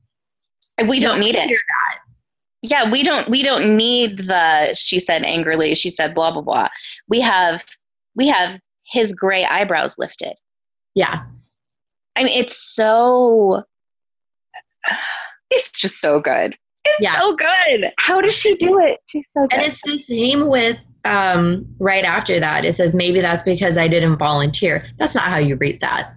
we 0.89 0.99
don't 0.99 1.21
need 1.21 1.37
it. 1.37 1.49
Hear 1.49 1.59
Yeah, 2.63 2.91
we 2.91 3.03
don't 3.05 3.29
we 3.29 3.43
don't 3.45 3.77
need 3.77 4.19
the 4.19 4.75
she 4.75 4.99
said 4.99 5.23
angrily, 5.23 5.75
she 5.77 5.91
said 5.91 6.15
blah 6.15 6.33
blah 6.33 6.43
blah. 6.43 6.69
We 7.09 7.21
have 7.21 7.63
we 8.17 8.29
have 8.29 8.59
his 8.93 9.13
gray 9.13 9.45
eyebrows 9.45 9.95
lifted. 9.99 10.35
Yeah. 10.95 11.25
I 12.17 12.25
mean 12.25 12.39
it's 12.39 12.57
so 12.75 13.65
it's 15.51 15.71
just 15.81 16.01
so 16.01 16.21
good. 16.21 16.57
It's 16.85 17.01
Yeah. 17.01 17.19
so 17.21 17.37
good. 17.37 17.91
How 17.99 18.21
does 18.21 18.35
she 18.35 18.57
do 18.57 18.79
it? 18.81 18.99
She's 19.07 19.27
so 19.33 19.43
good. 19.43 19.53
And 19.53 19.63
it's 19.73 19.81
the 19.85 19.99
same 19.99 20.49
with 20.49 20.77
um, 21.05 21.67
right 21.79 22.05
after 22.05 22.39
that. 22.41 22.65
It 22.65 22.77
says 22.77 22.95
maybe 22.95 23.21
that's 23.21 23.43
because 23.43 23.77
I 23.77 23.89
didn't 23.89 24.17
volunteer. 24.19 24.85
That's 24.99 25.15
not 25.15 25.25
how 25.31 25.39
you 25.39 25.57
read 25.57 25.81
that. 25.81 26.15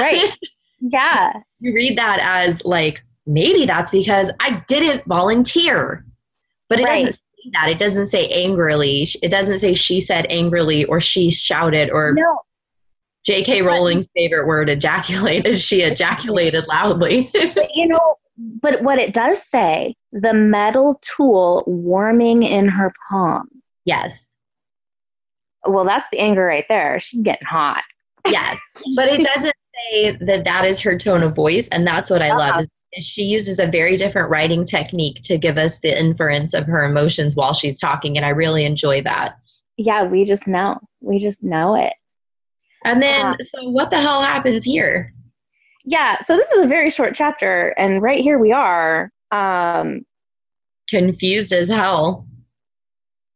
right. 0.00 0.30
Yeah. 0.78 1.32
you 1.58 1.72
read 1.74 1.96
that 1.96 2.18
as 2.22 2.62
like 2.66 3.02
maybe 3.26 3.64
that's 3.64 3.90
because 3.90 4.30
I 4.40 4.62
didn't 4.68 5.06
volunteer. 5.06 6.04
But 6.68 6.80
it 6.80 6.84
Right. 6.84 7.06
doesn't 7.06 7.20
that. 7.52 7.68
It 7.70 7.78
doesn't 7.78 8.06
say 8.06 8.28
angrily. 8.28 9.06
It 9.22 9.28
doesn't 9.30 9.58
say 9.60 9.74
she 9.74 10.00
said 10.00 10.26
angrily 10.30 10.84
or 10.84 11.00
she 11.00 11.30
shouted 11.30 11.90
or 11.90 12.12
No. 12.14 12.40
J.K. 13.24 13.62
Rowling's 13.62 14.06
favorite 14.14 14.46
word, 14.46 14.68
ejaculated. 14.68 15.56
She 15.60 15.82
ejaculated 15.82 16.64
loudly. 16.68 17.30
But 17.54 17.70
you 17.74 17.88
know, 17.88 18.16
but 18.38 18.82
what 18.82 18.98
it 18.98 19.12
does 19.14 19.38
say, 19.50 19.94
the 20.12 20.32
metal 20.32 21.00
tool 21.16 21.64
warming 21.66 22.42
in 22.44 22.68
her 22.68 22.92
palm. 23.10 23.48
Yes. 23.84 24.34
Well, 25.66 25.84
that's 25.84 26.06
the 26.12 26.18
anger 26.20 26.44
right 26.44 26.66
there. 26.68 27.00
She's 27.00 27.22
getting 27.22 27.46
hot. 27.46 27.82
Yes. 28.26 28.58
But 28.94 29.08
it 29.08 29.22
doesn't 29.34 29.54
say 29.92 30.16
that 30.20 30.44
that 30.44 30.64
is 30.64 30.80
her 30.80 30.96
tone 30.96 31.22
of 31.24 31.34
voice. 31.34 31.66
And 31.72 31.84
that's 31.86 32.08
what 32.10 32.22
I 32.22 32.28
Uh-huh. 32.30 32.38
love. 32.58 32.66
She 32.94 33.22
uses 33.22 33.58
a 33.58 33.66
very 33.66 33.96
different 33.96 34.30
writing 34.30 34.64
technique 34.64 35.20
to 35.24 35.36
give 35.38 35.58
us 35.58 35.78
the 35.80 35.98
inference 35.98 36.54
of 36.54 36.66
her 36.66 36.84
emotions 36.84 37.34
while 37.34 37.52
she's 37.52 37.78
talking. 37.78 38.16
And 38.16 38.24
I 38.24 38.30
really 38.30 38.64
enjoy 38.64 39.02
that. 39.02 39.36
Yeah, 39.76 40.04
we 40.04 40.24
just 40.24 40.46
know. 40.46 40.78
We 41.00 41.18
just 41.18 41.42
know 41.42 41.74
it. 41.74 41.92
And 42.84 43.02
then, 43.02 43.26
Uh-huh. 43.26 43.36
so 43.44 43.68
what 43.70 43.90
the 43.90 44.00
hell 44.00 44.22
happens 44.22 44.64
here? 44.64 45.12
Yeah, 45.84 46.22
so 46.24 46.36
this 46.36 46.50
is 46.52 46.64
a 46.64 46.68
very 46.68 46.90
short 46.90 47.14
chapter, 47.14 47.68
and 47.78 48.00
right 48.02 48.22
here 48.22 48.38
we 48.38 48.52
are. 48.52 49.10
Um, 49.30 50.04
Confused 50.88 51.52
as 51.52 51.68
hell. 51.68 52.26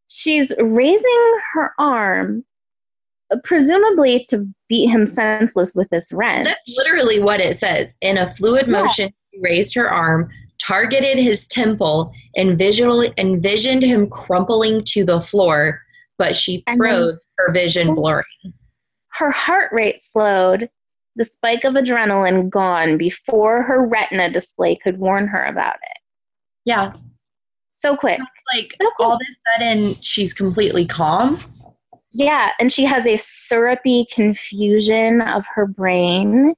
she's 0.09 0.51
raising 0.59 1.35
her 1.55 1.73
arm, 1.79 2.45
uh, 3.33 3.37
presumably 3.45 4.25
to 4.31 4.49
beat 4.69 4.89
him 4.89 5.07
senseless 5.07 5.75
with 5.75 5.89
this 5.91 6.07
wrench. 6.13 6.47
That's 6.47 6.61
literally 6.77 7.21
what 7.21 7.41
it 7.41 7.59
says. 7.59 7.95
In 8.01 8.19
a 8.19 8.35
fluid 8.35 8.67
Yeah. 8.67 8.73
motion, 8.83 9.13
she 9.33 9.41
raised 9.41 9.75
her 9.75 9.91
arm, 9.91 10.29
targeted 10.61 11.19
his 11.19 11.47
temple, 11.47 12.13
and 12.37 12.59
visually 12.59 13.13
envisioned 13.19 13.83
him 13.83 14.09
crumpling 14.09 14.83
to 14.87 15.05
the 15.05 15.21
floor, 15.21 15.81
but 16.19 16.37
she 16.37 16.65
froze, 16.77 17.25
her 17.39 17.53
vision 17.53 17.95
blurring. 17.95 18.25
Her 19.09 19.31
heart 19.31 19.73
rate 19.73 20.03
slowed, 20.13 20.69
the 21.17 21.25
spike 21.25 21.65
of 21.65 21.75
adrenaline 21.75 22.49
gone 22.49 22.97
before 22.97 23.63
her 23.63 23.87
retina 23.87 24.31
display 24.31 24.77
could 24.77 24.99
warn 24.99 25.27
her 25.29 25.45
about 25.45 25.77
it. 25.77 25.99
Yeah. 26.65 26.93
So 27.73 27.97
quick. 27.97 28.19
So, 28.19 28.25
like 28.55 28.75
So 28.81 28.91
all 29.01 29.15
of 29.15 29.21
a 29.21 29.59
sudden 29.59 29.95
she's 30.01 30.33
completely 30.33 30.87
calm. 30.87 31.43
Yeah, 32.13 32.51
and 32.59 32.73
she 32.73 32.85
has 32.85 33.07
a 33.07 33.23
syrupy 33.47 34.07
confusion 34.13 35.21
of 35.21 35.45
her 35.55 35.67
brain 35.67 36.55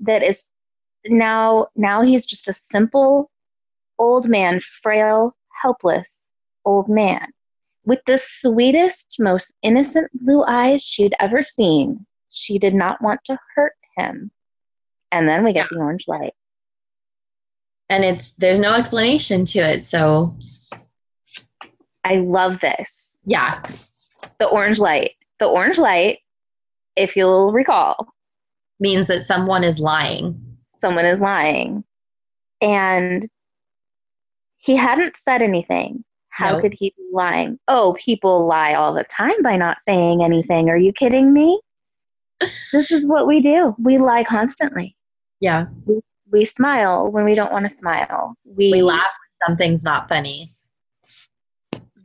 that 0.00 0.22
is 0.22 0.42
now 1.06 1.68
now 1.76 2.02
he's 2.02 2.26
just 2.26 2.48
a 2.48 2.54
simple 2.70 3.30
old 3.98 4.28
man, 4.28 4.60
frail, 4.82 5.36
helpless 5.62 6.08
old 6.64 6.88
man 6.88 7.26
with 7.84 8.00
the 8.06 8.20
sweetest, 8.40 9.16
most 9.18 9.52
innocent 9.62 10.10
blue 10.14 10.42
eyes 10.44 10.82
she'd 10.82 11.14
ever 11.20 11.42
seen. 11.42 12.06
She 12.30 12.58
did 12.58 12.74
not 12.74 13.02
want 13.02 13.20
to 13.26 13.38
hurt 13.54 13.74
him. 13.96 14.30
And 15.12 15.28
then 15.28 15.44
we 15.44 15.52
get 15.52 15.68
the 15.70 15.78
orange 15.78 16.04
light. 16.08 16.34
And 17.88 18.04
it's 18.04 18.32
there's 18.32 18.58
no 18.58 18.72
explanation 18.72 19.44
to 19.46 19.58
it. 19.58 19.86
So 19.86 20.34
I 22.02 22.16
love 22.16 22.60
this. 22.60 22.88
yeah. 23.24 23.62
The 24.40 24.46
orange 24.46 24.78
light. 24.78 25.12
The 25.38 25.46
orange 25.46 25.78
light, 25.78 26.18
if 26.96 27.14
you'll 27.16 27.52
recall, 27.52 28.08
Means 28.80 29.06
that 29.06 29.24
someone 29.24 29.62
is 29.62 29.78
lying. 29.78 30.43
Someone 30.84 31.06
is 31.06 31.18
lying. 31.20 31.82
And 32.60 33.26
he 34.58 34.76
hadn't 34.76 35.16
said 35.22 35.40
anything. 35.40 36.04
How 36.28 36.56
No. 36.56 36.60
could 36.60 36.74
he 36.74 36.90
be 36.96 37.04
lying? 37.12 37.58
Oh, 37.68 37.96
people 37.98 38.46
lie 38.46 38.74
all 38.74 38.92
the 38.92 39.04
time 39.04 39.40
by 39.42 39.56
not 39.56 39.78
saying 39.86 40.22
anything. 40.22 40.68
Are 40.68 40.76
you 40.76 40.92
kidding 40.92 41.32
me? 41.32 41.60
this 42.72 42.90
is 42.90 43.06
what 43.06 43.26
we 43.26 43.40
do. 43.40 43.74
We 43.78 43.96
lie 43.98 44.24
constantly. 44.24 44.96
Yeah. 45.40 45.66
We 46.30 46.44
smile 46.44 47.10
when 47.10 47.24
we 47.24 47.34
don't 47.34 47.52
want 47.52 47.70
to 47.70 47.76
smile. 47.78 48.34
We, 48.44 48.70
We 48.72 48.82
laugh 48.82 48.98
when 49.00 49.48
something's 49.48 49.84
not 49.84 50.08
funny. 50.08 50.52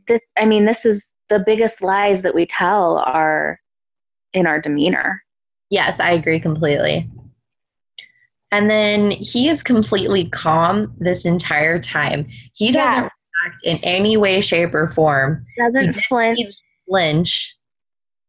This, 0.08 0.20
I 0.38 0.44
mean, 0.46 0.64
this 0.64 0.84
is 0.86 1.02
the 1.28 1.40
biggest 1.40 1.82
lies 1.82 2.22
that 2.22 2.34
we 2.34 2.46
tell 2.46 2.98
are 2.98 3.60
in 4.32 4.46
our 4.46 4.60
demeanor. 4.60 5.22
Yes, 5.70 5.98
I 6.00 6.12
agree 6.12 6.40
completely. 6.40 7.08
And 8.52 8.68
then 8.68 9.10
he 9.12 9.48
is 9.48 9.62
completely 9.62 10.28
calm 10.30 10.94
this 10.98 11.24
entire 11.24 11.80
time. 11.80 12.26
He 12.52 12.72
doesn't 12.72 13.04
Yeah. 13.04 13.08
react 13.44 13.62
in 13.64 13.76
any 13.84 14.16
way, 14.16 14.40
shape, 14.40 14.74
or 14.74 14.90
form. 14.92 15.46
Doesn't 15.56 15.94
He 15.94 16.02
flinch. 16.08 16.38
Flinch. 16.88 17.56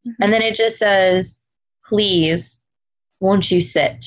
Mhm. 0.08 0.16
And 0.22 0.34
then 0.34 0.42
it 0.42 0.56
just 0.56 0.78
says, 0.78 1.42
please, 1.88 2.60
won't 3.20 3.50
you 3.52 3.62
sit? 3.62 4.06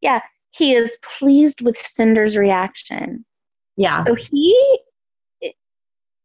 Yeah, 0.00 0.20
he 0.50 0.74
is 0.74 0.96
pleased 1.18 1.60
with 1.60 1.76
Cinder's 1.92 2.36
reaction. 2.36 3.24
Yeah. 3.76 4.04
So 4.04 4.14
he 4.14 4.80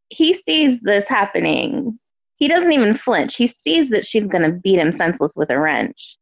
he 0.09 0.33
sees 0.47 0.79
this 0.81 1.07
happening. 1.07 1.99
He 2.37 2.47
doesn't 2.47 2.71
even 2.71 2.97
flinch. 2.97 3.35
He 3.35 3.53
sees 3.61 3.89
that 3.89 4.05
she's 4.05 4.25
going 4.25 4.43
to 4.43 4.51
beat 4.51 4.77
him 4.79 4.95
senseless 4.95 5.33
with 5.35 5.49
a 5.49 5.59
wrench. 5.59 6.17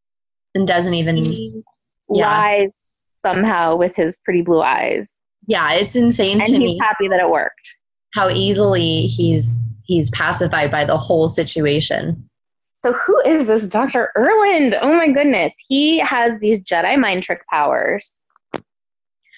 And 0.56 0.66
doesn't 0.68 0.94
even, 0.94 1.18
He 1.18 1.62
Yeah. 2.10 2.28
lies 2.28 2.70
somehow 3.22 3.76
with 3.76 3.96
his 3.96 4.18
pretty 4.24 4.42
blue 4.42 4.62
eyes, 4.62 5.06
yeah, 5.48 5.74
it's 5.74 5.96
insane 5.96 6.38
and 6.38 6.46
to 6.46 6.58
he's 6.58 6.80
happy 6.82 7.08
that 7.10 7.20
it 7.20 7.30
worked. 7.30 7.68
how 8.14 8.30
easily 8.30 9.08
he's 9.08 9.60
he's 9.86 10.10
pacified 10.12 10.72
by 10.72 10.86
the 10.86 10.98
whole 10.98 11.28
situation. 11.28 12.30
So 12.84 12.94
who 12.94 13.20
is 13.26 13.48
this 13.48 13.64
Dr. 13.64 14.12
Erland? 14.18 14.76
Oh 14.82 14.94
my 14.94 15.10
goodness. 15.12 15.54
He 15.68 16.00
has 16.00 16.34
these 16.42 16.62
Jedi 16.62 16.98
mind 17.00 17.24
trick 17.24 17.42
powers. 17.50 18.14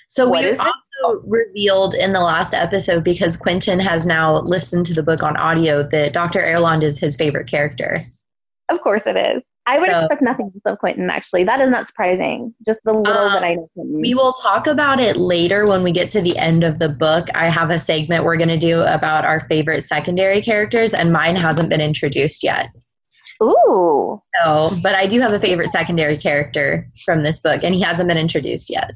So 0.09 0.29
What 0.29 0.43
we 0.43 0.57
also 0.57 1.21
revealed 1.27 1.93
in 1.93 2.13
the 2.13 2.21
last 2.21 2.53
episode 2.53 3.03
because 3.03 3.35
Quentin 3.37 3.79
has 3.79 4.05
now 4.05 4.37
listened 4.39 4.85
to 4.87 4.93
the 4.93 5.03
book 5.03 5.23
on 5.23 5.35
audio 5.37 5.87
that 5.89 6.13
Dr. 6.13 6.39
Erland 6.41 6.83
is 6.83 6.97
his 6.97 7.15
favorite 7.15 7.47
character. 7.47 8.05
Of 8.69 8.81
course 8.81 9.03
it 9.05 9.17
is. 9.17 9.43
I 9.67 9.79
would 9.79 9.89
So- 9.89 9.99
expect 10.01 10.21
nothing 10.21 10.51
of 10.65 10.77
Quentin, 10.79 11.09
actually. 11.09 11.43
That 11.43 11.59
is 11.59 11.69
not 11.71 11.87
surprising. 11.87 12.53
Just 12.65 12.79
the 12.85 12.93
little 12.93 13.23
Um, 13.23 13.33
that 13.33 13.43
I 13.43 13.55
know. 13.55 13.69
Quentin. 13.73 13.99
We 14.01 14.13
will 14.13 14.33
talk 14.33 14.67
about 14.67 14.99
it 14.99 15.17
later 15.17 15.65
when 15.65 15.81
we 15.81 15.91
get 15.91 16.09
to 16.11 16.21
the 16.21 16.37
end 16.37 16.63
of 16.63 16.77
the 16.77 16.89
book. 16.89 17.27
I 17.33 17.49
have 17.49 17.71
a 17.71 17.79
segment 17.79 18.23
we're 18.25 18.37
going 18.37 18.49
to 18.49 18.59
do 18.59 18.81
about 18.81 19.25
our 19.25 19.47
favorite 19.47 19.83
secondary 19.83 20.41
characters, 20.41 20.93
and 20.93 21.11
mine 21.11 21.35
hasn't 21.35 21.69
been 21.69 21.81
introduced 21.81 22.43
yet. 22.43 22.69
Ooh. 23.43 24.21
So, 24.43 24.69
but 24.83 24.93
I 24.95 25.07
do 25.07 25.19
have 25.19 25.33
a 25.33 25.39
favorite 25.39 25.69
secondary 25.69 26.17
character 26.17 26.87
from 27.03 27.23
this 27.23 27.39
book, 27.39 27.63
and 27.63 27.73
he 27.73 27.81
hasn't 27.81 28.07
been 28.07 28.17
introduced 28.19 28.69
yet. 28.69 28.91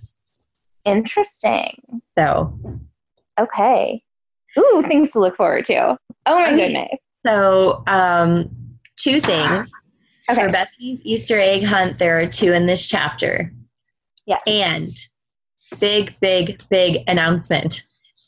Interesting. 0.85 1.77
So, 2.17 2.53
Okay. 3.39 4.03
Ooh, 4.57 4.83
things 4.87 5.11
to 5.11 5.19
look 5.19 5.37
forward 5.37 5.63
to. 5.65 5.97
Oh 6.25 6.39
my 6.39 6.53
goodness. 6.55 6.89
so 7.25 7.83
um, 7.87 8.49
two 8.97 9.21
things. 9.21 9.71
Okay. 10.29 10.43
For 10.45 10.51
Bethany's 10.51 10.99
Easter 11.03 11.39
egg 11.39 11.63
hunt, 11.63 11.97
there 11.97 12.19
are 12.19 12.27
two 12.27 12.53
in 12.53 12.65
this 12.67 12.85
chapter. 12.85 13.51
Yes. 14.25 14.41
And 14.45 14.91
big, 15.79 16.15
big, 16.19 16.61
big 16.69 17.03
announcement. 17.07 17.81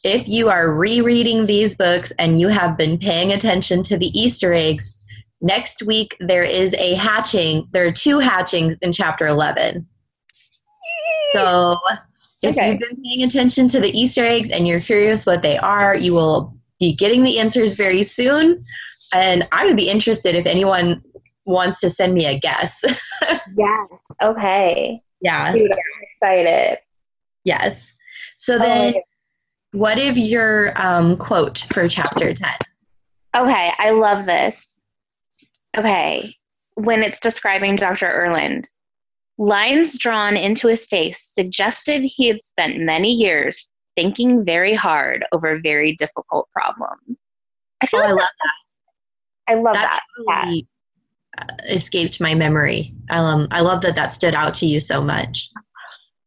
If 0.04 0.28
you 0.28 0.50
are 0.50 0.74
rereading 0.74 1.46
these 1.46 1.76
books 1.76 2.12
and 2.18 2.40
you 2.40 2.48
have 2.48 2.76
been 2.76 2.98
paying 2.98 3.34
attention 3.34 3.84
to 3.84 3.98
the 3.98 4.08
Easter 4.20 4.52
eggs, 4.52 4.96
next 5.42 5.84
week 5.84 6.18
there 6.20 6.44
is 6.44 6.74
a 6.74 6.96
hatching. 6.96 7.68
There 7.72 7.86
are 7.86 7.92
two 7.92 8.18
hatchings 8.18 8.78
in 8.82 8.94
chapter 8.94 9.28
11. 9.28 9.88
So 11.34 11.78
if 12.42 12.58
Okay. 12.58 12.72
you've 12.72 12.80
been 12.80 13.04
paying 13.04 13.24
attention 13.24 13.68
to 13.70 13.80
the 13.80 13.90
Easter 13.90 14.26
eggs 14.26 14.50
and 14.50 14.68
you're 14.68 14.80
curious 14.80 15.28
what 15.28 15.44
they 15.44 15.58
are, 15.58 15.96
you 15.96 16.14
will 16.14 16.58
be 16.80 16.96
getting 16.96 17.22
the 17.22 17.38
answers 17.38 17.76
very 17.76 18.02
soon. 18.02 18.64
And 19.14 19.48
I 19.52 19.66
would 19.66 19.76
be 19.76 19.90
interested 19.90 20.34
if 20.34 20.48
anyone 20.48 21.04
wants 21.46 21.80
to 21.82 21.90
send 21.90 22.14
me 22.14 22.26
a 22.26 22.40
guess. 22.40 22.80
Yes. 23.56 23.88
Okay. 24.24 25.02
yeah. 25.22 25.52
Dude, 25.52 25.72
I'm 25.72 25.78
excited. 26.16 26.80
Yes. 27.44 27.86
So 28.38 28.56
Oh 28.56 28.60
then, 28.60 28.86
goodness. 28.94 29.04
what 29.74 29.98
if 30.00 30.18
your 30.18 30.72
um, 30.82 31.18
quote 31.18 31.64
for 31.74 31.88
chapter 31.88 32.34
10? 32.34 32.50
Okay, 33.36 33.72
I 33.78 33.92
love 33.92 34.26
this. 34.26 34.66
Okay, 35.78 36.36
when 36.76 37.02
it's 37.04 37.20
describing 37.20 37.76
Dr. 37.76 38.08
Erland, 38.10 38.70
lines 39.38 39.98
drawn 39.98 40.36
into 40.36 40.68
his 40.68 40.86
face 40.86 41.32
suggested 41.38 42.02
he 42.04 42.28
had 42.28 42.44
spent 42.44 42.80
many 42.80 43.12
years 43.12 43.68
thinking 43.96 44.44
very 44.44 44.74
hard 44.76 45.24
over 45.32 45.60
very 45.62 45.96
difficult 45.98 46.48
problems. 46.54 47.18
I 47.82 47.88
feel 47.88 48.02
Oh, 48.02 48.04
I 48.04 48.12
like 48.12 48.20
love 48.20 48.30
I 49.48 49.54
love 49.56 49.74
that. 49.74 49.92
that. 49.92 50.02
That 50.28 50.42
totally 50.44 50.62
uh, 50.62 50.66
escaped 51.70 52.20
my 52.20 52.36
memory. 52.36 52.94
Um, 53.10 53.48
I 53.52 53.62
love 53.62 53.82
that 53.84 53.96
that 53.96 54.14
stood 54.14 54.34
out 54.34 54.54
to 54.56 54.66
you 54.66 54.80
so 54.80 55.02
much. 55.02 55.50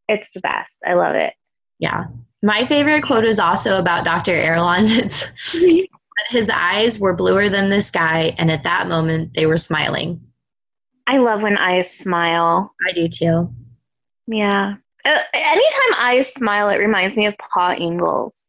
It's 0.09 0.29
the 0.35 0.41
best. 0.41 0.73
I 0.87 0.95
love 0.95 1.15
it. 1.15 1.35
Yeah. 1.79 2.05
My 2.43 2.67
favorite 2.67 3.05
quote 3.05 3.25
is 3.25 3.39
also 3.39 3.79
about 3.79 4.05
Dr. 4.05 4.33
Erland. 4.33 4.91
It's 4.91 5.25
his 6.31 6.49
eyes 6.53 6.99
were 6.99 7.15
bluer 7.15 7.49
than 7.49 7.71
the 7.71 7.83
sky, 7.83 8.35
and 8.39 8.51
at 8.51 8.63
that 8.65 8.87
moment 8.87 9.35
they 9.35 9.47
were 9.47 9.57
smiling. 9.57 10.21
I 11.07 11.19
love 11.19 11.43
when 11.43 11.57
eyes 11.57 11.91
smile. 11.91 12.73
I 12.89 12.93
do 12.93 13.09
too. 13.09 13.53
Yeah. 14.27 14.77
Uh, 15.05 15.19
anytime 15.35 15.95
I 15.95 16.27
smile, 16.37 16.69
it 16.71 16.79
reminds 16.79 17.17
me 17.17 17.27
of 17.27 17.37
Pa 17.39 17.75
Ingalls. 17.79 18.43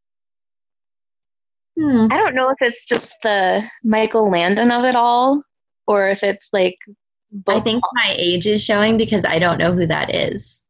Hmm. 1.78 2.08
I 2.10 2.18
don't 2.18 2.36
know 2.36 2.50
if 2.50 2.58
it's 2.62 2.86
just 2.86 3.14
the 3.24 3.64
Michael 3.84 4.30
Landon 4.30 4.72
of 4.72 4.86
it 4.86 4.96
all, 4.96 5.44
or 5.88 6.08
if 6.10 6.24
it's 6.24 6.50
like. 6.54 6.78
I 7.48 7.60
think 7.60 7.84
my 7.94 8.16
age 8.18 8.48
is 8.48 8.64
showing 8.64 8.98
because 8.98 9.26
I 9.26 9.40
don't 9.40 9.58
know 9.58 9.74
who 9.74 9.86
that 9.88 10.14
is. 10.16 10.62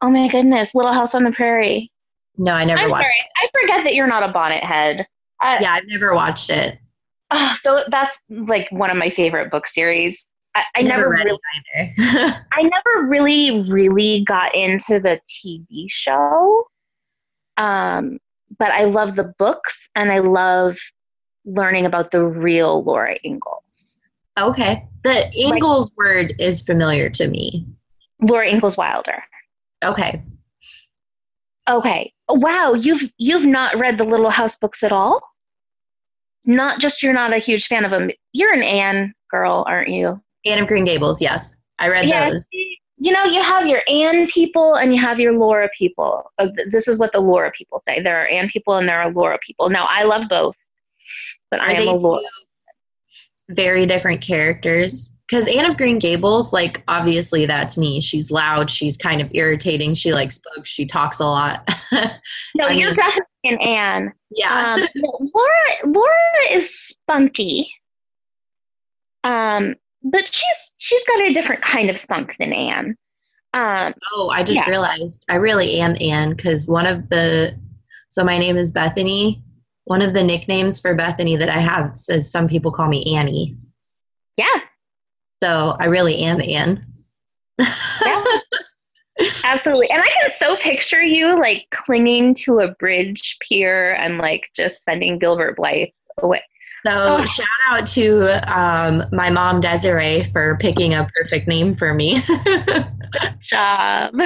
Oh 0.00 0.10
my 0.10 0.28
goodness, 0.28 0.74
Little 0.74 0.92
House 0.92 1.14
on 1.14 1.24
the 1.24 1.32
Prairie. 1.32 1.90
No, 2.36 2.52
I 2.52 2.64
never 2.64 2.82
I'm 2.82 2.90
watched. 2.90 3.08
sorry, 3.08 3.30
I 3.42 3.48
forget 3.60 3.84
that 3.84 3.94
you're 3.94 4.06
not 4.06 4.22
a 4.22 4.32
bonnet 4.32 4.62
head. 4.62 5.06
I, 5.40 5.58
Yeah, 5.60 5.72
I've 5.72 5.86
never 5.86 6.14
watched 6.14 6.50
it. 6.50 6.78
Oh, 7.30 7.54
so 7.62 7.82
that's 7.90 8.16
like 8.30 8.70
one 8.70 8.90
of 8.90 8.96
my 8.96 9.10
favorite 9.10 9.50
book 9.50 9.66
series. 9.66 10.22
I, 10.54 10.64
I 10.76 10.82
never, 10.82 11.10
read 11.10 11.24
really, 11.24 11.38
it 11.74 11.94
either. 11.98 12.46
I 12.52 12.62
never 12.62 13.08
really, 13.08 13.68
really 13.70 14.24
got 14.24 14.54
into 14.54 15.00
the 15.00 15.20
TV 15.28 15.86
show. 15.88 16.64
Um, 17.56 18.18
but 18.58 18.70
I 18.72 18.84
love 18.84 19.16
the 19.16 19.34
books 19.38 19.74
and 19.94 20.10
I 20.10 20.20
love 20.20 20.76
learning 21.44 21.86
about 21.86 22.12
the 22.12 22.24
real 22.24 22.82
Laura 22.84 23.16
Ingalls. 23.24 23.62
Okay, 24.38 24.86
the 25.04 25.30
Ingalls 25.38 25.90
word 25.96 26.34
is 26.38 26.62
familiar 26.62 27.10
to 27.10 27.28
me. 27.28 27.66
Laura 28.20 28.48
Ingalls 28.48 28.76
Wilder. 28.76 29.22
Okay, 29.84 30.22
Okay. 31.68 32.12
Wow, 32.30 32.74
you've 32.74 33.02
you've 33.18 33.44
not 33.44 33.78
read 33.78 33.98
the 33.98 34.04
Little 34.04 34.30
House 34.30 34.56
books 34.56 34.82
at 34.82 34.92
all? 34.92 35.20
Not 36.44 36.80
just 36.80 37.02
you're 37.02 37.12
not 37.12 37.32
a 37.32 37.38
huge 37.38 37.66
fan 37.66 37.84
of 37.84 37.90
them. 37.90 38.10
You're 38.32 38.52
an 38.52 38.62
Anne 38.62 39.14
girl, 39.30 39.64
aren't 39.68 39.90
you? 39.90 40.20
Anne 40.46 40.62
of 40.62 40.68
Green 40.68 40.84
Gables. 40.84 41.20
Yes, 41.20 41.56
I 41.78 41.88
read 41.88 42.08
Yeah, 42.08 42.30
those. 42.30 42.46
You 43.00 43.12
know, 43.12 43.24
you 43.24 43.42
have 43.42 43.66
your 43.66 43.82
Anne 43.88 44.28
people 44.28 44.74
and 44.74 44.94
you 44.94 45.00
have 45.00 45.20
your 45.20 45.32
Laura 45.32 45.68
people. 45.76 46.32
Uh, 46.38 46.48
This 46.70 46.88
is 46.88 46.98
what 46.98 47.12
the 47.12 47.20
Laura 47.20 47.52
people 47.56 47.82
say. 47.86 48.00
There 48.02 48.20
are 48.20 48.26
Anne 48.26 48.48
people 48.48 48.74
and 48.74 48.88
there 48.88 49.00
are 49.00 49.10
Laura 49.10 49.38
people. 49.46 49.68
Now, 49.68 49.86
I 49.88 50.02
love 50.04 50.28
both, 50.28 50.56
but 51.50 51.60
Are 51.60 51.66
I 51.66 51.74
am 51.74 51.88
a 51.88 51.92
Laura. 51.92 52.22
Very 53.50 53.86
different 53.86 54.20
characters? 54.20 55.10
Because 55.28 55.46
Anne 55.46 55.70
of 55.70 55.76
Green 55.76 55.98
Gables, 55.98 56.52
like 56.54 56.82
obviously 56.88 57.44
that's 57.44 57.76
me. 57.76 58.00
She's 58.00 58.30
loud. 58.30 58.70
She's 58.70 58.96
kind 58.96 59.20
of 59.20 59.28
irritating. 59.34 59.92
She 59.94 60.12
likes 60.12 60.38
books. 60.54 60.70
She 60.70 60.86
talks 60.86 61.20
a 61.20 61.24
lot. 61.24 61.68
No, 62.54 62.64
I 62.66 62.72
you're 62.72 62.88
mean- 62.88 62.96
definitely 62.96 63.24
an 63.44 63.60
Anne. 63.60 64.12
yeah. 64.30 64.74
Um, 64.74 64.80
Laura, 65.34 65.52
Laura 65.84 66.52
is 66.52 66.70
spunky. 66.88 67.70
Um, 69.24 69.74
but 70.02 70.26
she's 70.26 70.56
she's 70.76 71.02
got 71.06 71.20
a 71.26 71.32
different 71.32 71.62
kind 71.62 71.90
of 71.90 71.98
spunk 71.98 72.34
than 72.38 72.52
Anne. 72.52 72.96
Um, 73.54 73.94
Oh, 74.14 74.28
I 74.30 74.42
just 74.42 74.54
Yeah. 74.56 74.68
realized 74.68 75.24
I 75.28 75.36
really 75.36 75.80
am 75.80 75.96
Anne 76.00 76.34
because 76.34 76.68
one 76.68 76.86
of 76.86 77.08
the 77.08 77.58
so 78.10 78.22
my 78.24 78.38
name 78.38 78.56
is 78.56 78.70
Bethany. 78.72 79.42
One 79.88 80.02
of 80.02 80.12
the 80.14 80.22
nicknames 80.22 80.78
for 80.80 80.94
Bethany 80.94 81.36
that 81.36 81.48
I 81.48 81.60
have 81.60 81.96
says 81.96 82.30
some 82.30 82.46
people 82.48 82.70
call 82.72 82.88
me 82.88 83.16
Annie. 83.16 83.56
yeah, 84.36 84.60
So 85.42 85.76
I 85.80 85.86
really 85.86 86.18
am 86.24 86.40
Anne. 86.40 86.84
Yeah. 87.58 88.24
absolutely. 89.44 89.90
And 89.90 90.00
I 90.00 90.06
can 90.06 90.30
so 90.38 90.56
picture 90.56 91.02
you 91.02 91.38
like 91.40 91.66
clinging 91.72 92.34
to 92.44 92.58
a 92.60 92.72
bridge 92.74 93.36
pier 93.40 93.94
and 93.94 94.18
like 94.18 94.44
just 94.54 94.84
sending 94.84 95.18
Gilbert 95.18 95.56
Blythe 95.56 95.88
away. 96.18 96.42
so 96.86 96.92
Oh. 96.94 97.24
shout 97.26 97.46
out 97.70 97.86
to 97.88 98.28
um, 98.56 99.02
my 99.12 99.30
mom 99.30 99.60
Desiree 99.60 100.30
for 100.32 100.56
picking 100.60 100.94
a 100.94 101.08
perfect 101.20 101.48
name 101.48 101.76
for 101.76 101.94
me. 101.94 102.22
Job. 103.42 104.14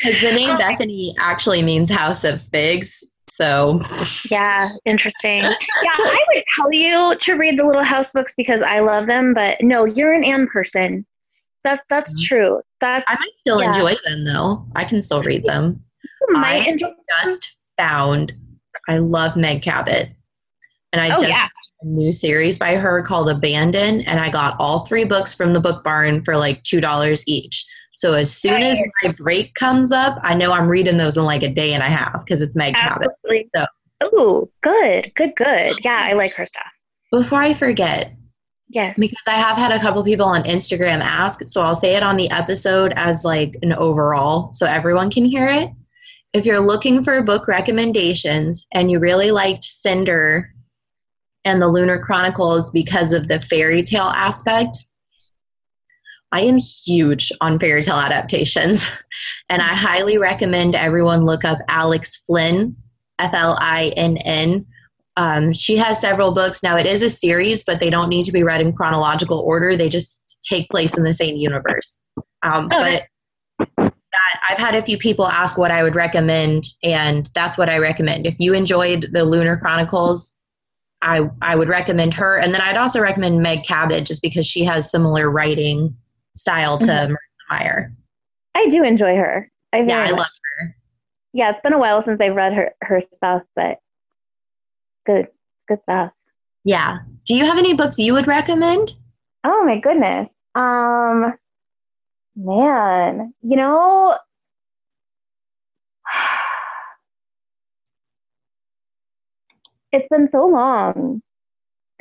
Because 0.00 0.20
the 0.20 0.30
name 0.30 0.50
Oh. 0.50 0.58
Bethany 0.58 1.12
actually 1.18 1.60
means 1.60 1.90
house 1.90 2.22
of 2.22 2.40
figs. 2.52 3.02
So 3.40 3.80
Yeah, 4.30 4.70
interesting. 4.84 5.42
Yeah, 5.42 5.52
I 5.96 6.18
would 6.34 6.42
tell 6.56 6.72
you 6.72 7.14
to 7.20 7.34
read 7.34 7.56
the 7.56 7.64
Little 7.64 7.84
House 7.84 8.10
books 8.10 8.34
because 8.36 8.62
I 8.62 8.80
love 8.80 9.06
them, 9.06 9.32
but 9.32 9.58
no, 9.60 9.84
you're 9.84 10.12
an 10.12 10.24
Anne 10.24 10.48
person. 10.48 11.06
That's 11.62 11.80
that's 11.88 12.10
Mhm. 12.20 12.26
true. 12.26 12.62
That's 12.80 13.04
I 13.08 13.14
might 13.14 13.30
still 13.38 13.60
Yeah. 13.60 13.68
enjoy 13.68 13.94
them 14.04 14.24
though. 14.24 14.66
I 14.74 14.84
can 14.84 15.02
still 15.02 15.22
read 15.22 15.44
them. 15.44 15.80
you 16.28 16.34
might 16.34 16.66
I 16.66 16.70
enjoy. 16.70 16.88
just 17.26 17.58
found 17.76 18.32
I 18.88 18.96
love 18.98 19.36
Meg 19.36 19.62
Cabot. 19.62 20.08
And 20.92 21.00
I 21.00 21.14
Oh 21.14 21.20
just 21.20 21.28
yeah, 21.28 21.46
a 21.82 21.86
new 21.86 22.12
series 22.12 22.58
by 22.58 22.74
her 22.76 23.02
called 23.02 23.28
Abandon, 23.30 24.00
and 24.02 24.18
I 24.18 24.30
got 24.30 24.56
all 24.58 24.84
three 24.86 25.04
books 25.04 25.32
from 25.34 25.52
the 25.52 25.60
book 25.60 25.84
barn 25.84 26.24
for 26.24 26.36
like 26.36 26.62
two 26.64 26.80
dollars 26.80 27.22
each. 27.28 27.64
So 27.98 28.14
as 28.14 28.34
soon 28.36 28.62
as 28.62 28.80
my 29.02 29.12
break 29.12 29.54
comes 29.54 29.90
up, 29.92 30.18
I 30.22 30.34
know 30.34 30.52
I'm 30.52 30.68
reading 30.68 30.96
those 30.96 31.16
in 31.16 31.24
like 31.24 31.42
a 31.42 31.48
day 31.48 31.74
and 31.74 31.82
a 31.82 31.86
half 31.86 32.24
because 32.24 32.40
it's 32.42 32.54
Meg 32.56 32.74
Cabot. 32.74 33.08
absolutely. 33.08 33.50
So- 33.54 33.66
Oh, 34.00 34.48
good, 34.60 35.12
good, 35.16 35.34
good. 35.34 35.72
Yeah, 35.84 35.98
I 36.00 36.12
like 36.12 36.32
her 36.34 36.46
stuff. 36.46 36.62
Before 37.10 37.42
I 37.42 37.52
forget, 37.52 38.12
Yes. 38.68 38.94
because 38.96 39.18
I 39.26 39.32
have 39.32 39.56
had 39.56 39.72
a 39.72 39.80
couple 39.80 40.04
people 40.04 40.26
on 40.26 40.44
Instagram 40.44 41.00
ask, 41.00 41.40
so 41.48 41.62
I'll 41.62 41.74
say 41.74 41.96
it 41.96 42.04
on 42.04 42.16
the 42.16 42.30
episode 42.30 42.92
as 42.94 43.24
like 43.24 43.54
an 43.62 43.72
overall 43.72 44.52
so 44.52 44.66
everyone 44.66 45.10
can 45.10 45.24
hear 45.24 45.48
it. 45.48 45.70
If 46.32 46.44
you're 46.46 46.60
looking 46.60 47.02
for 47.02 47.20
book 47.22 47.48
recommendations 47.48 48.66
and 48.72 48.88
you 48.88 49.00
really 49.00 49.32
liked 49.32 49.64
Cinder 49.64 50.52
and 51.44 51.60
the 51.60 51.66
Lunar 51.66 51.98
Chronicles 51.98 52.70
because 52.70 53.12
of 53.12 53.26
the 53.26 53.40
fairy 53.50 53.82
tale 53.82 54.12
aspect, 54.14 54.78
I 56.32 56.42
am 56.42 56.58
huge 56.58 57.32
on 57.40 57.58
fairy 57.58 57.82
tale 57.82 57.96
adaptations, 57.96 58.84
and 59.48 59.62
I 59.62 59.74
highly 59.74 60.18
recommend 60.18 60.74
everyone 60.74 61.24
look 61.24 61.44
up 61.44 61.58
Alex 61.68 62.20
Flinn, 62.26 62.76
F 63.18 63.32
L 63.34 63.56
I 63.60 63.92
N 63.96 64.16
N. 64.18 64.66
Um, 65.16 65.52
she 65.52 65.76
has 65.76 66.00
several 66.00 66.32
books. 66.32 66.62
Now, 66.62 66.76
it 66.76 66.86
is 66.86 67.02
a 67.02 67.08
series, 67.08 67.64
but 67.64 67.80
they 67.80 67.90
don't 67.90 68.08
need 68.08 68.24
to 68.24 68.32
be 68.32 68.44
read 68.44 68.60
in 68.60 68.72
chronological 68.72 69.40
order. 69.40 69.76
They 69.76 69.88
just 69.88 70.22
take 70.48 70.68
place 70.68 70.96
in 70.96 71.02
the 71.02 71.12
same 71.12 71.36
universe. 71.36 71.98
Um, 72.42 72.68
Oh, 72.70 72.78
but 72.78 73.08
that 73.78 73.92
I've 74.48 74.58
had 74.58 74.74
a 74.74 74.82
few 74.82 74.98
people 74.98 75.26
ask 75.26 75.58
what 75.58 75.70
I 75.70 75.82
would 75.82 75.96
recommend, 75.96 76.64
and 76.82 77.28
that's 77.34 77.58
what 77.58 77.68
I 77.68 77.78
recommend. 77.78 78.26
If 78.26 78.36
you 78.38 78.54
enjoyed 78.54 79.08
the 79.12 79.24
Lunar 79.24 79.56
Chronicles, 79.56 80.36
I 81.02 81.28
I 81.42 81.56
would 81.56 81.68
recommend 81.68 82.14
her, 82.14 82.38
and 82.38 82.52
then 82.52 82.60
I'd 82.60 82.76
also 82.76 83.00
recommend 83.00 83.42
Meg 83.42 83.64
Cabot 83.64 84.04
just 84.04 84.22
because 84.22 84.46
she 84.46 84.64
has 84.64 84.90
similar 84.90 85.30
writing 85.30 85.96
style 86.38 86.78
to 86.78 86.86
Mhm. 86.86 87.14
Meyer. 87.50 87.90
I 88.54 88.68
do 88.68 88.82
enjoy 88.82 89.16
her. 89.16 89.50
I 89.72 89.78
Yeah, 89.80 89.98
I 89.98 90.10
much- 90.10 90.18
love 90.20 90.26
her. 90.60 90.74
Yeah, 91.32 91.50
it's 91.50 91.60
been 91.60 91.72
a 91.74 91.78
while 91.78 92.02
since 92.04 92.20
I've 92.20 92.34
read 92.36 92.54
her 92.54 92.74
her 92.82 93.00
stuff, 93.02 93.42
but 93.54 93.78
good, 95.04 95.28
good 95.66 95.82
stuff. 95.82 96.12
Yeah. 96.64 96.98
Do 97.26 97.34
you 97.36 97.44
have 97.44 97.58
any 97.58 97.74
books 97.74 97.98
you 97.98 98.14
would 98.14 98.26
recommend? 98.26 98.94
Oh 99.44 99.64
my 99.64 99.78
goodness. 99.78 100.28
Um, 100.54 101.34
man, 102.36 103.34
you 103.42 103.56
know, 103.56 104.16
it's 109.92 110.08
been 110.08 110.28
so 110.30 110.46
long 110.46 111.22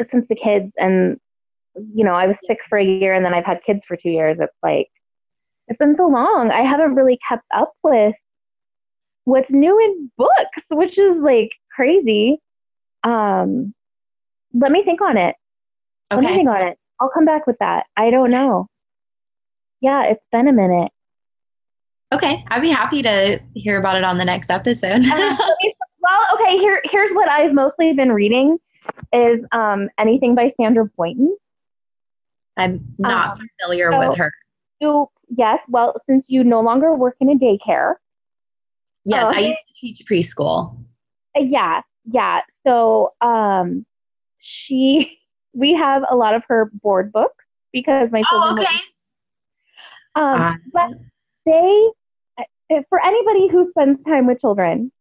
since 0.09 0.27
the 0.27 0.35
kids, 0.35 0.71
and 0.77 1.19
you 1.93 2.03
know, 2.03 2.13
I 2.13 2.27
was 2.27 2.37
sick 2.45 2.59
for 2.69 2.77
a 2.77 2.85
year, 2.85 3.13
and 3.13 3.25
then 3.25 3.33
I've 3.33 3.45
had 3.45 3.63
kids 3.65 3.81
for 3.87 3.95
two 3.95 4.09
years. 4.09 4.37
It's 4.39 4.53
like 4.63 4.89
it's 5.67 5.77
been 5.77 5.95
so 5.97 6.07
long. 6.07 6.51
I 6.51 6.61
haven't 6.61 6.95
really 6.95 7.19
kept 7.27 7.45
up 7.53 7.73
with 7.83 8.15
what's 9.25 9.51
new 9.51 9.77
in 9.79 10.11
books, 10.17 10.63
which 10.71 10.97
is 10.97 11.17
like 11.17 11.51
crazy. 11.75 12.41
Um, 13.03 13.73
let 14.53 14.71
me 14.71 14.83
think 14.83 15.01
on 15.01 15.17
it. 15.17 15.35
Okay. 16.11 16.21
Let 16.21 16.31
me 16.31 16.35
think 16.37 16.49
on 16.49 16.67
it. 16.67 16.77
I'll 16.99 17.09
come 17.09 17.25
back 17.25 17.45
with 17.45 17.57
that. 17.59 17.85
I 17.95 18.09
don't 18.09 18.31
know. 18.31 18.67
Yeah, 19.81 20.05
it's 20.05 20.23
been 20.31 20.47
a 20.47 20.53
minute. 20.53 20.91
Okay. 22.13 22.43
I'd 22.47 22.61
be 22.61 22.69
happy 22.69 23.03
to 23.03 23.39
hear 23.53 23.77
about 23.77 23.97
it 23.97 24.03
on 24.03 24.17
the 24.17 24.25
next 24.25 24.49
episode. 24.49 25.03
well, 25.05 26.21
okay, 26.35 26.57
here 26.57 26.81
here's 26.85 27.11
what 27.11 27.29
I've 27.29 27.53
mostly 27.53 27.93
been 27.93 28.11
reading 28.11 28.57
is 29.11 29.41
um 29.51 29.89
anything 29.97 30.33
by 30.35 30.53
Sandra 30.59 30.85
Boynton. 30.97 31.35
I'm 32.57 32.83
not 32.97 33.39
Um, 33.39 33.47
familiar 33.59 33.91
so- 33.91 33.99
with 34.09 34.17
her. 34.17 34.31
You 34.79 35.09
yes, 35.29 35.59
well, 35.67 35.99
since 36.05 36.25
you 36.29 36.43
no 36.43 36.61
longer 36.61 36.93
work 36.95 37.15
in 37.19 37.29
a 37.29 37.35
daycare. 37.35 37.95
Yes, 39.05 39.25
oh. 39.25 39.33
I 39.35 39.39
used 39.39 39.57
to 39.67 39.73
teach 39.79 40.03
preschool. 40.09 40.77
uh, 41.35 41.39
yeah, 41.41 41.81
yeah. 42.05 42.41
So 42.65 43.13
um 43.21 43.85
she 44.39 45.17
we 45.53 45.73
have 45.73 46.03
a 46.09 46.15
lot 46.15 46.35
of 46.35 46.43
her 46.47 46.69
board 46.81 47.11
books 47.11 47.43
because 47.73 48.11
my 48.11 48.21
Oh, 48.31 48.47
children 48.55 48.79
um 50.15 50.61
but 50.73 50.89
they 51.45 51.87
uh, 52.37 52.81
for 52.89 53.03
anybody 53.03 53.47
who 53.47 53.69
spends 53.71 54.03
time 54.03 54.27
with 54.27 54.39
children 54.41 54.91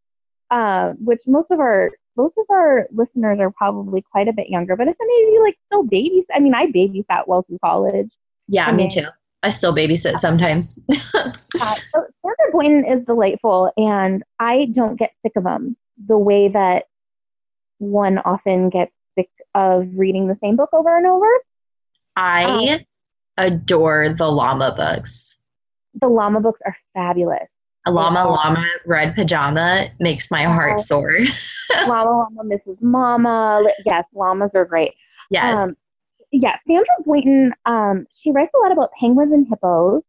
uh, 0.50 0.92
which 0.98 1.20
most 1.26 1.50
of 1.50 1.58
our 1.60 1.90
most 2.16 2.34
of 2.38 2.46
our 2.50 2.86
listeners 2.92 3.38
are 3.40 3.50
probably 3.50 4.02
quite 4.02 4.28
a 4.28 4.32
bit 4.32 4.48
younger 4.48 4.76
but 4.76 4.88
if 4.88 4.96
any 5.00 5.22
of 5.24 5.32
you 5.32 5.42
like 5.42 5.56
still 5.66 5.82
babies 5.84 6.24
i 6.34 6.38
mean 6.40 6.54
i 6.54 6.66
babysat 6.66 7.26
well 7.26 7.42
through 7.42 7.58
college 7.64 8.10
Yeah, 8.48 8.68
I 8.68 8.72
me 8.72 8.88
too. 8.88 9.06
I 9.42 9.50
still 9.50 9.74
babysit 9.74 10.18
sometimes. 10.18 10.78
uh, 10.92 11.30
so 11.54 12.06
sandra 12.22 12.52
Boynton 12.52 12.84
is 12.84 13.04
delightful, 13.04 13.70
and 13.76 14.22
I 14.40 14.66
don't 14.72 14.98
get 14.98 15.12
sick 15.22 15.32
of 15.36 15.44
them 15.44 15.76
the 16.06 16.18
way 16.18 16.48
that 16.48 16.84
one 17.78 18.18
often 18.18 18.70
gets 18.70 18.92
sick 19.16 19.30
of 19.54 19.88
reading 19.94 20.26
the 20.26 20.38
same 20.42 20.56
book 20.56 20.70
over 20.72 20.96
and 20.96 21.06
over. 21.06 21.28
I 22.16 22.44
um, 22.44 22.80
adore 23.36 24.14
the 24.16 24.26
llama 24.26 24.74
books. 24.76 25.36
The 26.00 26.08
llama 26.08 26.40
books 26.40 26.60
are 26.64 26.76
fabulous. 26.94 27.48
A 27.86 27.92
llama 27.92 28.20
yeah. 28.20 28.24
llama 28.24 28.66
red 28.84 29.14
pajama 29.14 29.88
makes 30.00 30.30
my 30.30 30.44
heart 30.44 30.80
soar. 30.80 31.18
llama 31.86 32.28
llama 32.30 32.42
Mrs. 32.44 32.80
Mama. 32.82 33.64
Yes, 33.84 34.04
llamas 34.14 34.50
are 34.54 34.64
great. 34.64 34.92
Yes. 35.30 35.58
Um, 35.58 35.76
yeah, 36.32 36.56
Sandra 36.66 36.86
Boynton, 37.04 37.52
um, 37.64 38.06
she 38.14 38.32
writes 38.32 38.52
a 38.54 38.58
lot 38.58 38.72
about 38.72 38.90
penguins 38.98 39.32
and 39.32 39.46
hippos. 39.48 40.02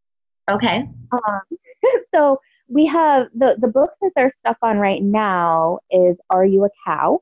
Okay. 0.49 0.89
Um, 1.11 1.41
so 2.13 2.41
we 2.67 2.86
have 2.88 3.28
the 3.34 3.55
the 3.59 3.67
book 3.67 3.91
that 4.01 4.11
they're 4.15 4.34
stuck 4.39 4.57
on 4.61 4.78
right 4.78 5.01
now 5.01 5.80
is 5.91 6.17
Are 6.30 6.45
You 6.45 6.65
a 6.65 6.69
Cow? 6.86 7.21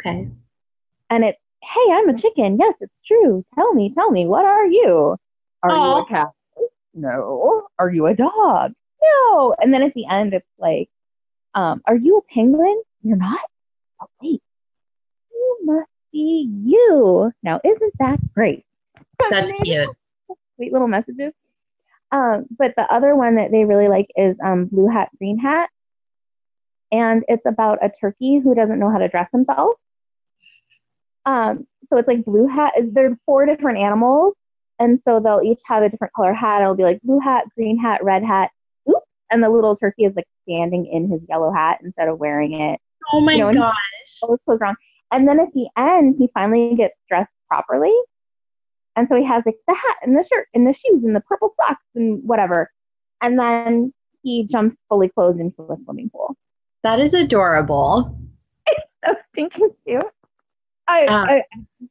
Okay. 0.00 0.28
And 1.10 1.24
it's 1.24 1.38
Hey, 1.62 1.92
I'm 1.92 2.08
a 2.08 2.18
chicken. 2.18 2.58
Yes, 2.58 2.74
it's 2.80 3.00
true. 3.02 3.44
Tell 3.54 3.72
me, 3.72 3.92
tell 3.94 4.10
me, 4.10 4.26
what 4.26 4.44
are 4.44 4.66
you? 4.66 5.16
Are 5.62 5.70
Aww. 5.70 5.76
you 5.76 6.02
a 6.02 6.06
cow? 6.08 6.32
No. 6.94 7.68
Are 7.78 7.90
you 7.90 8.06
a 8.06 8.14
dog? 8.14 8.72
No. 9.02 9.54
And 9.58 9.72
then 9.72 9.82
at 9.82 9.94
the 9.94 10.06
end, 10.06 10.34
it's 10.34 10.46
like, 10.58 10.88
um, 11.54 11.82
Are 11.86 11.96
you 11.96 12.18
a 12.18 12.34
penguin? 12.34 12.82
You're 13.02 13.16
not? 13.16 13.40
Oh, 14.00 14.06
wait. 14.22 14.42
You 15.32 15.58
must 15.64 15.90
be 16.12 16.48
you. 16.64 17.32
Now, 17.42 17.60
isn't 17.64 17.92
that 17.98 18.18
great? 18.34 18.64
That's 19.30 19.52
cute. 19.64 19.88
Sweet 20.56 20.72
little 20.72 20.88
messages. 20.88 21.32
Um, 22.10 22.46
but 22.58 22.74
the 22.76 22.92
other 22.92 23.16
one 23.16 23.36
that 23.36 23.50
they 23.50 23.64
really 23.64 23.88
like 23.88 24.08
is 24.16 24.36
um, 24.44 24.66
Blue 24.66 24.88
Hat, 24.88 25.08
Green 25.18 25.38
Hat. 25.38 25.70
And 26.92 27.24
it's 27.26 27.46
about 27.46 27.82
a 27.82 27.90
turkey 28.00 28.38
who 28.38 28.54
doesn't 28.54 28.78
know 28.78 28.90
how 28.90 28.98
to 28.98 29.08
dress 29.08 29.28
himself. 29.32 29.76
Um, 31.24 31.66
so 31.88 31.98
it's 31.98 32.08
like 32.08 32.24
blue 32.24 32.46
hat. 32.46 32.72
is 32.78 32.92
There's 32.92 33.16
four 33.24 33.46
different 33.46 33.78
animals, 33.78 34.34
and 34.78 35.00
so 35.06 35.20
they'll 35.20 35.42
each 35.42 35.60
have 35.64 35.82
a 35.82 35.88
different 35.88 36.12
color 36.14 36.34
hat. 36.34 36.62
It'll 36.62 36.74
be 36.74 36.82
like 36.82 37.00
blue 37.02 37.20
hat, 37.20 37.44
green 37.54 37.78
hat, 37.78 38.04
red 38.04 38.22
hat. 38.22 38.50
And 39.32 39.42
the 39.42 39.48
little 39.48 39.76
turkey 39.76 40.04
is 40.04 40.14
like 40.14 40.28
standing 40.44 40.86
in 40.86 41.10
his 41.10 41.20
yellow 41.28 41.50
hat 41.52 41.78
instead 41.82 42.08
of 42.08 42.18
wearing 42.18 42.60
it. 42.60 42.80
Oh 43.12 43.20
my 43.20 43.32
you 43.32 43.38
know, 43.38 43.52
gosh! 43.52 43.74
Always 44.22 44.38
clothes 44.44 44.60
wrong. 44.60 44.76
And 45.10 45.26
then 45.26 45.40
at 45.40 45.52
the 45.52 45.68
end, 45.76 46.16
he 46.18 46.28
finally 46.32 46.74
gets 46.76 46.94
dressed 47.08 47.32
properly, 47.48 47.92
and 48.96 49.08
so 49.08 49.16
he 49.16 49.24
has 49.24 49.42
like 49.46 49.56
the 49.66 49.74
hat 49.74 49.96
and 50.02 50.16
the 50.16 50.24
shirt 50.24 50.48
and 50.54 50.66
the 50.66 50.74
shoes 50.74 51.02
and 51.04 51.16
the 51.16 51.20
purple 51.20 51.54
socks 51.56 51.82
and 51.94 52.22
whatever. 52.24 52.70
And 53.20 53.38
then 53.38 53.92
he 54.22 54.46
jumps 54.50 54.76
fully 54.88 55.08
clothed 55.08 55.40
into 55.40 55.56
the 55.58 55.76
swimming 55.84 56.10
pool. 56.10 56.36
That 56.82 56.98
is 56.98 57.14
adorable. 57.14 58.18
It's 58.64 58.86
so 59.04 59.14
stinking 59.32 59.70
cute. 59.84 60.06
I, 60.86 61.06
um, 61.06 61.28
I, 61.28 61.34
I 61.38 61.86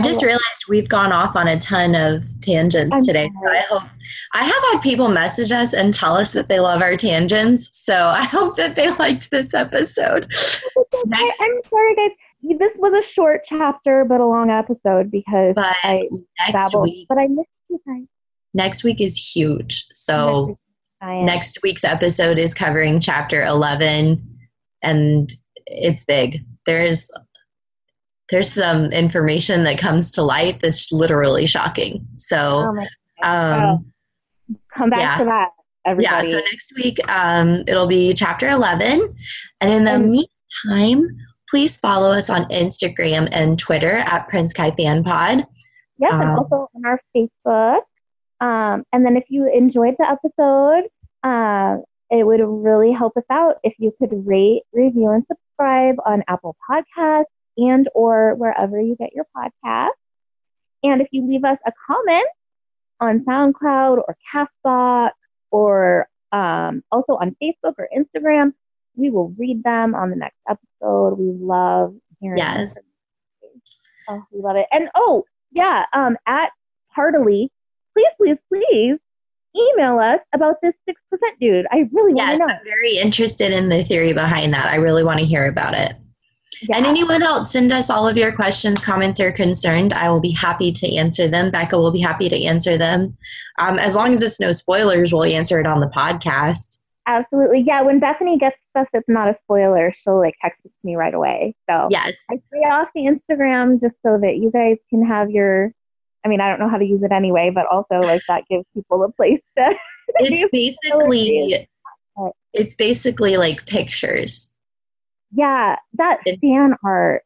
just 0.00 0.22
oh. 0.22 0.26
realized 0.26 0.64
we've 0.68 0.88
gone 0.88 1.12
off 1.12 1.36
on 1.36 1.48
a 1.48 1.60
ton 1.60 1.94
of 1.94 2.22
tangents 2.40 2.94
I'm 2.94 3.04
today. 3.04 3.30
So 3.42 3.48
I 3.48 3.60
hope 3.68 3.82
I 4.32 4.44
have 4.44 4.62
had 4.72 4.80
people 4.80 5.08
message 5.08 5.52
us 5.52 5.72
and 5.72 5.94
tell 5.94 6.16
us 6.16 6.32
that 6.32 6.48
they 6.48 6.60
love 6.60 6.82
our 6.82 6.96
tangents. 6.96 7.70
So 7.72 7.94
I 7.94 8.24
hope 8.24 8.56
that 8.56 8.76
they 8.76 8.88
liked 8.90 9.30
this 9.30 9.54
episode. 9.54 10.22
Next, 11.06 11.40
I'm 11.40 11.60
sorry, 11.70 11.94
guys 11.96 12.10
this 12.58 12.76
was 12.76 12.92
a 12.94 13.02
short 13.02 13.42
chapter 13.44 14.04
but 14.04 14.20
a 14.20 14.26
long 14.26 14.50
episode 14.50 15.10
because 15.10 15.54
but 15.54 15.76
I 15.82 16.08
babbled. 16.52 16.84
Week, 16.84 17.06
but 17.08 17.18
I 17.18 17.26
missed 17.26 17.48
you 17.68 17.80
guys. 17.86 18.04
Next 18.52 18.84
week 18.84 19.00
is 19.00 19.16
huge. 19.16 19.86
So 19.90 20.58
next, 21.00 21.24
next 21.24 21.58
week's 21.62 21.84
episode 21.84 22.38
is 22.38 22.54
covering 22.54 23.00
chapter 23.00 23.42
11 23.42 24.38
and 24.82 25.32
it's 25.66 26.04
big. 26.04 26.44
There's 26.66 27.08
there's 28.30 28.52
some 28.52 28.86
information 28.86 29.64
that 29.64 29.78
comes 29.78 30.10
to 30.12 30.22
light 30.22 30.60
that's 30.62 30.90
literally 30.90 31.46
shocking. 31.46 32.06
So 32.16 32.74
oh 33.22 33.28
um, 33.28 33.92
come 34.76 34.90
back 34.90 35.00
yeah. 35.00 35.18
to 35.18 35.24
that. 35.24 35.48
Everybody. 35.86 36.28
Yeah, 36.28 36.38
so 36.38 36.44
next 36.50 36.72
week 36.76 36.98
um, 37.08 37.64
it'll 37.66 37.88
be 37.88 38.14
chapter 38.14 38.48
11. 38.48 39.14
And 39.60 39.70
in 39.70 39.84
the 39.84 39.94
and, 39.94 40.10
meantime, 40.10 41.16
please 41.50 41.76
follow 41.76 42.10
us 42.10 42.30
on 42.30 42.44
Instagram 42.44 43.28
and 43.32 43.58
Twitter 43.58 43.98
at 43.98 44.28
Prince 44.28 44.54
Kai 44.54 44.70
Fan 44.72 45.04
Pod. 45.04 45.46
Yes, 45.98 46.12
um, 46.12 46.20
and 46.22 46.30
also 46.30 46.70
on 46.74 46.84
our 46.86 47.00
Facebook. 47.14 47.80
Um, 48.40 48.84
and 48.92 49.04
then 49.04 49.16
if 49.16 49.24
you 49.28 49.50
enjoyed 49.52 49.94
the 49.98 50.06
episode, 50.08 50.88
uh, 51.22 51.82
it 52.10 52.26
would 52.26 52.40
really 52.40 52.92
help 52.92 53.16
us 53.16 53.24
out 53.30 53.56
if 53.62 53.74
you 53.78 53.92
could 53.98 54.26
rate, 54.26 54.62
review, 54.72 55.10
and 55.10 55.24
subscribe 55.26 55.96
on 56.04 56.24
Apple 56.28 56.56
Podcasts 56.68 57.24
and 57.56 57.88
or 57.94 58.34
wherever 58.34 58.80
you 58.80 58.96
get 58.96 59.12
your 59.14 59.26
podcast. 59.36 59.90
And 60.82 61.00
if 61.00 61.08
you 61.12 61.26
leave 61.26 61.44
us 61.44 61.58
a 61.66 61.72
comment 61.86 62.26
on 63.00 63.24
SoundCloud 63.24 63.98
or 63.98 64.16
Castbox 64.32 65.10
or 65.50 66.08
um, 66.32 66.82
also 66.90 67.14
on 67.14 67.36
Facebook 67.42 67.74
or 67.78 67.88
Instagram, 67.96 68.52
we 68.96 69.10
will 69.10 69.34
read 69.38 69.62
them 69.64 69.94
on 69.94 70.10
the 70.10 70.16
next 70.16 70.38
episode. 70.48 71.18
We 71.18 71.32
love 71.32 71.94
hearing 72.20 72.38
yes. 72.38 72.74
Oh, 74.08 74.22
we 74.30 74.40
love 74.40 74.56
it. 74.56 74.66
And 74.70 74.88
oh, 74.94 75.24
yeah, 75.50 75.84
um, 75.92 76.16
at 76.26 76.50
Parrdily, 76.94 77.50
please, 77.94 78.06
please, 78.18 78.36
please 78.48 78.98
email 79.56 79.98
us 79.98 80.20
about 80.34 80.56
this 80.62 80.74
6% 80.88 80.94
dude. 81.40 81.66
I 81.70 81.88
really 81.92 82.14
want 82.14 82.32
to 82.32 82.38
know. 82.38 82.46
I'm 82.46 82.64
very 82.64 82.98
interested 82.98 83.52
in 83.52 83.68
the 83.68 83.84
theory 83.84 84.12
behind 84.12 84.52
that. 84.52 84.66
I 84.66 84.76
really 84.76 85.04
want 85.04 85.20
to 85.20 85.26
hear 85.26 85.46
about 85.46 85.74
it. 85.74 85.94
Yeah. 86.62 86.76
And 86.76 86.86
anyone 86.86 87.22
else, 87.22 87.52
send 87.52 87.72
us 87.72 87.90
all 87.90 88.08
of 88.08 88.16
your 88.16 88.34
questions, 88.34 88.80
comments, 88.80 89.20
or 89.20 89.32
concerns. 89.32 89.92
I 89.94 90.08
will 90.10 90.20
be 90.20 90.32
happy 90.32 90.72
to 90.72 90.96
answer 90.96 91.28
them. 91.28 91.50
Becca 91.50 91.76
will 91.76 91.92
be 91.92 92.00
happy 92.00 92.28
to 92.28 92.44
answer 92.44 92.78
them. 92.78 93.16
Um, 93.58 93.78
as 93.78 93.94
long 93.94 94.12
as 94.14 94.22
it's 94.22 94.40
no 94.40 94.52
spoilers, 94.52 95.12
we'll 95.12 95.24
answer 95.24 95.60
it 95.60 95.66
on 95.66 95.80
the 95.80 95.88
podcast. 95.88 96.78
Absolutely. 97.06 97.60
Yeah, 97.60 97.82
when 97.82 98.00
Bethany 98.00 98.38
gets 98.38 98.56
stuff 98.70 98.88
that's 98.92 99.08
not 99.08 99.28
a 99.28 99.36
spoiler, 99.44 99.92
she'll 100.02 100.18
like 100.18 100.34
text 100.40 100.60
it 100.64 100.68
to 100.68 100.86
me 100.86 100.96
right 100.96 101.12
away. 101.12 101.54
So 101.68 101.88
yes. 101.90 102.12
I 102.30 102.40
stay 102.48 102.60
off 102.60 102.88
the 102.94 103.02
Instagram 103.02 103.80
just 103.80 103.94
so 104.04 104.18
that 104.22 104.36
you 104.36 104.50
guys 104.50 104.78
can 104.88 105.04
have 105.04 105.30
your 105.30 105.72
I 106.24 106.28
mean, 106.28 106.40
I 106.40 106.48
don't 106.48 106.58
know 106.58 106.70
how 106.70 106.78
to 106.78 106.84
use 106.84 107.02
it 107.02 107.12
anyway, 107.12 107.50
but 107.54 107.66
also 107.66 107.96
like 107.96 108.22
that 108.28 108.44
gives 108.48 108.64
people 108.72 109.04
a 109.04 109.12
place 109.12 109.42
to 109.58 109.76
It's 110.16 110.50
basically 110.50 111.68
it's 112.52 112.74
basically 112.74 113.36
like 113.36 113.66
pictures. 113.66 114.50
Yeah, 115.34 115.76
that 115.94 116.20
it's, 116.24 116.40
fan 116.40 116.74
art. 116.84 117.22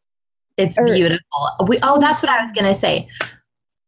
It's 0.56 0.78
or, 0.78 0.86
beautiful. 0.86 1.66
We 1.66 1.78
oh, 1.82 2.00
that's 2.00 2.22
what 2.22 2.30
I 2.30 2.42
was 2.42 2.52
gonna 2.52 2.78
say. 2.78 3.08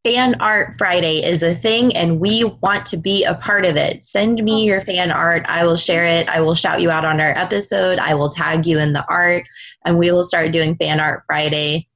Fan 0.03 0.41
Art 0.41 0.77
Friday 0.79 1.23
is 1.23 1.43
a 1.43 1.55
thing 1.55 1.95
and 1.95 2.21
we 2.21 2.45
want 2.63 2.87
to 2.87 2.97
be 2.97 3.25
a 3.25 3.35
part 3.35 3.67
of 3.67 3.77
it. 3.77 4.03
Send 4.03 4.43
me 4.43 4.65
your 4.65 4.81
fan 4.81 5.11
art. 5.11 5.45
I 5.47 5.65
will 5.65 5.77
share 5.77 6.07
it. 6.07 6.27
I 6.27 6.41
will 6.41 6.55
shout 6.55 6.81
you 6.81 6.91
out 6.91 7.05
on 7.05 7.21
our 7.21 7.37
episode. 7.37 7.99
I 7.99 8.15
will 8.15 8.31
tag 8.31 8.65
you 8.65 8.79
in 8.79 8.95
the 8.95 9.05
art 9.11 9.45
and 9.85 9.99
we 9.99 10.11
will 10.11 10.25
start 10.25 10.53
doing 10.53 10.75
Fan 10.77 11.01
Art 11.01 11.25
Friday. 11.27 11.87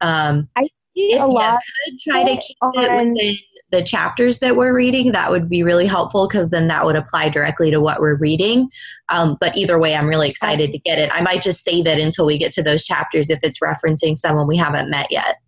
Um, 0.00 0.48
I 0.56 0.68
a 0.96 1.26
lot. 1.26 1.60
could 1.84 1.98
try 2.00 2.24
to 2.24 2.40
keep 2.40 2.56
on, 2.60 2.72
it 2.76 3.06
within 3.06 3.36
the 3.70 3.82
chapters 3.82 4.38
that 4.40 4.54
we're 4.54 4.74
reading, 4.74 5.12
that 5.12 5.30
would 5.30 5.48
be 5.48 5.62
really 5.62 5.86
helpful 5.86 6.28
because 6.28 6.50
then 6.50 6.68
that 6.68 6.84
would 6.84 6.96
apply 6.96 7.30
directly 7.30 7.70
to 7.70 7.80
what 7.80 8.00
we're 8.00 8.16
reading. 8.18 8.68
Um, 9.08 9.38
but 9.40 9.56
either 9.56 9.78
way, 9.78 9.94
I'm 9.94 10.06
really 10.06 10.28
excited 10.28 10.70
to 10.72 10.78
get 10.78 10.98
it. 10.98 11.10
I 11.12 11.22
might 11.22 11.42
just 11.42 11.64
save 11.64 11.86
it 11.86 11.98
until 11.98 12.26
we 12.26 12.38
get 12.38 12.52
to 12.52 12.62
those 12.62 12.84
chapters 12.84 13.30
if 13.30 13.40
it's 13.42 13.60
referencing 13.60 14.16
someone 14.16 14.46
we 14.46 14.58
haven't 14.58 14.90
met 14.90 15.06
yet. 15.10 15.38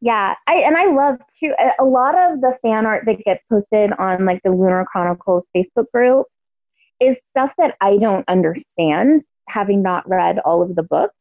Yeah, 0.00 0.34
I 0.46 0.56
and 0.56 0.76
I 0.76 0.92
love 0.92 1.16
too. 1.40 1.54
A 1.80 1.84
lot 1.84 2.14
of 2.14 2.40
the 2.42 2.58
fan 2.62 2.84
art 2.84 3.04
that 3.06 3.24
gets 3.24 3.42
posted 3.50 3.90
on 3.98 4.26
like 4.26 4.42
the 4.44 4.50
Lunar 4.50 4.84
Chronicles 4.84 5.44
Facebook 5.56 5.90
group 5.92 6.26
is 7.00 7.16
stuff 7.30 7.52
that 7.58 7.76
I 7.80 7.96
don't 7.96 8.28
understand, 8.28 9.24
having 9.48 9.82
not 9.82 10.08
read 10.08 10.38
all 10.40 10.62
of 10.62 10.74
the 10.74 10.82
books. 10.82 11.16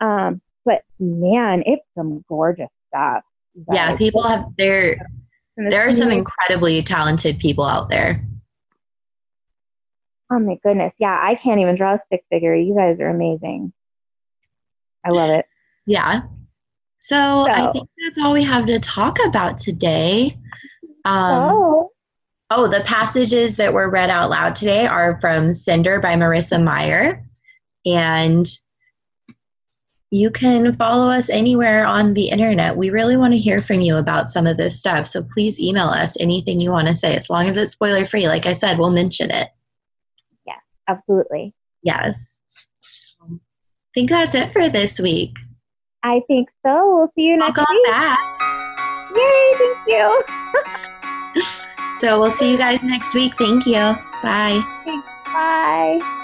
Um, 0.00 0.42
but 0.64 0.82
man, 0.98 1.62
it's 1.66 1.84
some 1.96 2.24
gorgeous 2.28 2.70
stuff. 2.88 3.22
Yeah, 3.70 3.96
people 3.96 4.22
have 4.26 4.46
there. 4.56 4.96
There 5.56 5.86
are 5.86 5.92
some 5.92 6.10
incredibly 6.10 6.82
talented 6.82 7.38
people 7.38 7.64
out 7.64 7.88
there. 7.88 8.24
Oh 10.30 10.38
my 10.38 10.56
goodness, 10.62 10.92
yeah, 10.98 11.18
I 11.20 11.38
can't 11.42 11.60
even 11.60 11.76
draw 11.76 11.94
a 11.94 11.98
stick 12.06 12.24
figure. 12.30 12.54
You 12.54 12.74
guys 12.74 12.98
are 13.00 13.10
amazing. 13.10 13.72
I 15.04 15.10
love 15.10 15.30
it. 15.30 15.44
Yeah. 15.86 16.22
So, 17.00 17.16
so, 17.16 17.50
I 17.50 17.72
think 17.72 17.88
that's 18.02 18.24
all 18.24 18.32
we 18.32 18.44
have 18.44 18.66
to 18.66 18.78
talk 18.78 19.18
about 19.26 19.58
today. 19.58 20.38
Um, 21.04 21.50
oh. 21.52 21.90
oh, 22.50 22.70
the 22.70 22.82
passages 22.86 23.56
that 23.56 23.74
were 23.74 23.90
read 23.90 24.08
out 24.08 24.30
loud 24.30 24.54
today 24.54 24.86
are 24.86 25.18
from 25.20 25.54
Cinder 25.54 26.00
by 26.00 26.14
Marissa 26.14 26.62
Meyer. 26.62 27.26
And 27.84 28.46
you 30.12 30.30
can 30.30 30.76
follow 30.76 31.10
us 31.10 31.30
anywhere 31.30 31.86
on 31.86 32.12
the 32.12 32.28
internet. 32.28 32.76
We 32.76 32.90
really 32.90 33.16
want 33.16 33.32
to 33.32 33.38
hear 33.38 33.62
from 33.62 33.80
you 33.80 33.96
about 33.96 34.30
some 34.30 34.46
of 34.46 34.58
this 34.58 34.78
stuff. 34.78 35.06
So 35.06 35.22
please 35.22 35.58
email 35.58 35.86
us 35.86 36.18
anything 36.20 36.60
you 36.60 36.70
want 36.70 36.86
to 36.88 36.94
say, 36.94 37.16
as 37.16 37.30
long 37.30 37.48
as 37.48 37.56
it's 37.56 37.72
spoiler 37.72 38.04
free. 38.04 38.28
Like 38.28 38.44
I 38.44 38.52
said, 38.52 38.78
we'll 38.78 38.90
mention 38.90 39.30
it. 39.30 39.48
Yes, 40.46 40.60
absolutely. 40.86 41.54
Yes. 41.82 42.36
I 43.22 43.38
think 43.94 44.10
that's 44.10 44.34
it 44.34 44.52
for 44.52 44.68
this 44.68 45.00
week. 45.00 45.32
I 46.02 46.20
think 46.28 46.50
so. 46.64 46.94
We'll 46.94 47.12
see 47.16 47.28
you 47.28 47.38
next 47.38 47.56
Welcome 47.56 47.74
week. 47.74 47.86
back. 47.86 48.18
Yay, 49.16 49.52
thank 49.58 49.78
you. 49.86 51.42
So 52.00 52.20
we'll 52.20 52.32
see 52.32 52.50
you 52.50 52.58
guys 52.58 52.82
next 52.82 53.14
week. 53.14 53.32
Thank 53.38 53.64
you. 53.64 53.74
Bye. 54.24 54.60
Thanks. 54.84 55.06
Bye. 55.26 56.18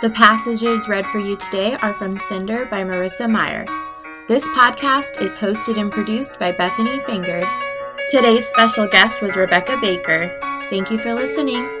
The 0.00 0.08
passages 0.08 0.88
read 0.88 1.04
for 1.08 1.18
you 1.18 1.36
today 1.36 1.74
are 1.74 1.92
from 1.92 2.16
Cinder 2.16 2.64
by 2.64 2.84
Marissa 2.84 3.30
Meyer. 3.30 3.66
This 4.28 4.48
podcast 4.48 5.20
is 5.20 5.36
hosted 5.36 5.78
and 5.78 5.92
produced 5.92 6.38
by 6.38 6.52
Bethany 6.52 7.00
Fingered. 7.04 7.46
Today's 8.08 8.46
special 8.46 8.86
guest 8.86 9.20
was 9.20 9.36
Rebecca 9.36 9.76
Baker. 9.78 10.40
Thank 10.70 10.90
you 10.90 10.96
for 10.96 11.12
listening. 11.12 11.79